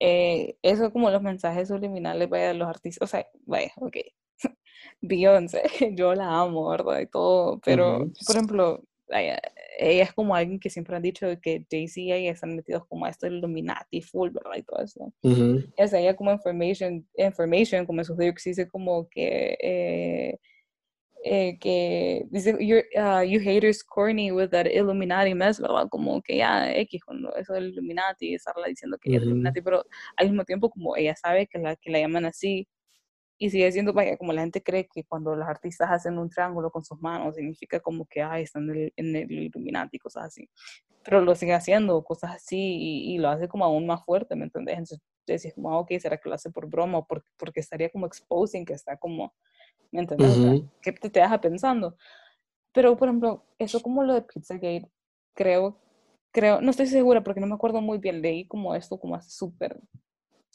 eh, 0.07 0.57
eso 0.61 0.93
como 0.93 1.11
los 1.11 1.23
mensajes 1.23 1.69
subliminales, 1.69 2.29
vaya, 2.29 2.49
de 2.49 2.55
los 2.55 2.69
artistas, 2.69 3.09
o 3.09 3.11
sea, 3.11 3.27
vaya, 3.47 3.73
ok, 3.77 3.97
Beyoncé, 5.01 5.62
yo 5.97 6.14
la 6.14 6.40
amo, 6.40 6.69
¿verdad? 6.69 7.01
Y 7.01 7.07
todo, 7.07 7.59
pero, 7.64 8.11
por 8.27 8.37
ejemplo, 8.37 8.83
ella 9.09 10.03
es 10.03 10.12
como 10.12 10.35
alguien 10.35 10.61
que 10.61 10.69
siempre 10.69 10.97
han 10.97 11.03
dicho 11.03 11.27
que 11.40 11.64
Jay-Z 11.71 12.01
y 12.01 12.12
ella 12.12 12.33
están 12.33 12.55
metidos 12.55 12.87
como 12.87 13.07
a 13.07 13.11
esto 13.11 13.27
Illuminati 13.27 14.03
full, 14.03 14.31
¿verdad? 14.31 14.57
Y 14.57 14.62
todo 14.62 14.83
eso. 14.83 15.12
O 15.23 15.88
sea, 15.88 16.01
ella 16.01 16.17
como 16.17 16.33
information, 16.33 17.07
information 17.17 17.87
como 17.87 18.03
esos 18.03 18.19
lyrics 18.19 18.45
dice 18.45 18.69
como 18.69 19.09
que... 19.09 19.57
Eh, 19.61 20.38
eh, 21.27 21.59
que 21.59 22.27
dice, 22.31 22.53
uh, 22.53 23.23
you 23.23 23.41
haters 23.41 23.83
corny 23.83 24.31
with 24.31 24.51
that 24.51 24.67
Illuminati 24.67 25.35
mess, 25.35 25.59
¿verdad? 25.59 25.89
Como 25.89 26.21
que 26.21 26.37
ya 26.37 26.71
X, 26.81 27.03
cuando 27.03 27.35
eso 27.35 27.55
del 27.55 27.71
Illuminati, 27.71 28.35
estarla 28.35 28.67
diciendo 28.67 28.99
que 29.01 29.17
es 29.17 29.23
Illuminati, 29.23 29.63
pero 29.63 29.85
al 30.19 30.27
mismo 30.29 30.45
tiempo 30.45 30.69
como 30.69 30.97
ella 30.97 31.17
sabe 31.17 31.47
que 31.47 31.59
la, 31.59 31.77
que 31.77 31.91
la 31.91 32.01
llaman 32.01 32.27
así, 32.27 32.69
y 33.39 33.49
sigue 33.49 33.73
siendo, 33.73 33.95
vaya, 33.95 34.19
como 34.19 34.35
la 34.35 34.42
gente 34.42 34.63
cree 34.63 34.87
que 34.87 35.05
cuando 35.05 35.35
los 35.35 35.48
artistas 35.48 35.90
hacen 35.90 36.19
un 36.19 36.29
triángulo 36.29 36.71
con 36.71 36.85
sus 36.85 37.01
manos, 37.01 37.37
significa 37.37 37.81
como 37.81 38.05
que, 38.07 38.23
ay, 38.23 38.42
están 38.42 38.69
en 38.69 38.77
el, 38.77 38.92
en 38.96 39.17
el 39.17 39.31
Illuminati, 39.33 39.98
cosas 39.98 40.27
así. 40.27 40.51
Pero 41.05 41.23
lo 41.23 41.35
sigue 41.35 41.55
haciendo, 41.55 42.05
cosas 42.05 42.33
así, 42.33 42.59
y, 42.59 43.19
lo 43.19 43.31
hace 43.31 43.48
como 43.48 43.65
aún 43.65 43.87
más 43.87 44.05
fuerte, 44.05 44.37
¿me 44.37 44.44
entiendes? 44.44 44.77
Entonces 44.79 45.01
decís 45.27 45.55
como, 45.55 45.71
ah, 45.71 45.79
ok, 45.79 45.92
¿será 46.01 46.19
que 46.19 46.29
lo 46.29 46.35
hace 46.35 46.51
por 46.51 46.69
broma? 46.69 46.98
O 46.98 47.07
porque 47.07 47.61
estaría 47.61 47.88
como 47.90 48.07
exposing, 48.07 48.67
que 48.67 48.75
está 48.75 48.98
como 48.98 49.35
¿me 49.95 50.01
entiendes? 50.01 50.65
¿Qué 50.83 50.92
te, 50.92 51.09
te 51.09 51.21
deja 51.21 51.40
pensando? 51.40 51.97
Pero, 52.73 52.97
por 52.97 53.09
ejemplo, 53.09 53.45
eso 53.59 53.81
como 53.81 54.03
lo 54.03 54.15
de 54.15 54.23
Pizzagate, 54.23 54.90
creo, 55.35 55.79
creo, 56.33 56.61
no 56.61 56.71
estoy 56.71 56.87
segura 56.87 57.23
porque 57.23 57.40
no 57.40 57.47
me 57.47 57.55
acuerdo 57.55 57.81
muy 57.81 57.99
bien, 57.99 58.21
leí 58.21 58.47
como 58.47 58.75
esto 58.75 58.99
como 58.99 59.15
hace 59.15 59.31
súper 59.31 59.81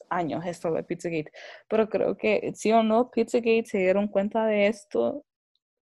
años 0.10 0.46
esto 0.46 0.72
de 0.72 0.84
Pizzagate, 0.84 1.32
pero 1.70 1.88
creo 1.88 2.18
que 2.18 2.52
sí 2.56 2.72
o 2.72 2.84
no, 2.84 3.10
Pizzagate 3.10 3.66
se 3.66 3.78
dieron 3.78 4.08
cuenta 4.10 4.46
de 4.46 4.68
esto 4.68 5.24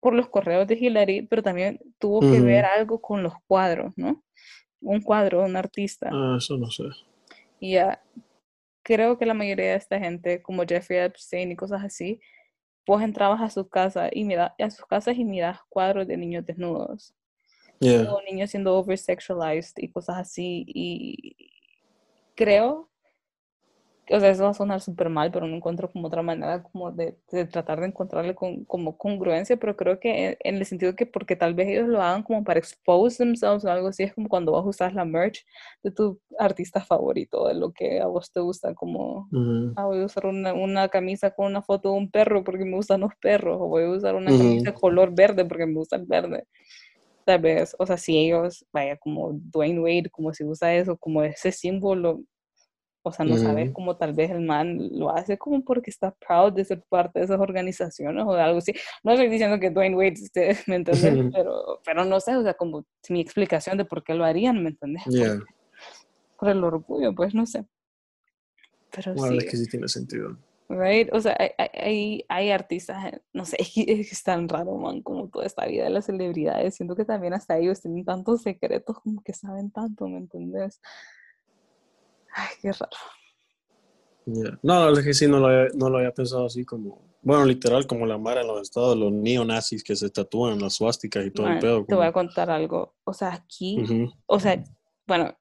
por 0.02 0.14
los 0.14 0.28
correos 0.28 0.68
de 0.68 0.76
Hillary, 0.76 1.22
pero 1.28 1.42
también 1.42 1.80
tuvo 1.98 2.20
que 2.20 2.42
ver 2.42 2.66
algo 2.66 3.00
con 3.00 3.24
los 3.24 3.34
cuadros, 3.48 3.94
¿no? 3.96 4.24
Un 4.82 5.02
cuadro, 5.02 5.44
un 5.44 5.56
artista. 5.56 6.10
Ah, 6.12 6.36
eso 6.38 6.58
no 6.58 6.70
sé. 6.70 6.84
Y 7.60 7.74
ya, 7.74 8.04
creo 8.84 9.18
que 9.18 9.26
la 9.26 9.34
mayoría 9.34 9.72
de 9.72 9.76
esta 9.76 9.98
gente, 9.98 10.44
como 10.44 10.64
Jeffrey 10.64 11.00
Epstein 11.00 11.52
y 11.52 11.56
cosas 11.56 11.84
así, 11.84 12.20
vos 12.86 13.02
entrabas 13.02 13.42
a 13.42 13.50
sus 13.50 13.70
casas 13.70 14.10
y 14.14 14.24
mira, 14.24 14.56
a 14.60 14.70
sus 14.70 14.86
casas 14.86 15.18
y 15.18 15.26
miras 15.26 15.60
cuadros 15.70 16.08
de 16.08 16.18
niños 16.18 16.46
desnudos. 16.46 17.14
Yeah. 17.80 18.12
O 18.14 18.22
niños 18.22 18.52
siendo 18.52 18.76
oversexualized 18.78 19.74
y 19.78 19.92
cosas 19.92 20.18
así. 20.18 20.66
Y 20.68 21.36
creo 22.36 22.90
o 24.12 24.20
sea, 24.20 24.30
eso 24.30 24.44
va 24.44 24.50
a 24.52 24.54
sonar 24.54 24.82
súper 24.82 25.10
mal, 25.10 25.32
pero 25.32 25.48
no 25.48 25.56
encuentro 25.56 25.92
como 25.92 26.08
otra 26.08 26.22
manera 26.22 26.62
como 26.64 26.92
de, 26.92 27.18
de 27.32 27.46
tratar 27.46 27.80
de 27.80 27.88
encontrarle 27.88 28.36
con, 28.36 28.64
como 28.66 28.98
congruencia, 28.98 29.58
pero 29.58 29.76
creo 29.76 30.00
que 30.00 30.28
en, 30.30 30.38
en, 30.44 30.56
el 30.56 30.66
sentido 30.66 30.96
que 30.96 31.06
porque 31.06 31.36
tal 31.36 31.54
vez 31.56 31.68
ellos 31.70 31.88
lo 31.88 32.02
hagan 32.02 32.24
como 32.24 32.44
para 32.44 32.60
expose 32.60 33.18
themselves 33.18 33.66
o 33.66 33.72
algo 33.72 33.88
así, 33.88 34.04
es 34.04 34.14
como 34.14 34.30
cuando 34.30 34.52
vos 34.52 34.66
usas 34.66 34.94
la 34.94 35.06
merch 35.06 35.46
de 35.84 35.92
tu 35.92 36.20
artista 36.38 36.82
favorito, 36.82 37.48
de 37.48 37.56
lo 37.56 37.72
que 37.72 38.00
a 38.02 38.08
vos 38.08 38.32
te 38.32 38.40
gusta, 38.42 38.74
como, 38.76 39.28
Uh 39.32 39.38
-huh. 39.38 39.74
ah, 39.76 39.86
voy 39.86 40.02
a 40.02 40.06
usar 40.06 40.26
una, 40.26 40.54
una, 40.54 40.88
camisa 40.90 41.32
con 41.32 41.48
una 41.48 41.62
foto 41.62 41.92
de 41.92 41.98
un 41.98 42.12
perro 42.12 42.44
porque 42.44 42.66
me 42.66 42.76
gustan 42.76 43.02
los 43.02 43.14
perros, 43.22 43.58
o 43.60 43.68
voy 43.68 43.84
a 43.84 43.90
usar 43.90 44.16
una 44.16 44.32
Uh 44.32 44.36
-huh. 44.36 44.38
camisa 44.40 44.74
color 44.74 45.14
verde 45.16 45.46
porque 45.46 45.66
me 45.66 45.74
gusta 45.76 45.96
el 45.96 46.06
verde. 46.06 46.46
Tal 47.26 47.40
vez, 47.42 47.76
o 47.80 47.86
sea, 47.88 47.98
si 47.98 48.18
ellos, 48.18 48.66
vaya, 48.72 48.98
como 48.98 49.32
Dwayne 49.34 49.80
Wade, 49.80 50.10
como 50.12 50.32
si 50.34 50.44
usa 50.44 50.76
eso, 50.76 50.96
como 50.98 51.24
ese 51.24 51.52
símbolo, 51.52 52.22
o 53.08 53.12
sea, 53.12 53.24
no 53.24 53.36
Ujú. 53.36 53.44
sabes 53.44 53.72
cómo 53.72 53.98
tal 53.98 54.14
vez 54.14 54.32
el 54.32 54.42
man 54.42 54.80
lo 54.92 55.16
hace 55.16 55.38
como 55.38 55.64
porque 55.64 55.92
está 55.92 56.12
proud 56.16 56.54
de 56.54 56.66
ser 56.66 56.84
parte 56.90 57.20
de 57.20 57.26
esas 57.26 57.40
organizaciones 57.40 58.26
o 58.26 58.34
de 58.34 58.42
algo 58.42 58.58
así. 58.58 58.74
No 59.04 59.12
estoy 59.12 59.30
diciendo 59.30 59.60
que 59.60 59.70
Dwayne 59.70 59.96
Wade, 59.96 60.14
esté, 60.14 60.58
¿me 60.68 60.78
entendés? 60.78 61.16
Pero, 61.32 61.82
pero 61.86 62.04
no 62.04 62.20
sé, 62.20 62.36
o 62.36 62.42
sea, 62.42 62.56
como 62.56 62.84
mi 63.10 63.22
explicación 63.22 63.78
de 63.78 63.86
por 63.86 64.04
qué 64.04 64.16
lo 64.16 64.26
harían, 64.26 64.62
¿me 64.64 64.70
entendés? 64.70 65.04
Yeah. 65.16 65.38
Por, 65.38 65.46
por 66.38 66.50
el 66.50 66.64
orgullo, 66.64 67.14
pues 67.14 67.36
no 67.36 67.46
sé. 67.46 67.64
Pero 68.92 69.14
Bueno, 69.14 69.34
sí, 69.34 69.38
es 69.46 69.52
que 69.52 69.58
sí 69.58 69.68
tiene 69.68 69.88
sentido. 69.88 70.38
right? 70.68 71.08
O 71.14 71.22
sea, 71.22 71.38
hay, 71.38 71.52
hay, 71.74 72.26
hay 72.28 72.50
artistas, 72.50 72.98
no 73.34 73.46
sé, 73.46 73.58
es, 73.60 73.72
que 73.74 74.02
es 74.02 74.24
tan 74.24 74.50
raro, 74.50 74.76
man, 74.78 75.02
como 75.04 75.30
toda 75.30 75.46
esta 75.46 75.68
vida 75.68 75.84
de 75.84 75.92
las 75.92 76.06
celebridades. 76.06 76.74
Siento 76.76 76.96
que 76.96 77.06
también 77.06 77.34
hasta 77.36 77.58
ellos 77.58 77.82
tienen 77.82 78.04
tantos 78.04 78.42
secretos 78.42 79.00
como 79.00 79.22
que 79.22 79.34
saben 79.34 79.70
tanto, 79.70 80.08
¿me 80.08 80.18
entendés? 80.18 80.82
Ay, 82.36 82.50
qué 82.62 82.72
raro. 82.72 82.98
Yeah. 84.26 84.60
No, 84.64 84.90
es 84.90 85.06
que 85.06 85.14
sí, 85.14 85.28
no 85.28 85.40
lo, 85.40 85.48
había, 85.48 85.70
no 85.76 85.90
lo 85.90 86.00
había 86.00 86.12
pensado 86.12 86.48
así 86.48 86.66
como, 86.66 87.00
bueno, 87.22 87.46
literal, 87.46 87.86
como 87.86 88.06
la 88.08 88.18
mara 88.18 88.42
en 88.42 88.48
los 88.48 88.62
estados, 88.62 88.98
los 88.98 89.12
neonazis 89.12 89.84
que 89.84 89.96
se 89.96 90.10
tatúan 90.10 90.60
las 90.60 90.74
suásticas 90.74 91.26
y 91.26 91.32
todo 91.32 91.46
Man, 91.46 91.56
el 91.56 91.60
pedo. 91.62 91.86
te 91.86 91.96
voy 91.96 92.06
a 92.08 92.12
contar 92.12 92.50
algo. 92.50 92.96
O 93.04 93.14
sea, 93.14 93.34
aquí, 93.34 93.80
Ujú. 93.84 94.12
o 94.26 94.40
sea, 94.40 94.64
bueno, 95.06 95.38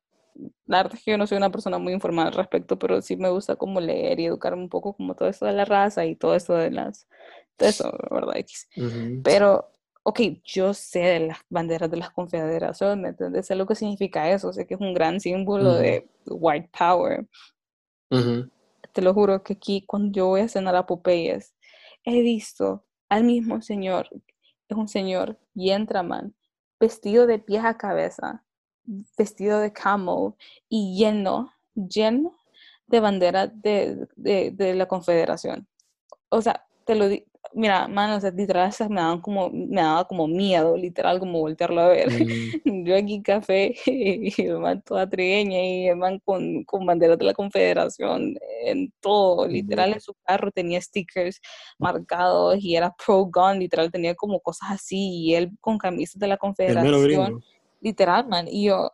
la 0.66 0.78
verdad 0.78 0.94
es 0.96 1.02
que 1.04 1.12
yo 1.12 1.18
no 1.18 1.26
soy 1.26 1.38
una 1.38 1.50
persona 1.50 1.78
muy 1.78 1.94
informada 1.94 2.28
al 2.28 2.34
respecto, 2.34 2.78
pero 2.78 3.00
sí 3.00 3.16
me 3.16 3.30
gusta 3.30 3.56
como 3.56 3.80
leer 3.80 4.20
y 4.20 4.26
educarme 4.26 4.62
un 4.62 4.68
poco 4.68 4.94
como 4.94 5.14
todo 5.14 5.28
esto 5.28 5.46
de 5.46 5.52
la 5.52 5.64
raza 5.64 6.04
y 6.04 6.14
todo 6.16 6.34
esto 6.34 6.54
de 6.54 6.70
las, 6.70 7.08
de 7.58 7.68
eso, 7.68 7.90
¿verdad? 8.10 8.36
X. 8.36 8.68
Ujú. 8.76 9.22
Pero, 9.22 9.70
ok, 10.04 10.20
yo 10.44 10.74
sé 10.74 11.00
de 11.00 11.20
las 11.28 11.38
banderas 11.48 11.90
de 11.90 11.96
las 11.96 12.10
confederaciones, 12.10 12.98
¿me 12.98 13.08
entiendes? 13.08 13.46
Sé 13.46 13.54
lo 13.54 13.66
que 13.66 13.74
significa 13.74 14.30
eso, 14.30 14.52
sé 14.52 14.66
que 14.66 14.74
es 14.74 14.80
un 14.80 14.92
gran 14.92 15.18
símbolo 15.18 15.74
de 15.74 16.08
white 16.26 16.70
power. 16.78 17.26
Te 18.92 19.02
lo 19.02 19.14
juro 19.14 19.42
que 19.42 19.54
aquí 19.54 19.82
cuando 19.86 20.12
yo 20.12 20.26
voy 20.28 20.42
a 20.42 20.48
cenar 20.48 20.76
a 20.76 20.86
Popeyes, 20.86 21.54
he 22.04 22.20
visto 22.20 22.84
al 23.08 23.24
mismo 23.24 23.62
señor, 23.62 24.08
es 24.68 24.76
un 24.76 24.88
señor, 24.88 25.38
y 25.54 25.70
entra 25.70 26.02
man, 26.02 26.34
vestido 26.78 27.26
de 27.26 27.38
pies 27.38 27.64
a 27.64 27.78
cabeza, 27.78 28.44
vestido 29.16 29.58
de 29.58 29.72
camo 29.72 30.36
y 30.68 30.96
lleno, 30.98 31.50
lleno 31.74 32.36
de 32.86 33.00
banderas 33.00 33.50
de, 33.62 34.06
de, 34.16 34.50
de 34.50 34.74
la 34.74 34.86
confederación. 34.86 35.66
O 36.28 36.42
sea, 36.42 36.66
te 36.84 36.94
lo 36.94 37.08
digo, 37.08 37.24
mira, 37.52 37.86
mano, 37.88 38.16
o 38.16 38.20
sea, 38.20 38.30
literal, 38.30 38.68
esas 38.68 38.88
me 38.88 39.00
daban 39.00 39.20
como, 39.20 39.50
me 39.50 39.80
daba 39.80 40.06
como 40.06 40.26
miedo, 40.26 40.76
literal, 40.76 41.18
como 41.18 41.40
voltearlo 41.40 41.80
a 41.80 41.88
ver. 41.88 42.08
Ujú. 42.08 42.24
Yo 42.84 42.96
aquí 42.96 43.22
café 43.22 43.74
y 43.86 44.32
el 44.42 44.58
man 44.58 44.82
toda 44.82 45.08
trigueña 45.08 45.60
y 45.62 45.88
el 45.88 45.96
man 45.96 46.20
con, 46.24 46.64
con 46.64 46.86
banderas 46.86 47.18
de 47.18 47.24
la 47.24 47.34
confederación 47.34 48.34
en 48.64 48.92
todo, 49.00 49.46
literal 49.46 49.92
en 49.92 50.00
su 50.00 50.14
carro 50.24 50.50
tenía 50.50 50.80
stickers 50.80 51.40
marcados 51.78 52.58
y 52.60 52.76
era 52.76 52.94
pro 53.04 53.24
gun, 53.26 53.58
literal 53.58 53.90
tenía 53.90 54.14
como 54.14 54.40
cosas 54.40 54.70
así 54.72 55.24
y 55.24 55.34
él 55.34 55.50
con 55.60 55.78
camisas 55.78 56.18
de 56.18 56.28
la 56.28 56.36
confederación, 56.36 57.42
literal, 57.80 58.26
man, 58.28 58.46
y 58.48 58.66
yo, 58.66 58.90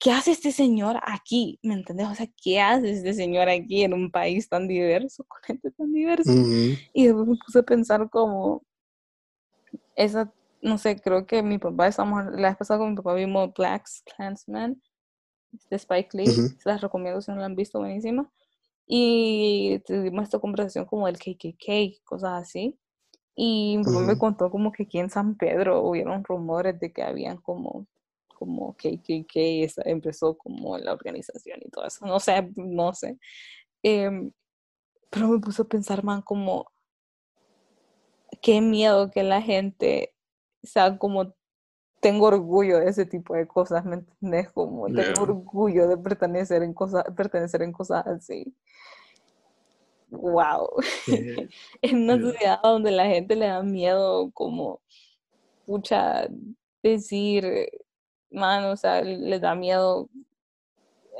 ¿qué 0.00 0.10
hace 0.12 0.32
este 0.32 0.50
señor 0.50 0.96
aquí? 1.02 1.58
¿Me 1.62 1.74
entendés? 1.74 2.08
O 2.08 2.14
sea, 2.14 2.26
¿qué 2.42 2.60
hace 2.60 2.90
este 2.90 3.14
señor 3.14 3.48
aquí 3.48 3.84
en 3.84 3.94
un 3.94 4.10
país 4.10 4.48
tan 4.48 4.66
diverso, 4.66 5.24
con 5.24 5.42
gente 5.42 5.70
tan 5.70 5.92
diversa? 5.92 6.32
Ujú. 6.32 6.76
Y 6.94 7.06
después 7.06 7.28
me 7.28 7.36
puse 7.36 7.58
a 7.60 7.62
pensar 7.62 8.08
como, 8.10 8.64
esa, 9.94 10.32
no 10.62 10.78
sé, 10.78 11.00
creo 11.00 11.26
que 11.26 11.42
mi 11.42 11.58
papá, 11.58 11.86
estamos, 11.86 12.24
la 12.32 12.48
vez 12.48 12.56
pasada 12.56 12.80
con 12.80 12.90
mi 12.90 12.96
papá 12.96 13.14
vimos 13.14 13.50
Black 13.56 13.86
Klansman 14.16 14.80
de 15.68 15.76
Spike 15.76 16.16
Lee, 16.16 16.28
Ujú. 16.30 16.48
se 16.58 16.68
las 16.68 16.80
recomiendo 16.80 17.20
si 17.20 17.30
no 17.30 17.38
la 17.38 17.46
han 17.46 17.56
visto, 17.56 17.78
buenísima. 17.80 18.30
Y 18.86 19.80
tuvimos 19.86 20.24
esta 20.24 20.38
conversación 20.40 20.84
como 20.86 21.06
del 21.06 21.18
KKK, 21.18 22.02
cosas 22.04 22.42
así. 22.42 22.76
Y 23.36 23.76
mi 23.78 23.84
papá 23.84 24.00
me 24.00 24.18
contó 24.18 24.50
como 24.50 24.72
que 24.72 24.84
aquí 24.84 24.98
en 24.98 25.10
San 25.10 25.36
Pedro 25.36 25.82
hubieron 25.82 26.24
rumores 26.24 26.78
de 26.80 26.92
que 26.92 27.02
habían 27.02 27.38
como, 27.38 27.86
como 28.40 28.74
KKK, 28.74 29.68
empezó 29.84 30.36
como 30.38 30.78
la 30.78 30.94
organización 30.94 31.60
y 31.62 31.68
todo 31.68 31.84
eso. 31.84 32.06
No 32.06 32.18
sé, 32.18 32.50
no 32.56 32.94
sé. 32.94 33.18
Em, 33.82 34.32
pero 35.10 35.28
me 35.28 35.38
puso 35.40 35.64
a 35.64 35.68
pensar, 35.68 36.02
man, 36.02 36.22
como 36.22 36.72
qué 38.40 38.62
miedo 38.62 39.10
que 39.10 39.22
la 39.22 39.42
gente 39.42 40.14
sea 40.62 40.96
como 40.96 41.34
tengo 42.00 42.28
orgullo 42.28 42.78
de 42.78 42.88
ese 42.88 43.04
tipo 43.04 43.34
de 43.34 43.46
cosas, 43.46 43.84
¿me 43.84 43.96
entendés? 43.96 44.50
Como 44.52 44.86
tengo 44.86 45.02
Yeah. 45.02 45.22
orgullo 45.22 45.86
de 45.86 45.98
pertenecer 45.98 46.62
en 46.62 46.72
cosas, 46.72 47.04
pertenecer 47.14 47.60
en 47.60 47.72
cosas 47.72 48.06
así. 48.06 48.54
Wow. 50.08 50.70
Eh, 51.08 51.48
En 51.82 52.04
una 52.04 52.16
yeah. 52.16 52.24
sociedad 52.32 52.60
donde 52.62 52.90
la 52.90 53.04
gente 53.04 53.36
le 53.36 53.48
da 53.48 53.62
miedo 53.62 54.30
como 54.32 54.80
pucha 55.66 56.26
decir, 56.82 57.68
man, 58.30 58.64
o 58.64 58.76
sea, 58.76 59.02
les 59.02 59.40
da 59.40 59.54
miedo 59.54 60.08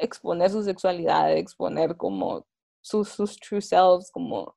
exponer 0.01 0.51
su 0.51 0.63
sexualidad, 0.63 1.37
exponer 1.37 1.97
como 1.97 2.47
sus, 2.81 3.09
sus 3.09 3.37
true 3.37 3.61
selves, 3.61 4.11
como 4.11 4.55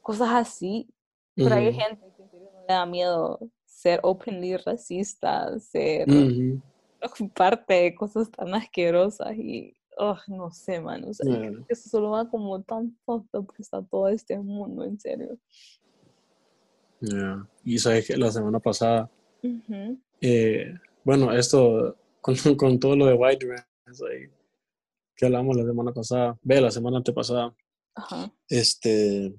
cosas 0.00 0.30
así. 0.32 0.88
Pero 1.34 1.54
hay 1.54 1.72
gente 1.72 2.12
que 2.16 2.22
en 2.22 2.30
serio 2.30 2.50
no 2.52 2.60
le 2.60 2.74
da 2.74 2.86
miedo 2.86 3.38
ser 3.64 4.00
openly 4.02 4.56
racista, 4.56 5.58
ser 5.58 6.06
parte 7.34 7.74
de 7.74 7.94
cosas 7.94 8.30
tan 8.30 8.54
asquerosas 8.54 9.34
y, 9.36 9.74
oh, 9.98 10.16
no 10.28 10.50
sé, 10.50 10.80
man, 10.80 11.04
o 11.04 11.14
sea, 11.14 11.50
eso 11.68 11.88
solo 11.88 12.10
va 12.10 12.28
como 12.28 12.62
tan 12.62 12.96
fucked 13.04 13.38
up 13.38 13.52
que 13.54 13.62
está 13.62 13.82
todo 13.82 14.08
este 14.08 14.38
mundo, 14.38 14.84
en 14.84 15.00
serio. 15.00 15.38
Yeah. 17.00 17.48
Y 17.64 17.78
sabes 17.78 18.06
que 18.06 18.16
la 18.16 18.30
semana 18.30 18.60
pasada, 18.60 19.10
eh, 20.20 20.74
bueno, 21.04 21.32
esto 21.32 21.96
con, 22.20 22.34
con 22.56 22.78
todo 22.78 22.96
lo 22.96 23.06
de 23.06 23.14
White 23.14 23.46
Rants 23.46 24.02
ahí, 24.02 24.28
que 25.16 25.26
hablamos 25.26 25.56
la 25.56 25.64
semana 25.64 25.92
pasada, 25.92 26.38
ve, 26.42 26.60
la 26.60 26.70
semana 26.70 26.98
antepasada, 26.98 27.54
Ajá, 27.94 28.32
este, 28.48 29.34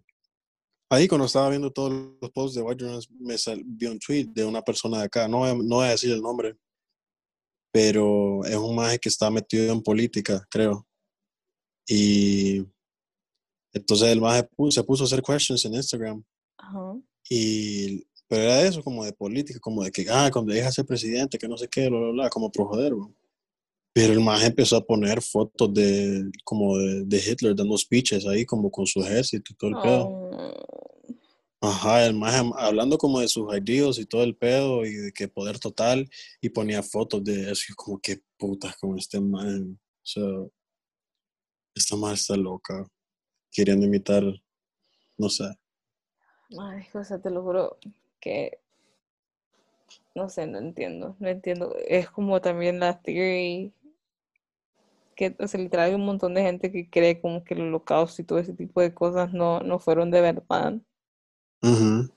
ahí 0.89 1.07
cuando 1.07 1.26
estaba 1.26 1.49
viendo 1.49 1.72
todos 1.72 1.91
los 2.22 2.32
posts 2.32 2.55
de 2.55 2.61
White 2.61 2.86
Rants, 2.86 3.09
me 3.20 3.38
sal- 3.38 3.64
vi 3.66 3.88
un 3.88 3.99
tweet 3.99 4.26
de 4.26 4.45
una 4.45 4.61
persona 4.61 4.99
de 4.99 5.05
acá, 5.05 5.28
no, 5.28 5.39
voy 5.39 5.49
a- 5.49 5.55
no 5.55 5.76
voy 5.78 5.86
a 5.88 5.91
decir 5.91 6.11
el 6.11 6.22
nombre, 6.22 6.55
pero 7.72 8.43
es 8.45 8.55
un 8.55 8.76
maje 8.76 8.99
que 8.99 9.09
está 9.09 9.32
metido 9.32 9.74
en 9.74 9.82
política, 9.82 10.45
creo. 10.49 10.88
Y 11.88 12.64
entonces 13.74 14.09
el 14.09 14.22
maje 14.22 14.47
se 14.70 14.84
puso 14.84 15.03
a 15.03 15.07
hacer 15.07 15.22
questions 15.24 15.66
en 15.66 15.74
Instagram 15.74 16.24
ajá, 16.57 16.95
Y, 17.30 18.05
pero 18.34 18.46
era 18.46 18.62
eso, 18.64 18.82
como 18.82 19.06
de 19.06 19.14
política, 19.14 19.60
como 19.60 19.84
de 19.84 19.92
que, 19.92 20.08
ah, 20.10 20.28
cuando 20.34 20.52
deja 20.52 20.72
ser 20.72 20.88
presidente, 20.88 21.38
que 21.38 21.48
no 21.48 21.56
sé 21.56 21.68
qué, 21.68 21.88
bla, 21.88 22.00
bla, 22.00 22.10
bla, 22.10 22.30
como 22.32 22.52
por 22.52 22.66
joder, 22.66 22.96
bro. 22.96 23.14
Pero 23.94 24.14
el 24.14 24.22
maje 24.22 24.48
empezó 24.48 24.76
a 24.76 24.84
poner 24.84 25.22
fotos 25.22 25.72
de, 25.72 26.32
como 26.44 26.76
de, 26.80 27.04
de 27.06 27.18
Hitler 27.18 27.56
dando 27.56 27.78
speeches 27.78 28.26
ahí, 28.26 28.44
como 28.44 28.72
con 28.72 28.88
su 28.88 29.02
ejército 29.02 29.54
y 29.54 29.56
todo 29.56 29.70
el 29.70 29.76
pedo. 29.84 30.08
Oh, 30.08 30.54
Ajá, 31.62 32.08
el 32.08 32.16
maje 32.16 32.42
hablando 32.58 32.98
como 32.98 33.20
de 33.20 33.28
sus 33.28 33.56
ideas 33.56 34.00
y 34.00 34.06
todo 34.08 34.24
el 34.24 34.36
pedo 34.36 34.84
y 34.84 34.96
de 34.96 35.12
que 35.12 35.28
poder 35.28 35.60
total 35.60 36.10
y 36.42 36.50
ponía 36.50 36.82
fotos 36.82 37.24
de 37.24 37.52
eso 37.52 37.66
y 37.70 37.76
como 37.76 38.00
que 38.00 38.20
putas 38.36 38.76
con 38.78 38.98
este 38.98 39.22
man. 39.22 39.80
O 39.80 40.06
sea, 40.06 40.24
esta 41.76 41.96
man 41.96 42.16
está 42.16 42.36
loca, 42.36 42.84
queriendo 43.52 43.86
imitar, 43.86 44.24
no 45.20 45.30
sé. 45.30 45.46
Ay, 46.60 46.84
o 46.96 47.04
sea, 47.04 47.22
te 47.22 47.30
lo 47.30 47.44
juro 47.44 47.78
que, 48.24 48.58
no 50.16 50.30
sé, 50.30 50.48
no 50.48 50.60
entiendo, 50.60 51.16
no 51.20 51.28
entiendo. 51.28 51.76
Es 51.88 52.10
como 52.10 52.40
también 52.40 52.80
la 52.80 53.02
theory 53.02 53.74
que, 55.16 55.36
o 55.40 55.48
sea, 55.48 55.60
literal 55.60 55.90
hay 55.90 55.96
un 55.96 56.06
montón 56.06 56.34
de 56.34 56.42
gente 56.42 56.72
que 56.72 56.90
cree 56.90 57.20
como 57.22 57.44
que 57.44 57.54
el 57.54 57.62
holocausto 57.62 58.22
y 58.22 58.26
todo 58.26 58.40
ese 58.40 58.54
tipo 58.54 58.82
de 58.82 58.94
cosas 58.94 59.34
no, 59.34 59.60
no 59.60 59.80
fueron 59.80 60.10
de 60.10 60.22
verdad. 60.22 60.76
Ujú. 61.62 62.10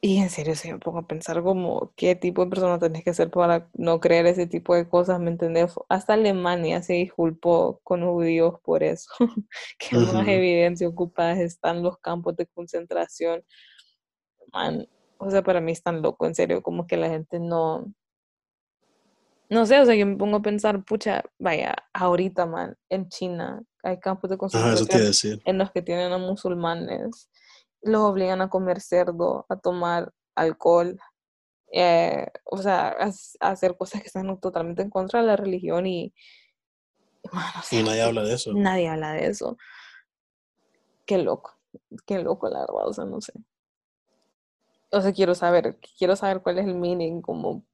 Y 0.00 0.18
en 0.18 0.30
serio, 0.30 0.54
se 0.54 0.72
me 0.72 0.78
pongo 0.78 0.98
a 1.00 1.06
pensar 1.08 1.42
como 1.42 1.92
qué 1.96 2.14
tipo 2.14 2.44
de 2.44 2.50
persona 2.50 2.78
tenés 2.78 3.02
que 3.02 3.14
ser 3.14 3.30
para 3.30 3.68
no 3.74 3.98
creer 3.98 4.26
ese 4.26 4.46
tipo 4.46 4.74
de 4.76 4.88
cosas, 4.88 5.18
¿me 5.20 5.30
entendés? 5.30 5.74
Hasta 5.88 6.14
Alemania 6.14 6.82
se 6.82 6.92
disculpó 6.94 7.80
con 7.82 8.00
los 8.00 8.10
judíos 8.10 8.54
por 8.62 8.84
eso. 8.84 9.10
que 9.78 9.98
más 9.98 10.14
Ujú. 10.14 10.30
evidencia 10.30 10.88
ocupadas 10.88 11.38
están 11.38 11.82
los 11.82 11.98
campos 11.98 12.36
de 12.36 12.46
concentración. 12.46 13.42
Man, 14.52 14.86
o 15.18 15.30
sea, 15.30 15.42
para 15.42 15.60
mí 15.60 15.72
es 15.72 15.82
tan 15.82 16.00
loco, 16.02 16.26
en 16.26 16.34
serio, 16.34 16.62
como 16.62 16.86
que 16.86 16.96
la 16.96 17.08
gente 17.08 17.38
no... 17.40 17.92
No 19.50 19.64
sé, 19.64 19.80
o 19.80 19.86
sea, 19.86 19.94
yo 19.94 20.04
me 20.04 20.16
pongo 20.16 20.36
a 20.36 20.42
pensar, 20.42 20.84
pucha, 20.84 21.24
vaya, 21.38 21.74
ahorita, 21.94 22.44
man, 22.44 22.76
en 22.90 23.08
China 23.08 23.62
hay 23.82 23.98
campos 23.98 24.28
de 24.28 24.36
concentración 24.36 25.40
en 25.44 25.58
los 25.58 25.70
que 25.70 25.80
tienen 25.80 26.12
a 26.12 26.18
musulmanes, 26.18 27.30
los 27.80 28.02
obligan 28.02 28.42
a 28.42 28.50
comer 28.50 28.80
cerdo, 28.80 29.46
a 29.48 29.56
tomar 29.56 30.12
alcohol, 30.34 30.98
eh, 31.72 32.26
o 32.44 32.58
sea, 32.58 32.88
a, 32.88 33.10
hacer 33.50 33.76
cosas 33.76 34.02
que 34.02 34.08
están 34.08 34.38
totalmente 34.38 34.82
en 34.82 34.90
contra 34.90 35.20
de 35.20 35.26
la 35.26 35.36
religión 35.36 35.86
y, 35.86 36.12
man, 37.32 37.44
o 37.56 37.60
Y 37.60 37.62
sea, 37.62 37.82
nadie 37.82 38.02
habla 38.02 38.22
de 38.24 38.34
eso. 38.34 38.52
nadie 38.54 38.88
habla 38.88 39.12
de 39.12 39.26
eso. 39.26 39.56
Qué 41.06 41.18
loco, 41.18 41.58
qué 42.06 42.18
loco, 42.18 42.48
la 42.50 42.60
verdad, 42.60 42.86
o 42.86 42.92
sea, 42.92 43.04
no 43.06 43.20
sé. 43.20 43.32
O 44.90 45.00
sea, 45.00 45.12
quiero 45.12 45.34
saber, 45.34 45.78
quiero 45.98 46.16
saber 46.16 46.40
cuál 46.42 46.58
es 46.58 46.66
el 46.66 46.74
meaning, 46.74 47.20
como, 47.20 47.64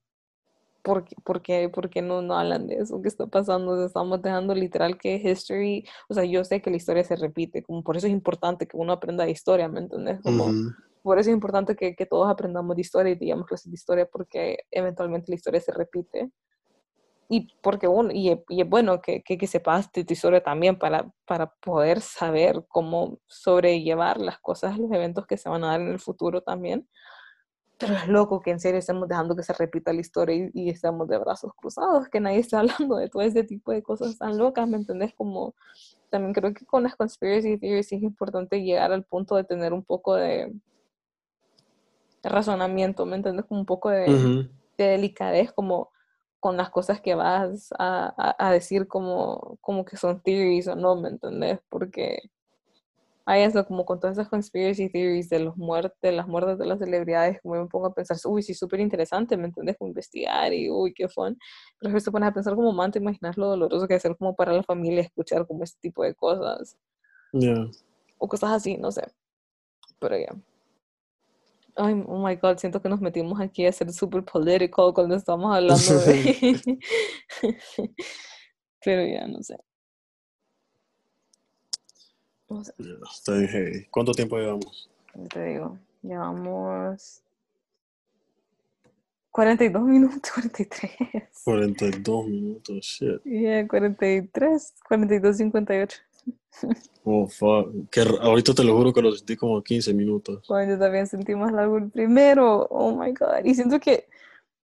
¿por 0.83 1.03
qué, 1.05 1.15
por 1.23 1.41
qué, 1.41 1.69
por 1.69 1.89
qué 1.89 2.01
no, 2.01 2.21
no 2.21 2.37
hablan 2.37 2.67
de 2.67 2.75
eso? 2.75 3.01
¿Qué 3.01 3.07
está 3.07 3.27
pasando? 3.27 3.71
O 3.71 3.77
sea, 3.77 3.87
estamos 3.87 4.21
dejando 4.21 4.53
literal 4.53 4.97
que 4.97 5.15
history, 5.15 5.85
o 6.09 6.13
sea, 6.13 6.25
yo 6.25 6.43
sé 6.43 6.61
que 6.61 6.69
la 6.69 6.77
historia 6.77 7.03
se 7.03 7.15
repite, 7.15 7.63
como 7.63 7.83
por 7.83 7.97
eso 7.97 8.07
es 8.07 8.13
importante 8.13 8.67
que 8.67 8.77
uno 8.77 8.93
aprenda 8.93 9.25
de 9.25 9.31
historia, 9.31 9.67
¿me 9.67 9.79
entendés? 9.79 10.21
Como, 10.21 10.51
por 11.01 11.19
eso 11.19 11.29
es 11.29 11.33
importante 11.33 11.75
que, 11.75 11.95
que 11.95 12.05
todos 12.05 12.29
aprendamos 12.29 12.75
de 12.75 12.81
historia 12.81 13.13
y 13.13 13.15
digamos 13.15 13.47
clases 13.47 13.71
de 13.71 13.75
historia, 13.75 14.05
porque 14.05 14.59
eventualmente 14.71 15.31
la 15.31 15.35
historia 15.35 15.61
se 15.61 15.71
repite. 15.71 16.31
Y 17.27 17.47
porque 17.61 17.87
uno, 17.87 18.11
y, 18.13 18.29
es- 18.29 18.39
y 18.49 18.61
es 18.61 18.69
bueno 18.69 19.01
que, 19.01 19.23
que, 19.23 19.37
que 19.37 19.47
sepas 19.47 19.91
de 19.91 20.03
tu 20.05 20.13
historia 20.13 20.43
también 20.43 20.77
para, 20.77 21.11
para 21.25 21.47
poder 21.55 22.01
saber 22.01 22.63
cómo 22.67 23.19
sobrellevar 23.27 24.19
las 24.21 24.39
cosas, 24.39 24.77
los 24.77 24.91
eventos 24.91 25.25
que 25.25 25.37
se 25.37 25.49
van 25.49 25.63
a 25.63 25.67
dar 25.69 25.81
en 25.81 25.89
el 25.89 25.99
futuro 25.99 26.41
también. 26.41 26.87
Pero 27.77 27.93
es 27.95 28.07
loco 28.07 28.41
que 28.41 28.51
en 28.51 28.59
serio 28.59 28.79
estemos 28.79 29.07
dejando 29.09 29.35
que 29.35 29.43
se 29.43 29.53
repita 29.53 29.91
la 29.91 30.01
historia 30.01 30.35
y, 30.35 30.49
y 30.53 30.69
estamos 30.69 31.07
de 31.09 31.17
brazos 31.17 31.51
cruzados, 31.55 32.07
que 32.09 32.19
nadie 32.21 32.39
está 32.39 32.59
hablando 32.89 32.97
de 32.97 33.09
todo 33.09 33.21
ese 33.23 33.43
tipo 33.43 33.71
de 33.71 33.83
cosas 33.83 34.17
tan 34.17 34.37
locas, 34.37 34.67
¿me 34.67 34.77
entendés? 34.77 35.13
Como 35.15 35.55
también 36.09 36.33
creo 36.33 36.53
que 36.53 36.65
con 36.65 36.83
las 36.83 36.95
conspiracy 36.95 37.57
theories 37.57 37.91
es 37.91 38.01
importante 38.03 38.61
llegar 38.63 38.91
al 38.93 39.03
punto 39.03 39.35
de 39.35 39.43
tener 39.43 39.73
un 39.73 39.83
poco 39.83 40.15
de, 40.15 40.53
de 42.23 42.29
razonamiento, 42.29 43.05
¿me 43.05 43.15
entendés? 43.17 43.45
Como 43.45 43.59
un 43.61 43.65
poco 43.65 43.89
de, 43.89 44.09
Ujú. 44.09 44.49
de 44.77 44.85
delicadez, 44.85 45.51
como 45.51 45.89
con 46.45 46.57
las 46.57 46.69
cosas 46.69 47.01
que 47.01 47.15
vas 47.15 47.69
a, 47.79 48.13
a- 48.15 48.35
a 48.47 48.51
decir 48.51 48.87
como, 48.87 49.57
como 49.61 49.83
que 49.83 49.97
son 49.97 50.21
theories 50.21 50.67
o 50.67 50.75
no, 50.75 50.95
¿me 50.95 51.09
entendés? 51.09 51.59
Porque 51.69 52.29
hay 53.25 53.41
eso 53.41 53.65
como 53.65 53.83
con 53.83 53.99
todas 53.99 54.15
esas 54.19 54.29
conspiracy 54.29 54.87
theories 54.91 55.27
de 55.29 55.39
los 55.39 55.57
muertes, 55.57 56.13
las 56.13 56.27
muertes 56.27 56.59
de 56.59 56.67
las 56.67 56.77
celebridades, 56.77 57.41
como 57.41 57.55
me 57.55 57.67
pongo 57.67 57.87
a 57.87 57.95
pensar, 57.95 58.15
uy, 58.25 58.43
sí, 58.43 58.53
súper 58.53 58.79
interesante, 58.79 59.35
¿me 59.37 59.45
entendés? 59.47 59.75
Como 59.75 59.87
investigar 59.87 60.53
y 60.53 60.69
uy, 60.69 60.93
qué 60.93 61.07
fun. 61.09 61.35
Pero 61.79 61.89
después 61.89 62.03
te 62.03 62.11
pones 62.11 62.29
a 62.29 62.33
pensar 62.33 62.53
como, 62.53 62.71
man, 62.73 62.91
te 62.91 62.99
imaginas 62.99 63.37
lo 63.37 63.47
doloroso 63.47 63.87
que 63.87 63.95
es 63.95 64.03
ser 64.03 64.15
como 64.15 64.35
para 64.35 64.53
la 64.53 64.61
familia 64.61 65.01
escuchar 65.01 65.47
como 65.47 65.63
este 65.63 65.79
tipo 65.81 66.03
de 66.03 66.13
cosas 66.13 66.77
Yeah. 67.33 67.71
o 68.19 68.27
cosas 68.27 68.51
así, 68.51 68.77
no 68.77 68.91
sé. 68.91 69.01
Pero 69.99 70.15
ya. 70.19 70.35
Ay, 71.77 72.03
oh 72.07 72.25
my 72.25 72.35
god, 72.35 72.57
siento 72.57 72.81
que 72.81 72.87
nos 72.87 73.01
metimos 73.01 73.39
aquí 73.41 73.65
a 73.65 73.71
ser 73.71 73.91
super 73.91 74.23
political 74.23 74.93
cuando 74.93 75.15
estamos 75.15 75.53
hablando 75.53 75.99
de. 76.05 76.79
Pero 78.83 79.05
ya, 79.05 79.27
no 79.27 79.43
sé. 79.43 79.57
No 82.49 82.63
sé, 82.63 82.73
Está 83.11 83.33
bien 83.33 83.47
heavy. 83.47 83.85
¿Cuánto 83.89 84.11
tiempo 84.13 84.37
llevamos? 84.37 84.89
¿qué 85.13 85.27
te 85.29 85.45
digo? 85.45 85.77
Llevamos 86.01 87.21
42 89.31 89.83
minutos, 89.83 90.31
43. 90.33 90.93
42 91.43 92.27
minutos. 92.27 92.85
Shit. 92.85 93.21
Yeah, 93.25 93.67
43, 93.67 94.73
42, 94.87 95.37
58. 95.37 95.97
Oh, 97.03 97.27
fuck. 97.27 97.89
Que 97.91 98.01
ahorita 98.01 98.53
te 98.53 98.63
lo 98.63 98.75
juro 98.75 98.91
que 98.93 99.01
lo 99.01 99.11
sentí 99.11 99.35
como 99.35 99.61
15 99.61 99.93
minutos. 99.93 100.43
Cuando 100.47 100.73
yo 100.75 100.79
también 100.79 101.05
sentí 101.05 101.35
más 101.35 101.51
largo 101.51 101.77
el 101.77 101.89
primero. 101.91 102.65
Oh 102.69 102.95
my 102.97 103.11
god. 103.11 103.43
Y 103.43 103.53
siento 103.53 103.79
que. 103.79 104.07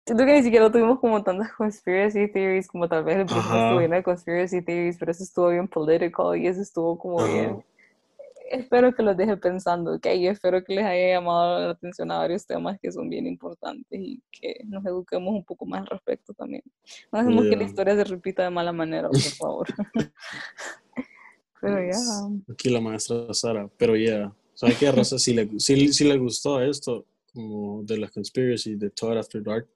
Siento 0.06 0.26
que 0.26 0.34
ni 0.34 0.44
siquiera 0.44 0.72
tuvimos 0.72 1.00
como 1.00 1.22
tantas 1.24 1.52
conspiracy 1.54 2.28
theories 2.32 2.68
como 2.68 2.88
tal 2.90 3.04
vez 3.04 3.18
el 3.18 3.26
primero 3.28 3.48
estuvo 3.60 3.80
lleno 3.80 3.96
de 3.96 4.04
conspiracy 4.04 4.62
theories, 4.64 4.98
pero 4.98 5.12
eso 5.12 5.24
estuvo 5.24 5.50
bien 5.50 5.68
political 5.68 6.36
y 6.38 6.48
eso 6.48 6.62
estuvo 6.62 6.98
como 6.98 7.20
Ajá. 7.20 7.32
bien. 7.32 7.64
Espero 8.50 8.96
que 8.96 9.04
los 9.04 9.16
deje 9.16 9.38
pensando, 9.38 9.94
ok, 9.94 10.08
yo 10.20 10.32
espero 10.32 10.64
que 10.64 10.74
les 10.74 10.84
haya 10.86 11.10
llamado 11.20 11.60
la 11.60 11.70
atención 11.70 12.10
a 12.10 12.18
varios 12.18 12.48
temas 12.48 12.80
que 12.82 12.92
son 12.92 13.08
bien 13.08 13.28
importantes 13.28 14.00
y 14.02 14.24
que 14.32 14.62
nos 14.66 14.84
eduquemos 14.84 15.32
un 15.36 15.44
poco 15.44 15.68
más 15.68 15.82
al 15.82 15.88
respecto 15.88 16.34
también. 16.34 16.64
No 17.12 17.20
dejemos 17.20 17.44
que 17.44 17.52
la 17.52 17.58
Yeah. 17.58 17.68
historia 17.68 17.96
se 17.96 18.04
repita 18.06 18.42
de 18.44 18.50
mala 18.50 18.72
manera, 18.72 19.10
por 19.10 19.20
favor. 19.20 19.68
Pero 21.62 21.80
ya, 21.92 22.54
Aquí 22.54 22.70
la 22.70 22.80
maestra 22.82 23.34
Sara. 23.34 23.70
Pero 23.78 23.96
ya. 23.96 24.04
Yeah. 24.04 24.36
¿Sabes 24.54 24.78
qué, 24.78 24.92
Rosa? 24.92 25.18
Si 25.20 25.34
le, 25.34 25.50
si, 25.60 25.94
si 25.94 26.04
le 26.06 26.18
gustó 26.18 26.62
esto, 26.62 27.06
como 27.34 27.84
de 27.84 27.98
las 27.98 28.12
conspiracy 28.12 28.76
de 28.76 28.90
Todd 28.90 29.18
After 29.18 29.42
Dark, 29.44 29.68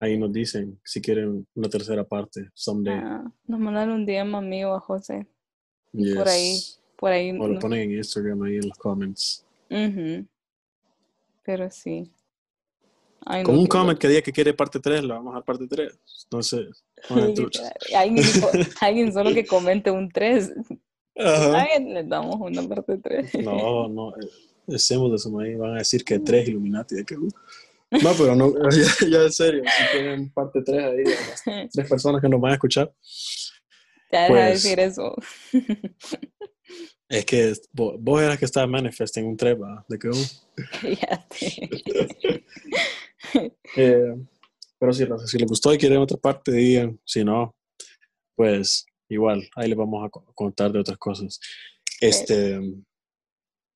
ahí 0.00 0.18
nos 0.18 0.32
dicen 0.32 0.78
si 0.84 1.00
quieren 1.00 1.46
una 1.54 1.68
tercera 1.68 2.04
parte 2.04 2.50
someday. 2.54 2.94
ah, 3.02 3.24
nos 3.46 3.60
mandaron 3.60 3.94
un 3.94 4.06
DM 4.06 4.34
a 4.36 4.40
mí 4.40 4.64
o 4.64 4.74
a 4.74 4.80
José. 4.80 5.26
Y 5.92 6.12
por 6.14 6.28
ahí, 6.28 6.54
Yes. 6.54 6.80
por 6.96 7.12
ahí. 7.12 7.30
O 7.30 7.34
lo 7.46 7.48
nos- 7.54 7.60
ponen 7.62 7.82
en 7.82 7.98
Instagram 7.98 8.42
ahí 8.42 8.56
en 8.56 8.68
los 8.68 8.78
comments. 8.78 9.44
Ujú. 9.70 10.26
Pero 11.44 11.70
sí. 11.70 12.10
Ay, 13.26 13.42
no, 13.42 13.46
Con 13.46 13.54
un 13.58 13.60
qué 13.60 13.68
loco. 13.68 13.78
comment 13.78 13.98
que 13.98 14.08
diga 14.08 14.22
que 14.22 14.32
quiere 14.32 14.52
parte 14.54 14.80
3, 14.80 15.02
le 15.02 15.08
vamos 15.08 15.34
a 15.36 15.40
parte 15.40 15.66
3. 15.68 15.98
Entonces. 16.24 16.84
Alguien, 17.94 18.24
alguien 18.80 19.12
solo 19.12 19.32
que 19.34 19.46
comente 19.46 19.90
un 19.90 20.08
3. 20.10 20.52
Ajá. 21.16 21.62
Alguien 21.62 21.94
le 21.94 22.04
damos 22.04 22.36
una 22.40 22.62
parte 22.68 22.98
3. 22.98 23.34
No, 23.44 23.88
no, 23.88 24.10
eh, 24.16 24.74
hacemos 24.74 25.10
de 25.10 25.16
eso 25.16 25.38
ahí. 25.38 25.54
Van 25.54 25.74
a 25.74 25.78
decir 25.78 26.04
que 26.04 26.18
3 26.18 26.48
Illuminati. 26.48 26.96
de 26.96 27.04
que, 27.04 27.16
uh. 27.16 27.28
No, 27.90 28.12
pero 28.18 28.34
no, 28.34 28.52
ya, 28.70 29.06
ya 29.08 29.22
en 29.22 29.32
serio, 29.32 29.62
si 29.64 29.96
tienen 29.96 30.30
parte 30.32 30.62
3 30.62 30.84
ahí, 30.84 31.04
a 31.04 31.30
las 31.30 31.42
tres 31.72 31.88
personas 31.88 32.20
que 32.20 32.28
nos 32.28 32.40
van 32.40 32.52
a 32.52 32.54
escuchar, 32.54 32.92
deja 34.10 34.24
de 34.24 34.28
Pues- 34.30 34.62
decir 34.62 34.80
eso. 34.80 35.14
es 37.08 37.24
que 37.24 37.52
vos, 37.72 37.94
vos 38.00 38.20
eras 38.22 38.38
que 38.38 38.44
estaba 38.46 38.66
manifesting 38.66 39.26
un 39.26 39.36
3, 39.36 39.56
¿va? 39.60 39.84
De 39.88 39.98
que, 39.98 40.08
uh. 40.08 40.14
Eh, 43.76 44.14
pero 44.78 44.92
si, 44.92 45.04
si 45.26 45.38
les 45.38 45.48
gustó 45.48 45.72
y 45.74 45.78
quieren 45.78 45.98
otra 45.98 46.16
parte, 46.16 46.52
digan. 46.52 46.98
Si 47.04 47.24
no, 47.24 47.54
pues 48.36 48.86
igual, 49.14 49.48
ahí 49.56 49.68
les 49.68 49.76
vamos 49.78 50.04
a 50.04 50.10
co- 50.10 50.24
contar 50.34 50.72
de 50.72 50.80
otras 50.80 50.98
cosas. 50.98 51.40
Este, 52.00 52.60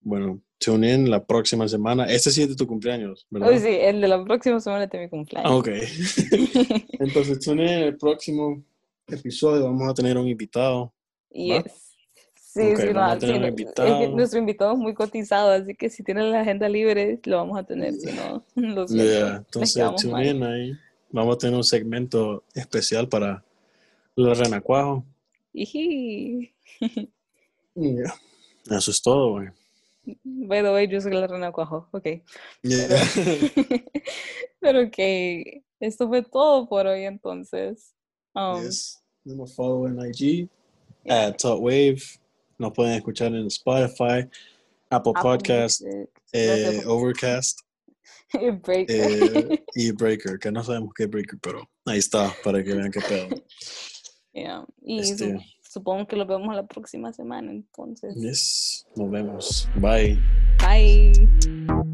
bueno, 0.00 0.40
tune 0.58 0.92
in 0.94 1.10
la 1.10 1.24
próxima 1.24 1.66
semana. 1.68 2.04
Este 2.06 2.30
sí 2.30 2.42
es 2.42 2.48
de 2.50 2.56
tu 2.56 2.66
cumpleaños, 2.66 3.26
¿verdad? 3.30 3.50
Uy, 3.50 3.58
sí, 3.58 3.68
el 3.70 4.00
de 4.00 4.08
la 4.08 4.24
próxima 4.24 4.60
semana 4.60 4.86
de 4.86 4.98
mi 4.98 5.04
Ah, 5.04 5.08
cumpleaños. 5.08 5.52
ok. 5.58 5.68
Entonces, 7.00 7.40
tune 7.40 7.62
in 7.64 7.68
el 7.84 7.96
próximo 7.96 8.62
episodio. 9.06 9.64
Vamos 9.64 9.88
a 9.88 9.94
tener 9.94 10.16
un 10.18 10.28
invitado. 10.28 10.92
Yes. 11.30 11.84
Sí, 12.34 12.72
Ok, 12.72 12.80
sí, 12.80 12.92
vamos 12.92 13.10
a 13.12 13.20
sí, 13.20 13.20
tener 13.20 13.34
un 13.36 13.40
no, 13.42 13.46
es 13.46 13.50
invitado. 13.50 13.98
que 14.00 14.08
nuestro 14.08 14.38
invitado 14.40 14.72
es 14.72 14.78
muy 14.78 14.94
cotizado, 14.94 15.50
así 15.52 15.74
que 15.74 15.90
si 15.90 16.02
tienen 16.02 16.32
la 16.32 16.40
agenda 16.40 16.68
libre, 16.68 17.20
lo 17.24 17.36
vamos 17.36 17.58
a 17.58 17.62
tener, 17.62 17.92
si 17.94 18.06
no, 18.12 18.44
lo. 18.56 18.86
Yeah, 18.86 19.36
Entonces, 19.36 19.84
tune 20.00 20.30
in 20.30 20.42
ahí. 20.42 20.72
Vamos 21.10 21.36
a 21.36 21.38
tener 21.38 21.56
un 21.56 21.64
segmento 21.64 22.42
especial 22.54 23.08
para 23.08 23.44
la 24.16 24.34
renacuajo. 24.34 25.04
Yeah. 25.52 26.48
Eso 28.70 28.90
es 28.90 29.02
todo, 29.02 29.32
güey. 29.32 29.48
By 30.24 30.62
the 30.62 30.72
way, 30.72 30.88
yo 30.88 31.00
soy 31.00 31.12
la 31.12 31.26
Rena 31.26 31.52
Cuajo, 31.52 31.88
ok. 31.92 32.06
Yeah. 32.62 32.88
Pero 34.60 34.90
que 34.90 35.62
esto 35.80 36.08
fue 36.08 36.22
todo 36.22 36.68
por 36.68 36.86
hoy 36.86 37.04
entonces. 37.04 37.94
Um, 38.34 38.62
Yes. 38.62 39.02
Nos 39.24 39.54
follow 39.54 39.86
en 39.86 39.98
IG 40.00 40.48
at 41.08 41.36
Talk 41.36 41.60
Wave. 41.60 42.00
Nos 42.58 42.72
pueden 42.72 42.94
escuchar 42.94 43.34
en 43.34 43.46
Spotify, 43.46 44.26
Apple, 44.90 44.90
Apple 44.90 45.12
Podcast, 45.22 45.82
eh. 46.32 46.82
Overcast 46.86 47.60
Breaker. 48.32 48.86
eh, 48.88 49.64
y 49.74 49.92
Breaker, 49.92 50.38
que 50.38 50.50
no 50.50 50.64
sabemos 50.64 50.92
qué 50.94 51.04
es 51.04 51.10
Breaker, 51.10 51.38
pero 51.40 51.68
ahí 51.86 51.98
está 51.98 52.34
para 52.42 52.64
que 52.64 52.74
vean 52.74 52.90
qué 52.90 53.00
pedo. 53.00 53.28
Yeah. 54.40 54.64
Y 54.82 54.98
Este- 55.00 55.38
su- 55.38 55.70
supongo 55.72 56.06
que 56.06 56.16
lo 56.16 56.26
vemos 56.26 56.54
la 56.54 56.66
próxima 56.66 57.12
semana, 57.12 57.50
entonces. 57.52 58.14
Yes, 58.16 58.86
nos 58.96 59.10
vemos. 59.10 59.68
Bye. 59.76 60.18
Bye. 60.60 61.87